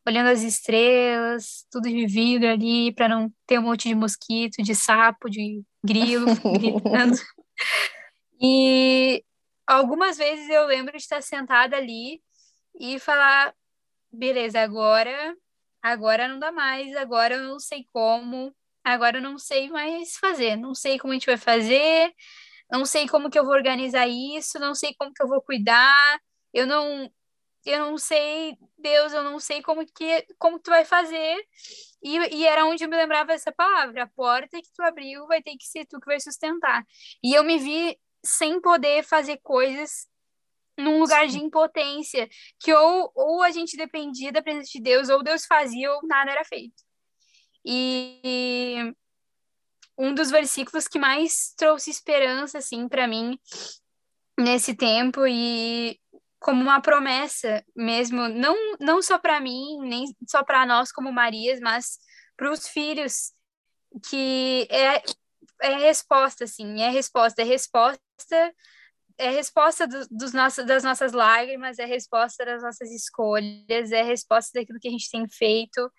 olhando 0.07 0.29
as 0.29 0.43
estrelas, 0.43 1.67
tudo 1.71 1.85
vivido 1.85 2.47
ali, 2.47 2.93
para 2.93 3.09
não 3.09 3.33
ter 3.47 3.59
um 3.59 3.63
monte 3.63 3.89
de 3.89 3.95
mosquito, 3.95 4.63
de 4.63 4.75
sapo, 4.75 5.31
de 5.31 5.63
grilo 5.85 6.27
gritando. 6.59 7.17
E 8.41 9.25
algumas 9.67 10.17
vezes 10.19 10.49
eu 10.49 10.67
lembro 10.67 10.93
de 10.93 11.03
estar 11.03 11.23
sentada 11.23 11.77
ali 11.77 12.21
e 12.79 12.99
falar: 12.99 13.55
beleza, 14.13 14.61
agora, 14.61 15.37
agora 15.81 16.29
não 16.29 16.39
dá 16.39 16.51
mais, 16.51 16.95
agora 16.97 17.35
eu 17.35 17.45
não 17.45 17.61
sei 17.61 17.87
como, 17.93 18.55
agora 18.85 19.19
eu 19.19 19.23
não 19.23 19.39
sei 19.39 19.69
mais 19.71 20.17
fazer, 20.17 20.57
não 20.57 20.75
sei 20.75 20.99
como 20.99 21.13
a 21.13 21.15
gente 21.15 21.27
vai 21.27 21.37
fazer, 21.37 22.13
não 22.71 22.85
sei 22.85 23.09
como 23.09 23.31
que 23.31 23.39
eu 23.39 23.45
vou 23.45 23.55
organizar 23.55 24.09
isso, 24.09 24.59
não 24.59 24.75
sei 24.75 24.95
como 24.99 25.13
que 25.13 25.23
eu 25.23 25.29
vou 25.29 25.41
cuidar, 25.41 26.19
eu 26.53 26.67
não 26.67 27.11
eu 27.65 27.79
não 27.79 27.99
sei, 27.99 28.57
Deus, 28.79 29.13
eu 29.13 29.23
não 29.23 29.39
sei 29.39 29.63
como 29.63 29.85
que 29.87 30.27
como 30.39 30.59
tu 30.59 30.71
vai 30.71 30.85
fazer. 30.85 31.37
E, 32.03 32.17
e 32.35 32.47
era 32.47 32.65
onde 32.65 32.85
eu 32.85 32.89
me 32.89 32.97
lembrava 32.97 33.33
essa 33.33 33.53
palavra, 33.53 34.05
a 34.05 34.09
porta 34.09 34.61
que 34.61 34.73
tu 34.75 34.83
abriu 34.83 35.27
vai 35.27 35.41
ter 35.43 35.57
que 35.57 35.67
ser 35.67 35.87
tu 35.87 36.01
que 36.01 36.07
vai 36.07 36.21
sustentar. 36.21 36.85
E 37.23 37.35
eu 37.35 37.45
me 37.45 37.59
vi 37.59 37.97
sem 38.25 38.61
poder 38.61 39.05
fazer 39.05 39.39
coisas 39.43 40.09
num 40.77 40.99
lugar 40.99 41.27
de 41.27 41.39
impotência, 41.39 42.29
que 42.59 42.73
ou, 42.73 43.13
ou 43.15 43.43
a 43.43 43.51
gente 43.51 43.77
dependia 43.77 44.33
da 44.33 44.43
presença 44.43 44.71
de 44.73 44.81
Deus, 44.81 45.09
ou 45.09 45.23
Deus 45.23 45.45
fazia, 45.45 45.93
ou 45.93 46.01
nada 46.07 46.31
era 46.31 46.45
feito. 46.45 46.83
E 47.65 48.93
um 49.97 50.15
dos 50.15 50.31
versículos 50.31 50.89
que 50.89 50.99
mais 50.99 51.55
trouxe 51.57 51.91
esperança 51.91 52.59
assim 52.59 52.89
para 52.89 53.07
mim 53.07 53.39
nesse 54.39 54.75
tempo 54.75 55.27
e 55.27 56.01
como 56.43 56.63
uma 56.63 56.81
promessa 56.81 57.65
mesmo, 57.75 58.29
não 58.29 58.57
não 58.81 59.03
só 59.03 59.19
para 59.19 59.41
mim, 59.41 59.79
nem 59.83 60.07
só 60.27 60.43
para 60.45 60.67
nós 60.67 60.93
como 60.93 61.13
Marias, 61.13 61.61
mas 61.61 61.99
para 62.37 62.51
os 62.51 62.69
filhos 62.69 63.33
que 64.11 64.67
é 64.71 65.03
é 65.63 65.77
resposta 65.77 66.45
assim, 66.45 66.83
é 66.83 66.91
resposta, 66.91 67.43
é 67.43 67.45
resposta 67.45 68.55
é 69.19 69.31
resposta 69.31 69.87
do, 69.87 70.07
dos 70.11 70.33
nossos, 70.33 70.67
das 70.67 70.83
nossas 70.83 71.13
lágrimas, 71.13 71.79
é 71.79 71.85
resposta 71.85 72.45
das 72.45 72.63
nossas 72.63 72.91
escolhas, 72.91 73.93
é 73.93 74.03
resposta 74.03 74.59
daquilo 74.59 74.81
que 74.81 74.89
a 74.89 74.91
gente 74.91 75.11
tem 75.11 75.29
feito, 75.29 75.93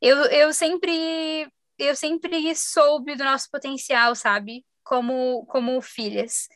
eu, 0.00 0.16
eu 0.26 0.52
sempre 0.52 1.50
eu 1.78 1.96
sempre 1.96 2.54
soube 2.54 3.16
do 3.16 3.24
nosso 3.24 3.50
potencial, 3.50 4.14
sabe? 4.14 4.64
Como 4.84 5.46
como 5.46 5.80
filhas. 5.82 6.48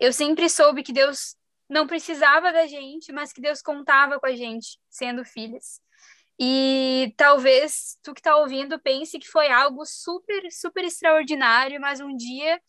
Eu 0.00 0.12
sempre 0.12 0.48
soube 0.48 0.82
que 0.82 0.92
Deus 0.92 1.36
não 1.68 1.86
precisava 1.86 2.52
da 2.52 2.66
gente, 2.66 3.12
mas 3.12 3.32
que 3.32 3.40
Deus 3.40 3.60
contava 3.60 4.18
com 4.18 4.26
a 4.26 4.34
gente, 4.34 4.78
sendo 4.88 5.24
filhas. 5.24 5.80
E 6.40 7.12
talvez 7.16 7.98
tu 8.02 8.14
que 8.14 8.20
está 8.20 8.36
ouvindo 8.36 8.78
pense 8.80 9.18
que 9.18 9.28
foi 9.28 9.50
algo 9.50 9.84
super, 9.84 10.50
super 10.52 10.84
extraordinário, 10.84 11.80
mas 11.80 12.00
um 12.00 12.16
dia 12.16 12.60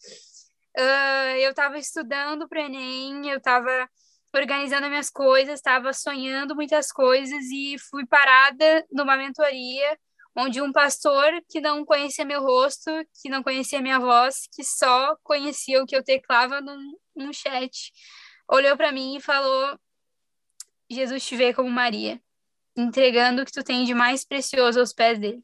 uh, 0.78 1.38
eu 1.40 1.52
estava 1.52 1.78
estudando 1.78 2.48
para 2.50 2.64
Enem, 2.64 3.30
eu 3.30 3.38
estava 3.38 3.88
organizando 4.36 4.90
minhas 4.90 5.10
coisas, 5.10 5.56
estava 5.56 5.94
sonhando 5.94 6.56
muitas 6.56 6.92
coisas 6.92 7.46
e 7.52 7.78
fui 7.90 8.06
parada 8.06 8.86
numa 8.92 9.16
mentoria 9.16 9.98
onde 10.36 10.62
um 10.62 10.72
pastor 10.72 11.32
que 11.50 11.60
não 11.60 11.84
conhecia 11.84 12.24
meu 12.24 12.42
rosto, 12.42 12.90
que 13.22 13.30
não 13.30 13.44
conhecia 13.44 13.82
minha 13.82 14.00
voz, 14.00 14.48
que 14.54 14.64
só 14.64 15.16
conhecia 15.24 15.82
o 15.82 15.86
que 15.86 15.96
eu 15.96 16.04
teclava, 16.04 16.62
não 16.62 16.78
no 17.16 17.34
chat 17.34 17.92
olhou 18.50 18.76
para 18.76 18.92
mim 18.92 19.16
e 19.16 19.22
falou: 19.22 19.80
Jesus 20.90 21.26
te 21.26 21.38
vê 21.38 21.54
como 21.54 21.70
Maria, 21.70 22.22
entregando 22.76 23.42
o 23.42 23.46
que 23.46 23.52
tu 23.52 23.64
tem 23.64 23.86
de 23.86 23.94
mais 23.94 24.26
precioso 24.26 24.80
aos 24.80 24.92
pés 24.92 25.20
dele. 25.20 25.44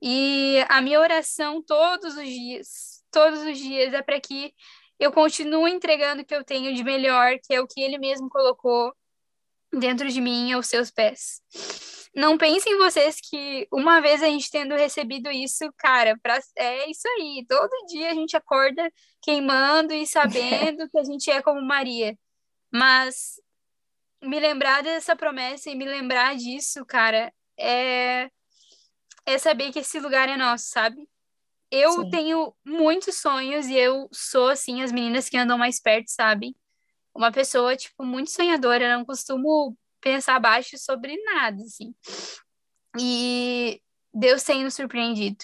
E 0.00 0.64
a 0.68 0.80
minha 0.82 1.00
oração 1.00 1.62
todos 1.62 2.16
os 2.16 2.28
dias, 2.28 3.04
todos 3.10 3.40
os 3.40 3.56
dias, 3.56 3.94
é 3.94 4.02
para 4.02 4.20
que 4.20 4.52
eu 4.98 5.12
continue 5.12 5.70
entregando 5.70 6.22
o 6.22 6.24
que 6.24 6.34
eu 6.34 6.44
tenho 6.44 6.74
de 6.74 6.84
melhor, 6.84 7.38
que 7.38 7.54
é 7.54 7.60
o 7.60 7.66
que 7.66 7.80
ele 7.80 7.98
mesmo 7.98 8.28
colocou 8.28 8.94
dentro 9.72 10.08
de 10.08 10.20
mim 10.20 10.52
aos 10.52 10.66
seus 10.66 10.90
pés. 10.90 11.40
Não 12.14 12.36
pensem 12.36 12.76
vocês 12.76 13.16
que 13.20 13.66
uma 13.72 14.00
vez 14.00 14.22
a 14.22 14.26
gente 14.26 14.50
tendo 14.50 14.74
recebido 14.74 15.30
isso, 15.30 15.72
cara, 15.78 16.18
pra, 16.22 16.38
é 16.56 16.90
isso 16.90 17.08
aí. 17.08 17.44
Todo 17.48 17.86
dia 17.86 18.10
a 18.10 18.14
gente 18.14 18.36
acorda 18.36 18.90
queimando 19.22 19.94
e 19.94 20.06
sabendo 20.06 20.88
que 20.90 20.98
a 20.98 21.04
gente 21.04 21.30
é 21.30 21.40
como 21.40 21.62
Maria. 21.62 22.16
Mas 22.70 23.40
me 24.22 24.38
lembrar 24.38 24.82
dessa 24.82 25.16
promessa 25.16 25.70
e 25.70 25.74
me 25.74 25.86
lembrar 25.86 26.36
disso, 26.36 26.84
cara, 26.84 27.32
é, 27.58 28.30
é 29.24 29.38
saber 29.38 29.72
que 29.72 29.78
esse 29.78 29.98
lugar 29.98 30.28
é 30.28 30.36
nosso, 30.36 30.66
sabe? 30.66 31.08
Eu 31.70 31.92
Sim. 31.92 32.10
tenho 32.10 32.54
muitos 32.62 33.16
sonhos 33.18 33.66
e 33.66 33.74
eu 33.74 34.06
sou, 34.12 34.50
assim, 34.50 34.82
as 34.82 34.92
meninas 34.92 35.30
que 35.30 35.38
andam 35.38 35.56
mais 35.56 35.80
perto, 35.80 36.08
sabe? 36.08 36.54
Uma 37.14 37.32
pessoa, 37.32 37.74
tipo, 37.74 38.04
muito 38.04 38.30
sonhadora, 38.30 38.94
não 38.96 39.04
costumo 39.04 39.76
pensar 40.02 40.38
baixo 40.38 40.76
sobre 40.76 41.16
nada, 41.22 41.62
assim. 41.62 41.94
E 42.98 43.80
Deus 44.12 44.42
tem 44.42 44.62
nos 44.62 44.74
surpreendido. 44.74 45.42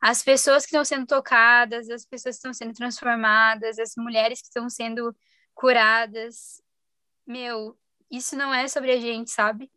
As 0.00 0.22
pessoas 0.22 0.64
que 0.64 0.70
estão 0.70 0.84
sendo 0.84 1.06
tocadas, 1.06 1.88
as 1.88 2.04
pessoas 2.04 2.34
que 2.34 2.38
estão 2.38 2.52
sendo 2.52 2.74
transformadas, 2.74 3.78
as 3.78 3.92
mulheres 3.96 4.40
que 4.40 4.48
estão 4.48 4.68
sendo 4.68 5.14
curadas. 5.54 6.60
Meu, 7.26 7.78
isso 8.10 8.36
não 8.36 8.52
é 8.52 8.66
sobre 8.66 8.92
a 8.92 9.00
gente, 9.00 9.30
sabe? 9.30 9.70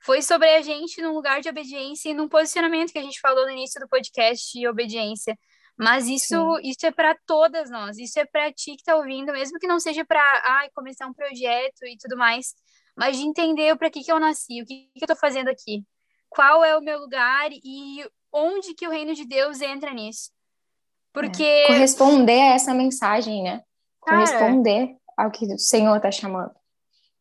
Foi 0.00 0.20
sobre 0.20 0.54
a 0.54 0.60
gente 0.60 1.00
num 1.00 1.14
lugar 1.14 1.40
de 1.40 1.48
obediência 1.48 2.10
e 2.10 2.14
num 2.14 2.28
posicionamento 2.28 2.92
que 2.92 2.98
a 2.98 3.02
gente 3.02 3.20
falou 3.20 3.46
no 3.46 3.52
início 3.52 3.80
do 3.80 3.88
podcast 3.88 4.58
de 4.58 4.68
obediência. 4.68 5.38
Mas 5.76 6.06
isso, 6.06 6.36
isso 6.62 6.86
é 6.86 6.92
para 6.92 7.16
todas 7.26 7.68
nós, 7.68 7.98
isso 7.98 8.18
é 8.20 8.24
para 8.24 8.52
ti 8.52 8.76
que 8.76 8.82
está 8.82 8.94
ouvindo, 8.94 9.32
mesmo 9.32 9.58
que 9.58 9.66
não 9.66 9.80
seja 9.80 10.04
para 10.04 10.22
ai, 10.44 10.70
começar 10.72 11.06
um 11.06 11.12
projeto 11.12 11.84
e 11.84 11.96
tudo 11.98 12.16
mais 12.16 12.54
mas 12.96 13.16
de 13.16 13.24
entender 13.24 13.76
para 13.76 13.90
que, 13.90 14.02
que 14.02 14.12
eu 14.12 14.20
nasci, 14.20 14.62
o 14.62 14.66
que, 14.66 14.90
que 14.94 15.02
eu 15.02 15.04
estou 15.04 15.16
fazendo 15.16 15.48
aqui, 15.48 15.84
qual 16.28 16.64
é 16.64 16.76
o 16.76 16.82
meu 16.82 16.98
lugar 16.98 17.50
e 17.52 18.04
onde 18.32 18.74
que 18.74 18.86
o 18.86 18.90
reino 18.90 19.14
de 19.14 19.24
Deus 19.24 19.60
entra 19.60 19.92
nisso. 19.92 20.30
Porque. 21.12 21.44
É. 21.44 21.66
Corresponder 21.68 22.40
a 22.40 22.54
essa 22.54 22.74
mensagem, 22.74 23.42
né? 23.42 23.62
Corresponder 24.00 24.86
Cara, 24.86 24.98
ao 25.16 25.30
que 25.30 25.46
o 25.46 25.58
Senhor 25.58 25.96
está 25.96 26.10
chamando. 26.10 26.52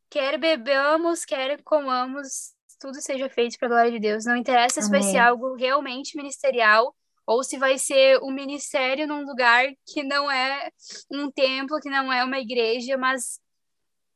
Quer 0.10 0.38
bebamos, 0.38 1.26
quer 1.26 1.62
comamos, 1.64 2.54
tudo 2.80 3.02
seja 3.02 3.30
feito 3.30 3.58
para 3.58 3.68
a 3.68 3.70
glória 3.70 3.92
de 3.92 4.00
Deus. 4.00 4.26
Não 4.26 4.36
interessa 4.36 4.80
Amém. 4.80 4.86
se 4.86 4.92
vai 4.92 5.02
ser 5.04 5.18
algo 5.20 5.56
realmente 5.56 6.18
ministerial 6.18 6.94
ou 7.26 7.44
se 7.44 7.58
vai 7.58 7.78
ser 7.78 8.20
um 8.22 8.32
ministério 8.32 9.08
num 9.08 9.26
lugar 9.26 9.66
que 9.88 10.04
não 10.04 10.30
é 10.30 10.70
um 11.10 11.32
templo, 11.32 11.80
que 11.80 11.90
não 11.90 12.12
é 12.12 12.24
uma 12.24 12.40
igreja, 12.40 12.98
mas 12.98 13.40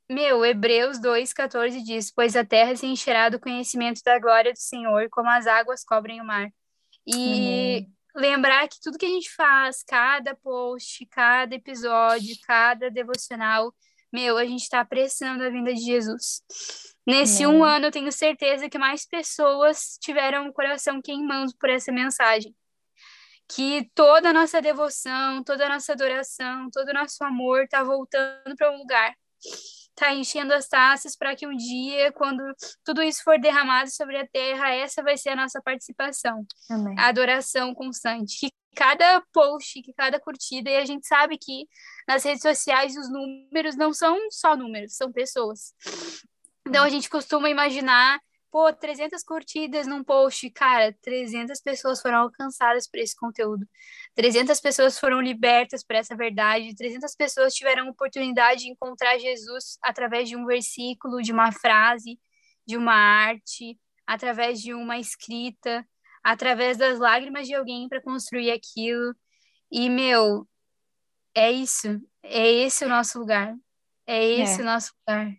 meu, 0.10 0.46
Hebreus 0.46 1.00
2,14 1.00 1.84
diz: 1.84 2.12
Pois 2.12 2.36
a 2.36 2.46
terra 2.46 2.76
se 2.76 2.86
encherá 2.86 3.28
do 3.28 3.40
conhecimento 3.40 4.02
da 4.04 4.18
glória 4.18 4.54
do 4.54 4.60
Senhor, 4.60 5.10
como 5.12 5.30
as 5.30 5.46
águas 5.46 5.84
cobrem 5.84 6.22
o 6.22 6.26
mar. 6.26 6.50
E 7.06 7.80
uhum. 7.80 8.22
lembrar 8.22 8.68
que 8.70 8.80
tudo 8.82 8.98
que 8.98 9.06
a 9.06 9.10
gente 9.10 9.30
faz, 9.36 9.84
cada 9.84 10.34
post, 10.36 11.06
cada 11.08 11.54
episódio, 11.56 12.36
cada 12.46 12.90
devocional, 12.90 13.74
meu, 14.12 14.38
a 14.38 14.46
gente 14.46 14.62
está 14.62 14.80
apressando 14.80 15.44
a 15.44 15.50
vinda 15.50 15.74
de 15.74 15.82
Jesus. 15.82 16.42
Nesse 17.06 17.46
uhum. 17.46 17.60
um 17.60 17.64
ano, 17.64 17.88
eu 17.88 17.92
tenho 17.92 18.12
certeza 18.12 18.70
que 18.70 18.78
mais 18.78 19.06
pessoas 19.06 19.98
tiveram 20.02 20.48
o 20.48 20.54
coração 20.54 21.02
queimando 21.02 21.54
por 21.60 21.70
essa 21.70 21.92
mensagem. 21.92 22.56
Que 23.50 23.90
toda 23.94 24.30
a 24.30 24.34
nossa 24.34 24.62
devoção, 24.62 25.44
toda 25.44 25.66
a 25.66 25.70
nossa 25.70 25.94
adoração, 25.94 26.70
todo 26.72 26.90
o 26.90 26.94
nosso 26.94 27.22
amor 27.24 27.64
está 27.64 27.84
voltando 27.84 28.56
para 28.58 28.72
um 28.72 28.78
lugar 28.78 29.14
tá 29.98 30.14
enchendo 30.14 30.54
as 30.54 30.68
taças 30.68 31.16
para 31.16 31.36
que 31.36 31.48
um 31.48 31.56
dia, 31.58 32.12
quando 32.12 32.44
tudo 32.86 33.02
isso 33.02 33.24
for 33.24 33.40
derramado 33.40 33.90
sobre 33.90 34.16
a 34.18 34.28
terra, 34.28 34.70
essa 34.70 35.02
vai 35.02 35.18
ser 35.18 35.30
a 35.30 35.36
nossa 35.36 35.60
participação. 35.62 36.46
Amém. 36.70 36.96
A 36.98 37.08
adoração 37.08 37.74
constante. 37.74 38.40
Que 38.40 38.52
cada 38.76 39.22
post, 39.34 39.82
que 39.82 39.92
cada 39.94 40.20
curtida, 40.20 40.70
e 40.70 40.78
a 40.78 40.86
gente 40.86 41.08
sabe 41.08 41.36
que 41.38 41.66
nas 42.08 42.24
redes 42.24 42.44
sociais 42.44 42.96
os 42.96 43.10
números 43.12 43.76
não 43.76 43.92
são 43.92 44.16
só 44.30 44.56
números, 44.56 44.96
são 44.96 45.12
pessoas. 45.12 45.74
Então 46.68 46.84
a 46.84 46.90
gente 46.90 47.10
costuma 47.10 47.50
imaginar 47.50 48.20
pô, 48.52 48.72
300 48.74 49.24
curtidas 49.24 49.88
num 49.88 50.04
post, 50.04 50.50
cara, 50.52 50.96
300 51.02 51.60
pessoas 51.62 52.02
foram 52.02 52.20
alcançadas 52.20 52.88
por 52.90 53.00
esse 53.00 53.16
conteúdo. 53.16 53.68
300 54.16 54.60
pessoas 54.60 55.00
foram 55.00 55.22
libertas 55.22 55.84
por 55.84 55.96
essa 55.96 56.16
verdade, 56.16 56.76
300 56.76 57.16
pessoas 57.16 57.54
tiveram 57.54 57.90
oportunidade 57.90 58.62
de 58.62 58.72
encontrar 58.72 59.18
Jesus 59.18 59.78
através 59.82 60.30
de 60.30 60.36
um 60.36 60.46
versículo, 60.46 61.22
de 61.22 61.32
uma 61.32 61.52
frase, 61.52 62.20
de 62.66 62.78
uma 62.78 62.94
arte, 62.94 63.78
através 64.06 64.62
de 64.62 64.74
uma 64.74 64.98
escrita, 64.98 65.86
através 66.24 66.78
das 66.78 67.00
lágrimas 67.00 67.48
de 67.48 67.56
alguém 67.56 67.88
para 67.88 68.02
construir 68.02 68.52
aquilo. 68.52 69.16
E, 69.72 69.90
meu, 69.90 70.48
é 71.36 71.52
isso. 71.52 72.02
É 72.24 72.48
esse 72.48 72.86
o 72.86 72.90
nosso 72.90 73.20
lugar. 73.20 73.56
É 74.06 74.24
esse 74.24 74.60
é. 74.60 74.64
o 74.64 74.66
nosso 74.66 74.94
lugar. 75.08 75.32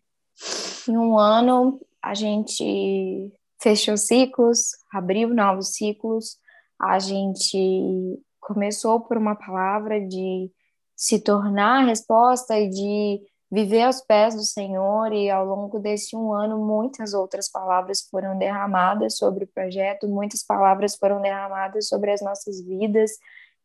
Em 0.88 0.96
um 0.96 1.18
ano, 1.18 1.80
a 2.02 2.14
gente 2.14 3.32
fechou 3.60 3.96
ciclos, 3.96 4.70
abriu 4.92 5.28
novos 5.28 5.74
ciclos, 5.74 6.36
a 6.80 6.98
gente 6.98 8.20
começou 8.40 9.00
por 9.00 9.16
uma 9.16 9.34
palavra 9.34 10.00
de 10.00 10.50
se 10.96 11.20
tornar 11.20 11.82
a 11.82 11.86
resposta 11.86 12.58
e 12.58 12.68
de 12.68 13.20
viver 13.50 13.82
aos 13.82 14.00
pés 14.02 14.34
do 14.34 14.42
Senhor, 14.42 15.12
e 15.12 15.30
ao 15.30 15.44
longo 15.44 15.78
desse 15.78 16.14
um 16.14 16.32
ano, 16.32 16.58
muitas 16.58 17.14
outras 17.14 17.50
palavras 17.50 18.02
foram 18.02 18.36
derramadas 18.36 19.16
sobre 19.16 19.44
o 19.44 19.48
projeto, 19.48 20.06
muitas 20.06 20.42
palavras 20.42 20.96
foram 20.96 21.20
derramadas 21.22 21.88
sobre 21.88 22.12
as 22.12 22.20
nossas 22.20 22.60
vidas, 22.60 23.12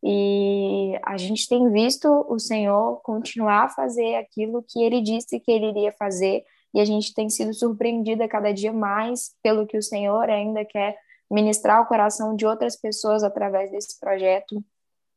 e 0.02 0.98
a 1.02 1.16
gente 1.16 1.48
tem 1.48 1.70
visto 1.70 2.08
o 2.28 2.38
Senhor 2.38 3.00
continuar 3.02 3.64
a 3.64 3.68
fazer 3.68 4.16
aquilo 4.16 4.62
que 4.66 4.82
ele 4.82 5.00
disse 5.02 5.40
que 5.40 5.50
ele 5.50 5.68
iria 5.68 5.92
fazer, 5.92 6.44
e 6.74 6.80
a 6.80 6.84
gente 6.84 7.14
tem 7.14 7.30
sido 7.30 7.54
surpreendida 7.54 8.28
cada 8.28 8.52
dia 8.52 8.72
mais 8.72 9.34
pelo 9.42 9.66
que 9.66 9.78
o 9.78 9.82
Senhor 9.82 10.28
ainda 10.28 10.64
quer 10.64 10.98
ministrar 11.30 11.80
o 11.80 11.86
coração 11.86 12.34
de 12.34 12.44
outras 12.44 12.76
pessoas 12.76 13.22
através 13.22 13.70
desse 13.70 13.98
projeto. 13.98 14.62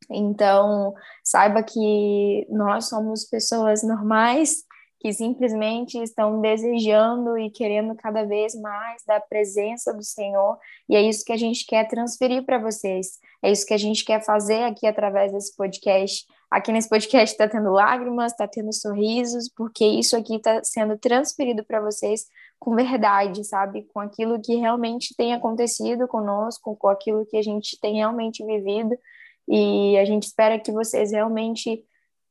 Então, 0.09 0.93
saiba 1.23 1.63
que 1.63 2.47
nós 2.49 2.87
somos 2.87 3.25
pessoas 3.25 3.83
normais 3.83 4.63
que 4.99 5.13
simplesmente 5.13 5.97
estão 6.01 6.41
desejando 6.41 7.37
e 7.37 7.51
querendo 7.51 7.95
cada 7.95 8.25
vez 8.25 8.55
mais 8.59 9.03
da 9.05 9.19
presença 9.19 9.93
do 9.93 10.03
Senhor, 10.03 10.57
e 10.89 10.95
é 10.95 11.01
isso 11.01 11.23
que 11.23 11.31
a 11.31 11.37
gente 11.37 11.65
quer 11.65 11.87
transferir 11.87 12.43
para 12.43 12.57
vocês. 12.57 13.19
É 13.43 13.51
isso 13.51 13.65
que 13.65 13.73
a 13.73 13.77
gente 13.77 14.03
quer 14.03 14.23
fazer 14.23 14.63
aqui 14.63 14.87
através 14.87 15.31
desse 15.31 15.55
podcast. 15.55 16.25
Aqui 16.49 16.71
nesse 16.71 16.87
podcast 16.87 17.33
está 17.33 17.47
tendo 17.47 17.71
lágrimas, 17.71 18.31
está 18.31 18.47
tendo 18.47 18.73
sorrisos, 18.73 19.49
porque 19.49 19.85
isso 19.85 20.15
aqui 20.15 20.35
está 20.35 20.63
sendo 20.63 20.97
transferido 20.97 21.63
para 21.63 21.81
vocês 21.81 22.25
com 22.57 22.73
verdade, 22.73 23.43
sabe? 23.43 23.83
Com 23.93 23.99
aquilo 23.99 24.41
que 24.41 24.55
realmente 24.55 25.13
tem 25.15 25.33
acontecido 25.33 26.07
conosco, 26.07 26.75
com 26.77 26.87
aquilo 26.87 27.25
que 27.25 27.35
a 27.35 27.41
gente 27.41 27.77
tem 27.81 27.95
realmente 27.95 28.45
vivido. 28.45 28.97
E 29.47 29.97
a 29.97 30.05
gente 30.05 30.23
espera 30.23 30.57
que 30.57 30.71
vocês 30.71 31.11
realmente 31.11 31.83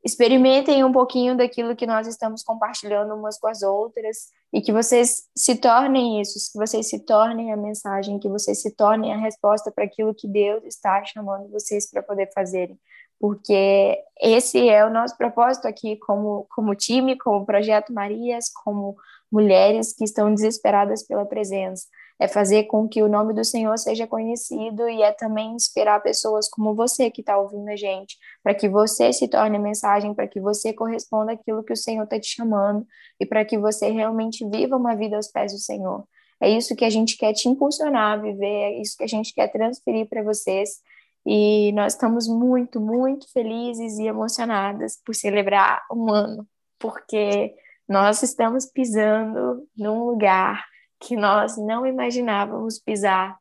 experimentem 0.03 0.83
um 0.83 0.93
pouquinho 0.93 1.37
daquilo 1.37 1.77
que 1.77 1.87
nós 1.87 2.07
estamos 2.07 2.43
compartilhando 2.43 3.15
umas 3.15 3.39
com 3.39 3.49
as 3.49 3.63
outras 3.63 4.29
e 4.53 4.63
que 4.63 4.73
vocês 4.73 5.25
se 5.37 5.57
tornem 5.57 6.21
isso, 6.21 6.53
que 6.53 6.59
vocês 6.59 6.89
se 6.89 7.01
tornem 7.05 7.53
a 7.53 7.57
mensagem, 7.57 8.19
que 8.19 8.29
vocês 8.29 8.63
se 8.63 8.75
tornem 8.75 9.13
a 9.13 9.19
resposta 9.19 9.71
para 9.71 9.85
aquilo 9.85 10.15
que 10.15 10.27
Deus 10.27 10.65
está 10.65 11.05
chamando 11.05 11.51
vocês 11.51 11.91
para 11.91 12.03
poder 12.03 12.31
fazerem 12.33 12.79
porque 13.19 13.99
esse 14.21 14.69
é 14.69 14.85
o 14.85 14.91
nosso 14.91 15.17
propósito 15.17 15.67
aqui 15.67 15.97
como, 15.97 16.47
como 16.55 16.75
time, 16.75 17.17
como 17.17 17.47
Projeto 17.47 17.93
Marias, 17.93 18.51
como 18.51 18.97
mulheres 19.31 19.93
que 19.93 20.05
estão 20.05 20.33
desesperadas 20.33 21.03
pela 21.03 21.27
presença. 21.27 21.87
É 22.19 22.27
fazer 22.27 22.65
com 22.65 22.89
que 22.89 23.03
o 23.03 23.09
nome 23.09 23.35
do 23.35 23.45
Senhor 23.45 23.77
seja 23.79 24.07
conhecido 24.07 24.89
e 24.89 25.03
é 25.03 25.13
também 25.13 25.53
inspirar 25.53 26.01
pessoas 26.01 26.49
como 26.49 26.75
você 26.75 27.11
que 27.11 27.21
está 27.21 27.37
ouvindo 27.37 27.69
a 27.69 27.77
gente, 27.77 28.17
para 28.43 28.55
que 28.55 28.69
você 28.69 29.13
se 29.13 29.29
torne 29.29 29.59
mensagem, 29.59 30.15
para 30.15 30.27
que 30.27 30.41
você 30.41 30.73
corresponda 30.73 31.33
àquilo 31.33 31.63
que 31.63 31.75
o 31.75 31.77
Senhor 31.77 32.05
está 32.05 32.19
te 32.19 32.29
chamando 32.29 32.87
e 33.21 33.27
para 33.27 33.45
que 33.45 33.59
você 33.59 33.91
realmente 33.91 34.49
viva 34.49 34.77
uma 34.77 34.95
vida 34.95 35.17
aos 35.17 35.29
pés 35.29 35.53
do 35.53 35.59
Senhor. 35.59 36.05
É 36.41 36.49
isso 36.49 36.75
que 36.75 36.85
a 36.85 36.91
gente 36.91 37.17
quer 37.19 37.33
te 37.35 37.49
impulsionar 37.49 38.13
a 38.13 38.17
viver, 38.17 38.47
é 38.47 38.81
isso 38.81 38.97
que 38.97 39.05
a 39.05 39.09
gente 39.09 39.35
quer 39.35 39.49
transferir 39.49 40.07
para 40.07 40.23
vocês 40.23 40.81
E 41.27 41.73
nós 41.73 41.95
estamos 41.95 42.29
muito, 42.29 42.81
muito 42.81 43.31
felizes 43.33 43.99
e 43.99 44.07
emocionadas 44.07 45.01
por 45.05 45.13
celebrar 45.13 45.85
um 45.91 46.09
ano, 46.09 46.47
porque 46.79 47.53
nós 47.89 48.23
estamos 48.23 48.65
pisando 48.65 49.67
num 49.77 50.05
lugar 50.05 50.65
que 51.01 51.17
nós 51.17 51.57
não 51.57 51.85
imaginávamos 51.85 52.79
pisar. 52.79 53.37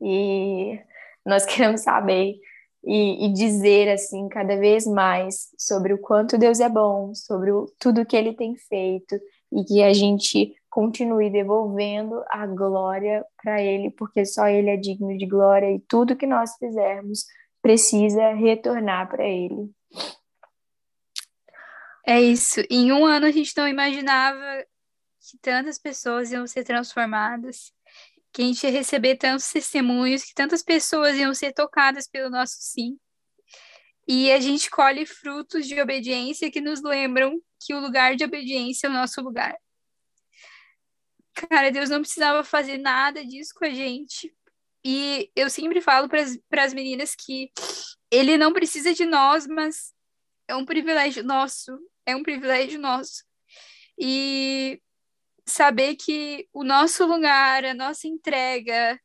E 0.00 0.78
nós 1.26 1.44
queremos 1.46 1.80
saber 1.80 2.36
e, 2.84 3.26
e, 3.26 3.32
dizer 3.32 3.88
assim 3.90 4.28
cada 4.28 4.56
vez 4.56 4.86
mais 4.86 5.48
sobre 5.58 5.92
o 5.92 5.98
quanto 5.98 6.38
Deus 6.38 6.60
é 6.60 6.68
bom, 6.68 7.12
sobre 7.14 7.50
o, 7.50 7.66
tudo 7.80 8.06
que 8.06 8.16
Ele 8.16 8.32
tem 8.32 8.56
feito 8.56 9.20
e 9.50 9.64
que 9.64 9.82
a 9.82 9.92
gente 9.92 10.54
continue 10.68 11.30
devolvendo 11.30 12.22
a 12.28 12.46
glória 12.46 13.24
para 13.42 13.62
Ele, 13.62 13.90
porque 13.90 14.24
só 14.24 14.48
Ele 14.48 14.70
é 14.70 14.76
digno 14.76 15.16
de 15.16 15.26
glória 15.26 15.70
e 15.72 15.80
tudo 15.80 16.16
que 16.16 16.26
nós 16.26 16.56
fizermos 16.56 17.24
precisa 17.62 18.32
retornar 18.34 19.08
para 19.08 19.24
Ele. 19.24 19.70
É 22.06 22.20
isso. 22.20 22.60
Em 22.70 22.92
um 22.92 23.04
ano 23.04 23.26
a 23.26 23.30
gente 23.30 23.52
não 23.56 23.68
imaginava 23.68 24.64
que 25.20 25.36
tantas 25.38 25.78
pessoas 25.78 26.32
iam 26.32 26.46
ser 26.46 26.64
transformadas, 26.64 27.72
que 28.32 28.42
a 28.42 28.44
gente 28.46 28.64
ia 28.64 28.70
receber 28.70 29.16
tantos 29.16 29.50
testemunhos, 29.50 30.24
que 30.24 30.32
tantas 30.34 30.62
pessoas 30.62 31.16
iam 31.16 31.34
ser 31.34 31.52
tocadas 31.52 32.08
pelo 32.08 32.30
nosso 32.30 32.56
sim. 32.60 32.98
E 34.06 34.32
a 34.32 34.40
gente 34.40 34.70
colhe 34.70 35.04
frutos 35.04 35.66
de 35.66 35.78
obediência 35.80 36.50
que 36.50 36.62
nos 36.62 36.82
lembram 36.82 37.38
que 37.60 37.74
o 37.74 37.80
lugar 37.80 38.16
de 38.16 38.24
obediência 38.24 38.86
é 38.86 38.90
o 38.90 38.92
nosso 38.94 39.20
lugar. 39.20 39.54
Cara, 41.46 41.70
Deus 41.70 41.88
não 41.88 42.00
precisava 42.00 42.42
fazer 42.42 42.78
nada 42.78 43.24
disso 43.24 43.54
com 43.54 43.64
a 43.64 43.70
gente. 43.70 44.34
E 44.84 45.30
eu 45.36 45.48
sempre 45.48 45.80
falo 45.80 46.08
para 46.08 46.64
as 46.64 46.74
meninas 46.74 47.14
que 47.14 47.50
ele 48.10 48.36
não 48.36 48.52
precisa 48.52 48.92
de 48.92 49.04
nós, 49.04 49.46
mas 49.46 49.92
é 50.48 50.56
um 50.56 50.64
privilégio 50.64 51.22
nosso. 51.22 51.78
É 52.06 52.16
um 52.16 52.22
privilégio 52.22 52.80
nosso. 52.80 53.24
E 53.98 54.80
saber 55.46 55.96
que 55.96 56.48
o 56.52 56.64
nosso 56.64 57.06
lugar, 57.06 57.64
a 57.64 57.74
nossa 57.74 58.06
entrega, 58.06 59.00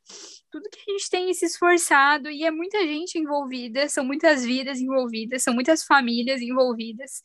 tudo 0.51 0.69
que 0.69 0.79
a 0.87 0.93
gente 0.93 1.09
tem 1.09 1.33
se 1.33 1.45
esforçado, 1.45 2.29
e 2.29 2.43
é 2.43 2.51
muita 2.51 2.79
gente 2.79 3.17
envolvida, 3.17 3.87
são 3.89 4.03
muitas 4.03 4.43
vidas 4.43 4.79
envolvidas, 4.79 5.43
são 5.43 5.53
muitas 5.53 5.83
famílias 5.83 6.41
envolvidas 6.41 7.21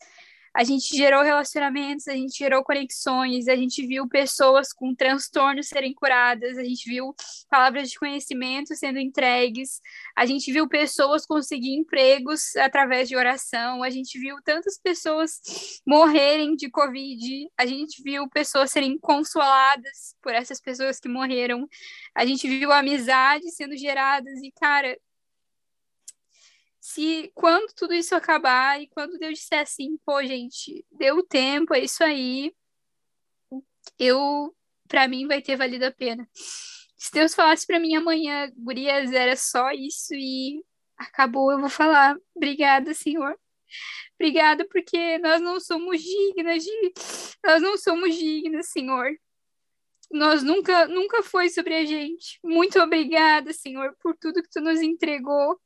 a 0.59 0.65
gente 0.65 0.97
gerou 0.97 1.23
relacionamentos, 1.23 2.09
a 2.09 2.15
gente 2.15 2.37
gerou 2.37 2.65
conexões, 2.65 3.47
a 3.47 3.55
gente 3.55 3.87
viu 3.87 4.09
pessoas 4.09 4.73
com 4.73 4.93
transtornos 4.93 5.69
serem 5.69 5.95
curadas, 5.95 6.59
a 6.59 6.65
gente 6.65 6.85
viu 6.91 7.15
palavras 7.49 7.89
de 7.89 7.97
conhecimento 7.97 8.75
sendo 8.75 8.99
entregues, 8.99 9.81
a 10.17 10.27
gente 10.27 10.51
viu 10.51 10.69
pessoas 10.69 11.25
conseguir 11.25 11.77
empregos 11.77 12.57
através 12.57 13.09
de 13.09 13.15
oração, 13.15 13.85
a 13.85 13.89
gente 13.89 14.19
viu 14.19 14.35
tantas 14.45 14.77
pessoas 14.83 15.81
morrerem 15.87 16.57
de 16.57 16.69
Covid, 16.69 17.49
a 17.57 17.65
gente 17.65 18.03
viu 18.03 18.29
pessoas 18.29 18.73
serem 18.73 18.99
consoladas 18.99 20.17
por 20.21 20.35
essas 20.35 20.61
pessoas 20.61 20.99
que 20.99 21.09
morreram, 21.09 21.69
a 22.13 22.27
gente 22.27 22.49
viu 22.49 22.73
amizades 22.73 23.55
sendo 23.55 23.77
geradas, 23.77 24.43
e 24.43 24.51
cara, 24.51 24.99
se 26.89 27.31
quando 27.35 27.71
tudo 27.75 27.93
isso 27.93 28.15
acabar 28.15 28.81
e 28.81 28.89
quando 28.89 29.19
Deus 29.19 29.39
disser 29.39 29.61
assim, 29.61 29.99
pô, 30.07 30.25
gente, 30.25 30.87
deu 30.91 31.23
tempo, 31.23 31.75
é 31.75 31.81
isso 31.81 32.03
aí, 32.03 32.51
eu, 33.99 34.57
para 34.89 35.07
mim, 35.07 35.27
vai 35.27 35.43
ter 35.43 35.55
valido 35.55 35.85
a 35.85 35.93
pena. 35.93 36.27
Se 36.97 37.13
Deus 37.13 37.35
falasse 37.35 37.67
para 37.67 37.79
mim 37.79 37.95
amanhã, 37.95 38.51
gurias, 38.57 39.13
era 39.13 39.37
só 39.37 39.71
isso 39.71 40.15
e 40.15 40.65
acabou, 40.97 41.53
eu 41.53 41.61
vou 41.61 41.69
falar, 41.69 42.17
obrigada, 42.35 42.95
Senhor. 42.95 43.39
Obrigada, 44.19 44.67
porque 44.67 45.19
nós 45.19 45.43
não 45.43 45.61
somos 45.61 46.03
dignas 46.03 46.65
de. 46.65 46.93
Nós 47.45 47.63
não 47.63 47.77
somos 47.77 48.17
dignas, 48.17 48.71
Senhor. 48.71 49.11
Nós 50.11 50.43
nunca, 50.43 50.89
nunca 50.89 51.23
foi 51.23 51.51
sobre 51.51 51.75
a 51.75 51.85
gente. 51.85 52.41
Muito 52.43 52.81
obrigada, 52.81 53.53
Senhor, 53.53 53.95
por 54.03 54.17
tudo 54.17 54.43
que 54.43 54.49
tu 54.51 54.61
nos 54.61 54.81
entregou. 54.81 55.61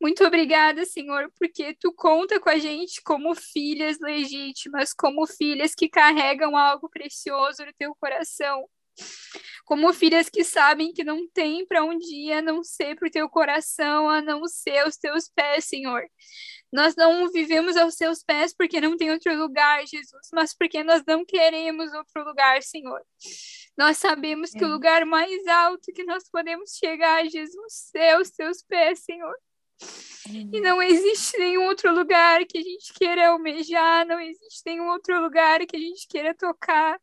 Muito 0.00 0.24
obrigada, 0.24 0.84
Senhor, 0.84 1.32
porque 1.38 1.74
tu 1.80 1.92
conta 1.92 2.38
com 2.38 2.50
a 2.50 2.58
gente 2.58 3.00
como 3.02 3.34
filhas 3.34 3.98
legítimas, 3.98 4.92
como 4.92 5.26
filhas 5.26 5.74
que 5.74 5.88
carregam 5.88 6.56
algo 6.56 6.88
precioso 6.88 7.64
no 7.64 7.72
teu 7.72 7.94
coração. 7.94 8.68
Como 9.64 9.92
filhas 9.92 10.28
que 10.28 10.44
sabem 10.44 10.92
que 10.92 11.04
não 11.04 11.28
tem 11.28 11.66
para 11.66 11.84
um 11.84 11.98
dia 11.98 12.40
não 12.40 12.62
ser 12.62 12.94
para 12.96 13.08
o 13.08 13.10
teu 13.10 13.28
coração, 13.28 14.08
a 14.08 14.22
não 14.22 14.46
ser 14.46 14.86
os 14.86 14.96
teus 14.96 15.28
pés, 15.28 15.64
Senhor. 15.64 16.02
Nós 16.72 16.94
não 16.96 17.30
vivemos 17.30 17.76
aos 17.76 17.94
teus 17.96 18.22
pés 18.22 18.54
porque 18.54 18.80
não 18.80 18.96
tem 18.96 19.10
outro 19.10 19.34
lugar, 19.36 19.80
Jesus, 19.86 20.28
mas 20.32 20.54
porque 20.54 20.82
nós 20.82 21.02
não 21.06 21.24
queremos 21.24 21.92
outro 21.92 22.24
lugar, 22.24 22.62
Senhor. 22.62 23.00
Nós 23.76 23.98
sabemos 23.98 24.54
é. 24.54 24.58
que 24.58 24.64
o 24.64 24.68
lugar 24.68 25.04
mais 25.04 25.46
alto 25.46 25.92
que 25.92 26.04
nós 26.04 26.28
podemos 26.30 26.76
chegar, 26.76 27.24
Jesus, 27.28 27.90
é 27.94 28.18
os 28.18 28.30
teus 28.30 28.62
pés, 28.62 29.00
Senhor. 29.00 29.34
E 30.28 30.60
não 30.60 30.82
existe 30.82 31.38
nenhum 31.38 31.66
outro 31.66 31.94
lugar 31.94 32.44
que 32.46 32.58
a 32.58 32.62
gente 32.62 32.92
queira 32.94 33.28
almejar, 33.28 34.06
não 34.06 34.18
existe 34.20 34.62
nenhum 34.66 34.88
outro 34.88 35.20
lugar 35.20 35.64
que 35.66 35.76
a 35.76 35.80
gente 35.80 36.06
queira 36.08 36.34
tocar. 36.34 37.00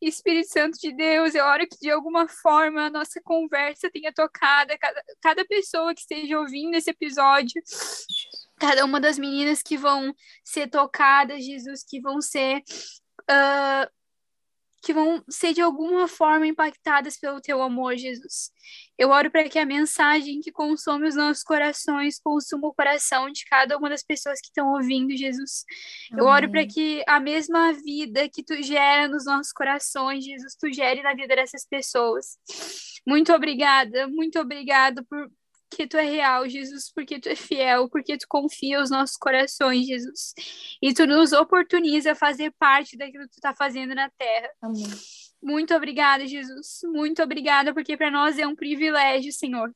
Espírito 0.00 0.52
Santo 0.52 0.78
de 0.78 0.94
Deus, 0.94 1.34
eu 1.34 1.44
oro 1.44 1.66
que 1.66 1.78
de 1.80 1.90
alguma 1.90 2.28
forma 2.28 2.86
a 2.86 2.90
nossa 2.90 3.20
conversa 3.22 3.90
tenha 3.90 4.12
tocado 4.12 4.72
cada, 4.78 5.02
cada 5.22 5.44
pessoa 5.46 5.94
que 5.94 6.00
esteja 6.00 6.38
ouvindo 6.38 6.74
esse 6.74 6.90
episódio, 6.90 7.62
cada 8.58 8.84
uma 8.84 9.00
das 9.00 9.18
meninas 9.18 9.62
que 9.62 9.76
vão 9.76 10.14
ser 10.44 10.68
tocadas, 10.68 11.44
Jesus, 11.44 11.82
que 11.82 12.00
vão 12.00 12.20
ser 12.20 12.62
uh, 13.30 13.90
que 14.86 14.94
vão 14.94 15.20
ser 15.28 15.52
de 15.52 15.60
alguma 15.60 16.06
forma 16.06 16.46
impactadas 16.46 17.18
pelo 17.18 17.40
teu 17.40 17.60
amor, 17.60 17.96
Jesus. 17.96 18.52
Eu 18.96 19.10
oro 19.10 19.32
para 19.32 19.48
que 19.48 19.58
a 19.58 19.66
mensagem 19.66 20.40
que 20.40 20.52
consome 20.52 21.08
os 21.08 21.16
nossos 21.16 21.42
corações 21.42 22.20
consuma 22.20 22.68
o 22.68 22.72
coração 22.72 23.28
de 23.28 23.44
cada 23.46 23.76
uma 23.76 23.90
das 23.90 24.04
pessoas 24.04 24.40
que 24.40 24.46
estão 24.46 24.74
ouvindo, 24.74 25.16
Jesus. 25.16 25.64
Amém. 26.12 26.24
Eu 26.24 26.30
oro 26.30 26.48
para 26.52 26.64
que 26.64 27.02
a 27.08 27.18
mesma 27.18 27.72
vida 27.72 28.28
que 28.28 28.44
tu 28.44 28.62
gera 28.62 29.08
nos 29.08 29.24
nossos 29.24 29.52
corações, 29.52 30.24
Jesus, 30.24 30.54
tu 30.54 30.72
gere 30.72 31.02
na 31.02 31.14
vida 31.14 31.34
dessas 31.34 31.66
pessoas. 31.66 32.38
Muito 33.04 33.32
obrigada, 33.32 34.06
muito 34.06 34.38
obrigada 34.38 35.04
por 35.10 35.28
porque 35.68 35.86
tu 35.86 35.96
é 35.96 36.04
real, 36.04 36.48
Jesus, 36.48 36.90
porque 36.92 37.20
tu 37.20 37.28
é 37.28 37.36
fiel, 37.36 37.88
porque 37.88 38.16
tu 38.16 38.26
confia 38.28 38.80
os 38.80 38.90
nossos 38.90 39.16
corações, 39.16 39.86
Jesus. 39.86 40.32
E 40.80 40.94
tu 40.94 41.06
nos 41.06 41.32
oportuniza 41.32 42.12
a 42.12 42.14
fazer 42.14 42.52
parte 42.58 42.96
daquilo 42.96 43.24
que 43.24 43.30
tu 43.30 43.38
está 43.38 43.54
fazendo 43.54 43.94
na 43.94 44.08
terra. 44.10 44.48
Amém. 44.62 44.86
Muito 45.42 45.74
obrigada, 45.74 46.26
Jesus. 46.26 46.80
Muito 46.84 47.22
obrigada, 47.22 47.74
porque 47.74 47.96
para 47.96 48.10
nós 48.10 48.38
é 48.38 48.46
um 48.46 48.54
privilégio, 48.56 49.32
Senhor. 49.32 49.72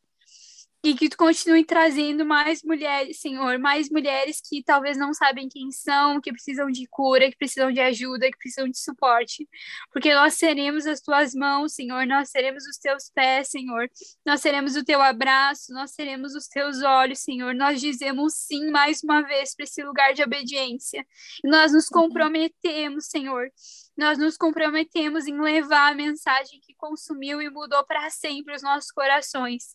E 0.83 0.95
que 0.95 1.11
tu 1.11 1.17
continue 1.17 1.63
trazendo 1.63 2.25
mais 2.25 2.63
mulheres, 2.63 3.21
Senhor, 3.21 3.59
mais 3.59 3.91
mulheres 3.91 4.41
que 4.41 4.63
talvez 4.63 4.97
não 4.97 5.13
sabem 5.13 5.47
quem 5.47 5.71
são, 5.71 6.21
que 6.21 6.33
precisam 6.33 6.71
de 6.71 6.87
cura, 6.87 7.31
que 7.31 7.37
precisam 7.37 7.71
de 7.71 7.81
ajuda, 7.81 8.31
que 8.31 8.39
precisam 8.39 8.67
de 8.67 8.79
suporte. 8.79 9.47
Porque 9.93 10.15
nós 10.15 10.35
seremos 10.35 10.87
as 10.87 11.03
tuas 11.03 11.35
mãos, 11.35 11.75
Senhor, 11.75 12.07
nós 12.07 12.31
seremos 12.31 12.65
os 12.67 12.79
teus 12.79 13.11
pés, 13.15 13.49
Senhor, 13.49 13.91
nós 14.25 14.41
seremos 14.41 14.75
o 14.75 14.83
teu 14.83 15.03
abraço, 15.03 15.71
nós 15.75 15.91
seremos 15.91 16.35
os 16.35 16.49
teus 16.49 16.83
olhos, 16.83 17.19
Senhor. 17.19 17.55
Nós 17.55 17.79
dizemos 17.79 18.35
sim 18.35 18.71
mais 18.71 19.03
uma 19.05 19.21
vez 19.21 19.55
para 19.55 19.65
esse 19.65 19.83
lugar 19.83 20.15
de 20.15 20.23
obediência. 20.23 21.07
E 21.45 21.49
nós 21.49 21.73
nos 21.73 21.89
comprometemos, 21.89 23.07
Senhor, 23.07 23.51
nós 23.97 24.19
nos 24.19 24.37
comprometemos 24.37 25.27
em 25.27 25.41
levar 25.41 25.93
a 25.93 25.95
mensagem 25.95 26.61
que 26.61 26.75
consumiu 26.75 27.41
e 27.41 27.51
mudou 27.51 27.85
para 27.85 28.09
sempre 28.11 28.55
os 28.55 28.63
nossos 28.63 28.91
corações. 28.91 29.75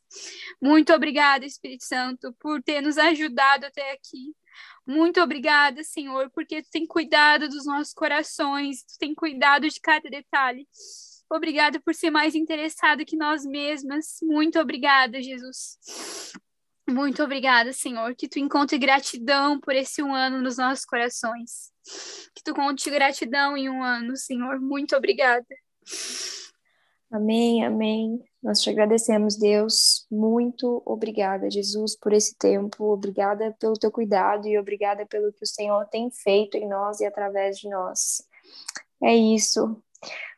Muito 0.61 0.93
obrigada, 0.93 1.45
Espírito 1.45 1.85
Santo, 1.85 2.33
por 2.39 2.61
ter 2.63 2.81
nos 2.81 2.97
ajudado 2.97 3.65
até 3.65 3.91
aqui. 3.91 4.35
Muito 4.85 5.21
obrigada, 5.21 5.83
Senhor, 5.83 6.29
porque 6.31 6.61
tu 6.61 6.69
tem 6.71 6.85
cuidado 6.85 7.49
dos 7.49 7.65
nossos 7.65 7.93
corações, 7.93 8.83
tu 8.83 8.97
tem 8.99 9.13
cuidado 9.13 9.67
de 9.69 9.79
cada 9.79 10.09
detalhe. 10.09 10.67
Obrigada 11.29 11.79
por 11.79 11.93
ser 11.95 12.11
mais 12.11 12.35
interessado 12.35 13.05
que 13.05 13.17
nós 13.17 13.43
mesmas. 13.43 14.17
Muito 14.21 14.59
obrigada, 14.59 15.21
Jesus. 15.21 15.77
Muito 16.87 17.23
obrigada, 17.23 17.73
Senhor, 17.73 18.15
que 18.15 18.27
tu 18.27 18.37
encontre 18.37 18.77
gratidão 18.77 19.59
por 19.59 19.75
esse 19.75 20.03
um 20.03 20.13
ano 20.13 20.41
nos 20.41 20.57
nossos 20.57 20.85
corações. 20.85 21.71
Que 22.35 22.43
tu 22.43 22.53
conte 22.53 22.89
gratidão 22.91 23.57
em 23.57 23.69
um 23.69 23.83
ano, 23.83 24.15
Senhor. 24.15 24.59
Muito 24.59 24.95
obrigada. 24.95 25.45
Amém, 27.11 27.65
amém. 27.65 28.19
Nós 28.41 28.61
te 28.61 28.69
agradecemos, 28.69 29.35
Deus. 29.37 30.05
Muito 30.11 30.83
obrigada, 30.85 31.49
Jesus, 31.49 31.97
por 31.97 32.13
esse 32.13 32.37
tempo. 32.37 32.91
Obrigada 32.91 33.55
pelo 33.59 33.73
teu 33.73 33.91
cuidado 33.91 34.47
e 34.47 34.57
obrigada 34.57 35.05
pelo 35.05 35.31
que 35.33 35.43
o 35.43 35.47
Senhor 35.47 35.85
tem 35.87 36.11
feito 36.11 36.55
em 36.57 36.67
nós 36.67 36.99
e 36.99 37.05
através 37.05 37.57
de 37.57 37.69
nós. 37.69 38.21
É 39.01 39.15
isso. 39.15 39.81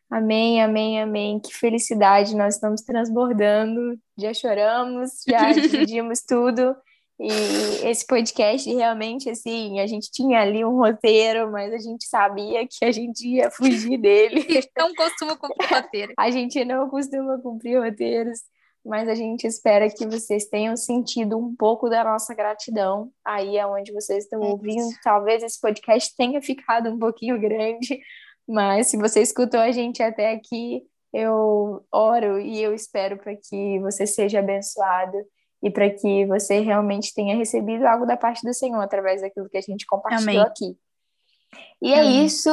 Amém, 0.09 0.61
amém, 0.61 1.01
amém. 1.01 1.39
Que 1.39 1.53
felicidade, 1.53 2.35
nós 2.35 2.55
estamos 2.55 2.81
transbordando. 2.81 3.99
Já 4.17 4.33
choramos, 4.33 5.23
já 5.27 5.51
dividimos 5.53 6.21
tudo. 6.21 6.75
E 7.19 7.87
esse 7.87 8.05
podcast 8.05 8.71
realmente, 8.71 9.29
assim, 9.29 9.79
a 9.79 9.87
gente 9.87 10.11
tinha 10.11 10.39
ali 10.39 10.63
um 10.63 10.77
roteiro, 10.77 11.51
mas 11.51 11.73
a 11.73 11.79
gente 11.79 12.05
sabia 12.05 12.67
que 12.67 12.85
a 12.85 12.91
gente 12.91 13.27
ia 13.27 13.49
fugir 13.49 13.97
dele. 13.97 14.45
Não 14.77 14.93
costuma 14.93 15.35
cumprir 15.35 15.67
roteiro. 15.67 16.13
a 16.17 16.29
gente 16.29 16.63
não 16.63 16.87
costuma 16.89 17.39
cumprir 17.39 17.79
roteiros, 17.79 18.39
mas 18.85 19.09
a 19.09 19.15
gente 19.15 19.47
espera 19.47 19.89
que 19.89 20.05
vocês 20.05 20.45
tenham 20.45 20.77
sentido 20.77 21.37
um 21.37 21.55
pouco 21.55 21.89
da 21.89 22.03
nossa 22.03 22.35
gratidão 22.35 23.11
aí 23.25 23.57
aonde 23.59 23.91
vocês 23.91 24.23
estão 24.23 24.39
ouvindo. 24.39 24.87
Talvez 25.03 25.41
esse 25.41 25.59
podcast 25.59 26.15
tenha 26.15 26.39
ficado 26.41 26.89
um 26.91 26.99
pouquinho 26.99 27.39
grande, 27.39 27.99
mas 28.47 28.87
se 28.87 28.97
você 28.97 29.21
escutou 29.21 29.59
a 29.59 29.71
gente 29.71 30.01
até 30.01 30.31
aqui, 30.31 30.83
eu 31.13 31.85
oro 31.91 32.39
e 32.39 32.61
eu 32.61 32.73
espero 32.73 33.17
para 33.17 33.35
que 33.35 33.79
você 33.79 34.05
seja 34.05 34.39
abençoado 34.39 35.17
e 35.61 35.69
para 35.69 35.89
que 35.89 36.25
você 36.25 36.59
realmente 36.59 37.13
tenha 37.13 37.35
recebido 37.35 37.85
algo 37.85 38.05
da 38.05 38.15
parte 38.15 38.45
do 38.45 38.53
Senhor 38.53 38.79
através 38.79 39.21
daquilo 39.21 39.49
que 39.49 39.57
a 39.57 39.61
gente 39.61 39.85
compartilhou 39.85 40.41
Amém. 40.41 40.51
aqui. 40.51 40.77
E 41.81 41.93
é 41.93 42.01
Amém. 42.01 42.25
isso. 42.25 42.51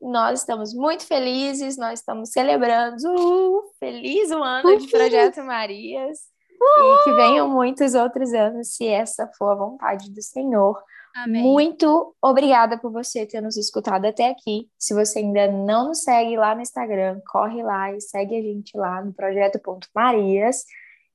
Nós 0.00 0.40
estamos 0.40 0.72
muito 0.72 1.04
felizes, 1.04 1.76
nós 1.76 1.98
estamos 1.98 2.30
celebrando. 2.30 3.02
Uh, 3.08 3.62
feliz 3.78 4.30
um 4.30 4.42
ano 4.42 4.78
de 4.78 4.88
Projeto 4.88 5.42
Marias. 5.42 6.18
E 6.60 7.04
que 7.04 7.12
venham 7.12 7.48
muitos 7.48 7.94
outros 7.94 8.32
anos, 8.32 8.74
se 8.74 8.86
essa 8.86 9.30
for 9.38 9.50
a 9.50 9.54
vontade 9.54 10.10
do 10.10 10.22
Senhor. 10.22 10.80
Amém. 11.24 11.42
Muito 11.42 12.14
obrigada 12.22 12.78
por 12.78 12.92
você 12.92 13.26
ter 13.26 13.40
nos 13.40 13.56
escutado 13.56 14.04
até 14.04 14.30
aqui. 14.30 14.68
Se 14.78 14.94
você 14.94 15.20
ainda 15.20 15.50
não 15.50 15.88
nos 15.88 16.02
segue 16.02 16.36
lá 16.36 16.54
no 16.54 16.60
Instagram, 16.60 17.20
corre 17.30 17.62
lá 17.62 17.92
e 17.92 18.00
segue 18.00 18.36
a 18.36 18.42
gente 18.42 18.76
lá 18.76 19.02
no 19.02 19.12
Projeto.marias. 19.12 20.64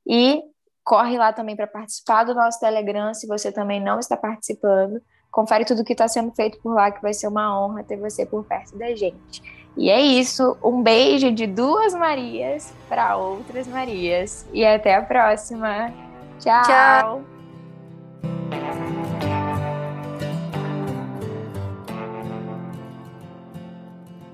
E 0.05 0.41
corre 0.83 1.17
lá 1.17 1.31
também 1.31 1.55
para 1.55 1.67
participar 1.67 2.25
do 2.25 2.35
nosso 2.35 2.59
Telegram, 2.59 3.13
se 3.13 3.25
você 3.27 3.51
também 3.51 3.81
não 3.81 3.99
está 3.99 4.17
participando. 4.17 5.01
Confere 5.31 5.65
tudo 5.65 5.83
que 5.83 5.93
está 5.93 6.07
sendo 6.07 6.31
feito 6.35 6.59
por 6.61 6.73
lá, 6.73 6.91
que 6.91 7.01
vai 7.01 7.13
ser 7.13 7.27
uma 7.27 7.59
honra 7.59 7.83
ter 7.83 7.97
você 7.97 8.25
por 8.25 8.43
perto 8.43 8.77
da 8.77 8.93
gente. 8.95 9.41
E 9.75 9.89
é 9.89 9.99
isso. 9.99 10.55
Um 10.63 10.83
beijo 10.83 11.31
de 11.31 11.47
duas 11.47 11.93
Marias 11.95 12.71
para 12.87 13.17
outras 13.17 13.67
Marias. 13.67 14.45
E 14.53 14.63
até 14.63 14.95
a 14.95 15.01
próxima. 15.01 15.91
Tchau. 16.39 16.63
Tchau. 16.63 17.32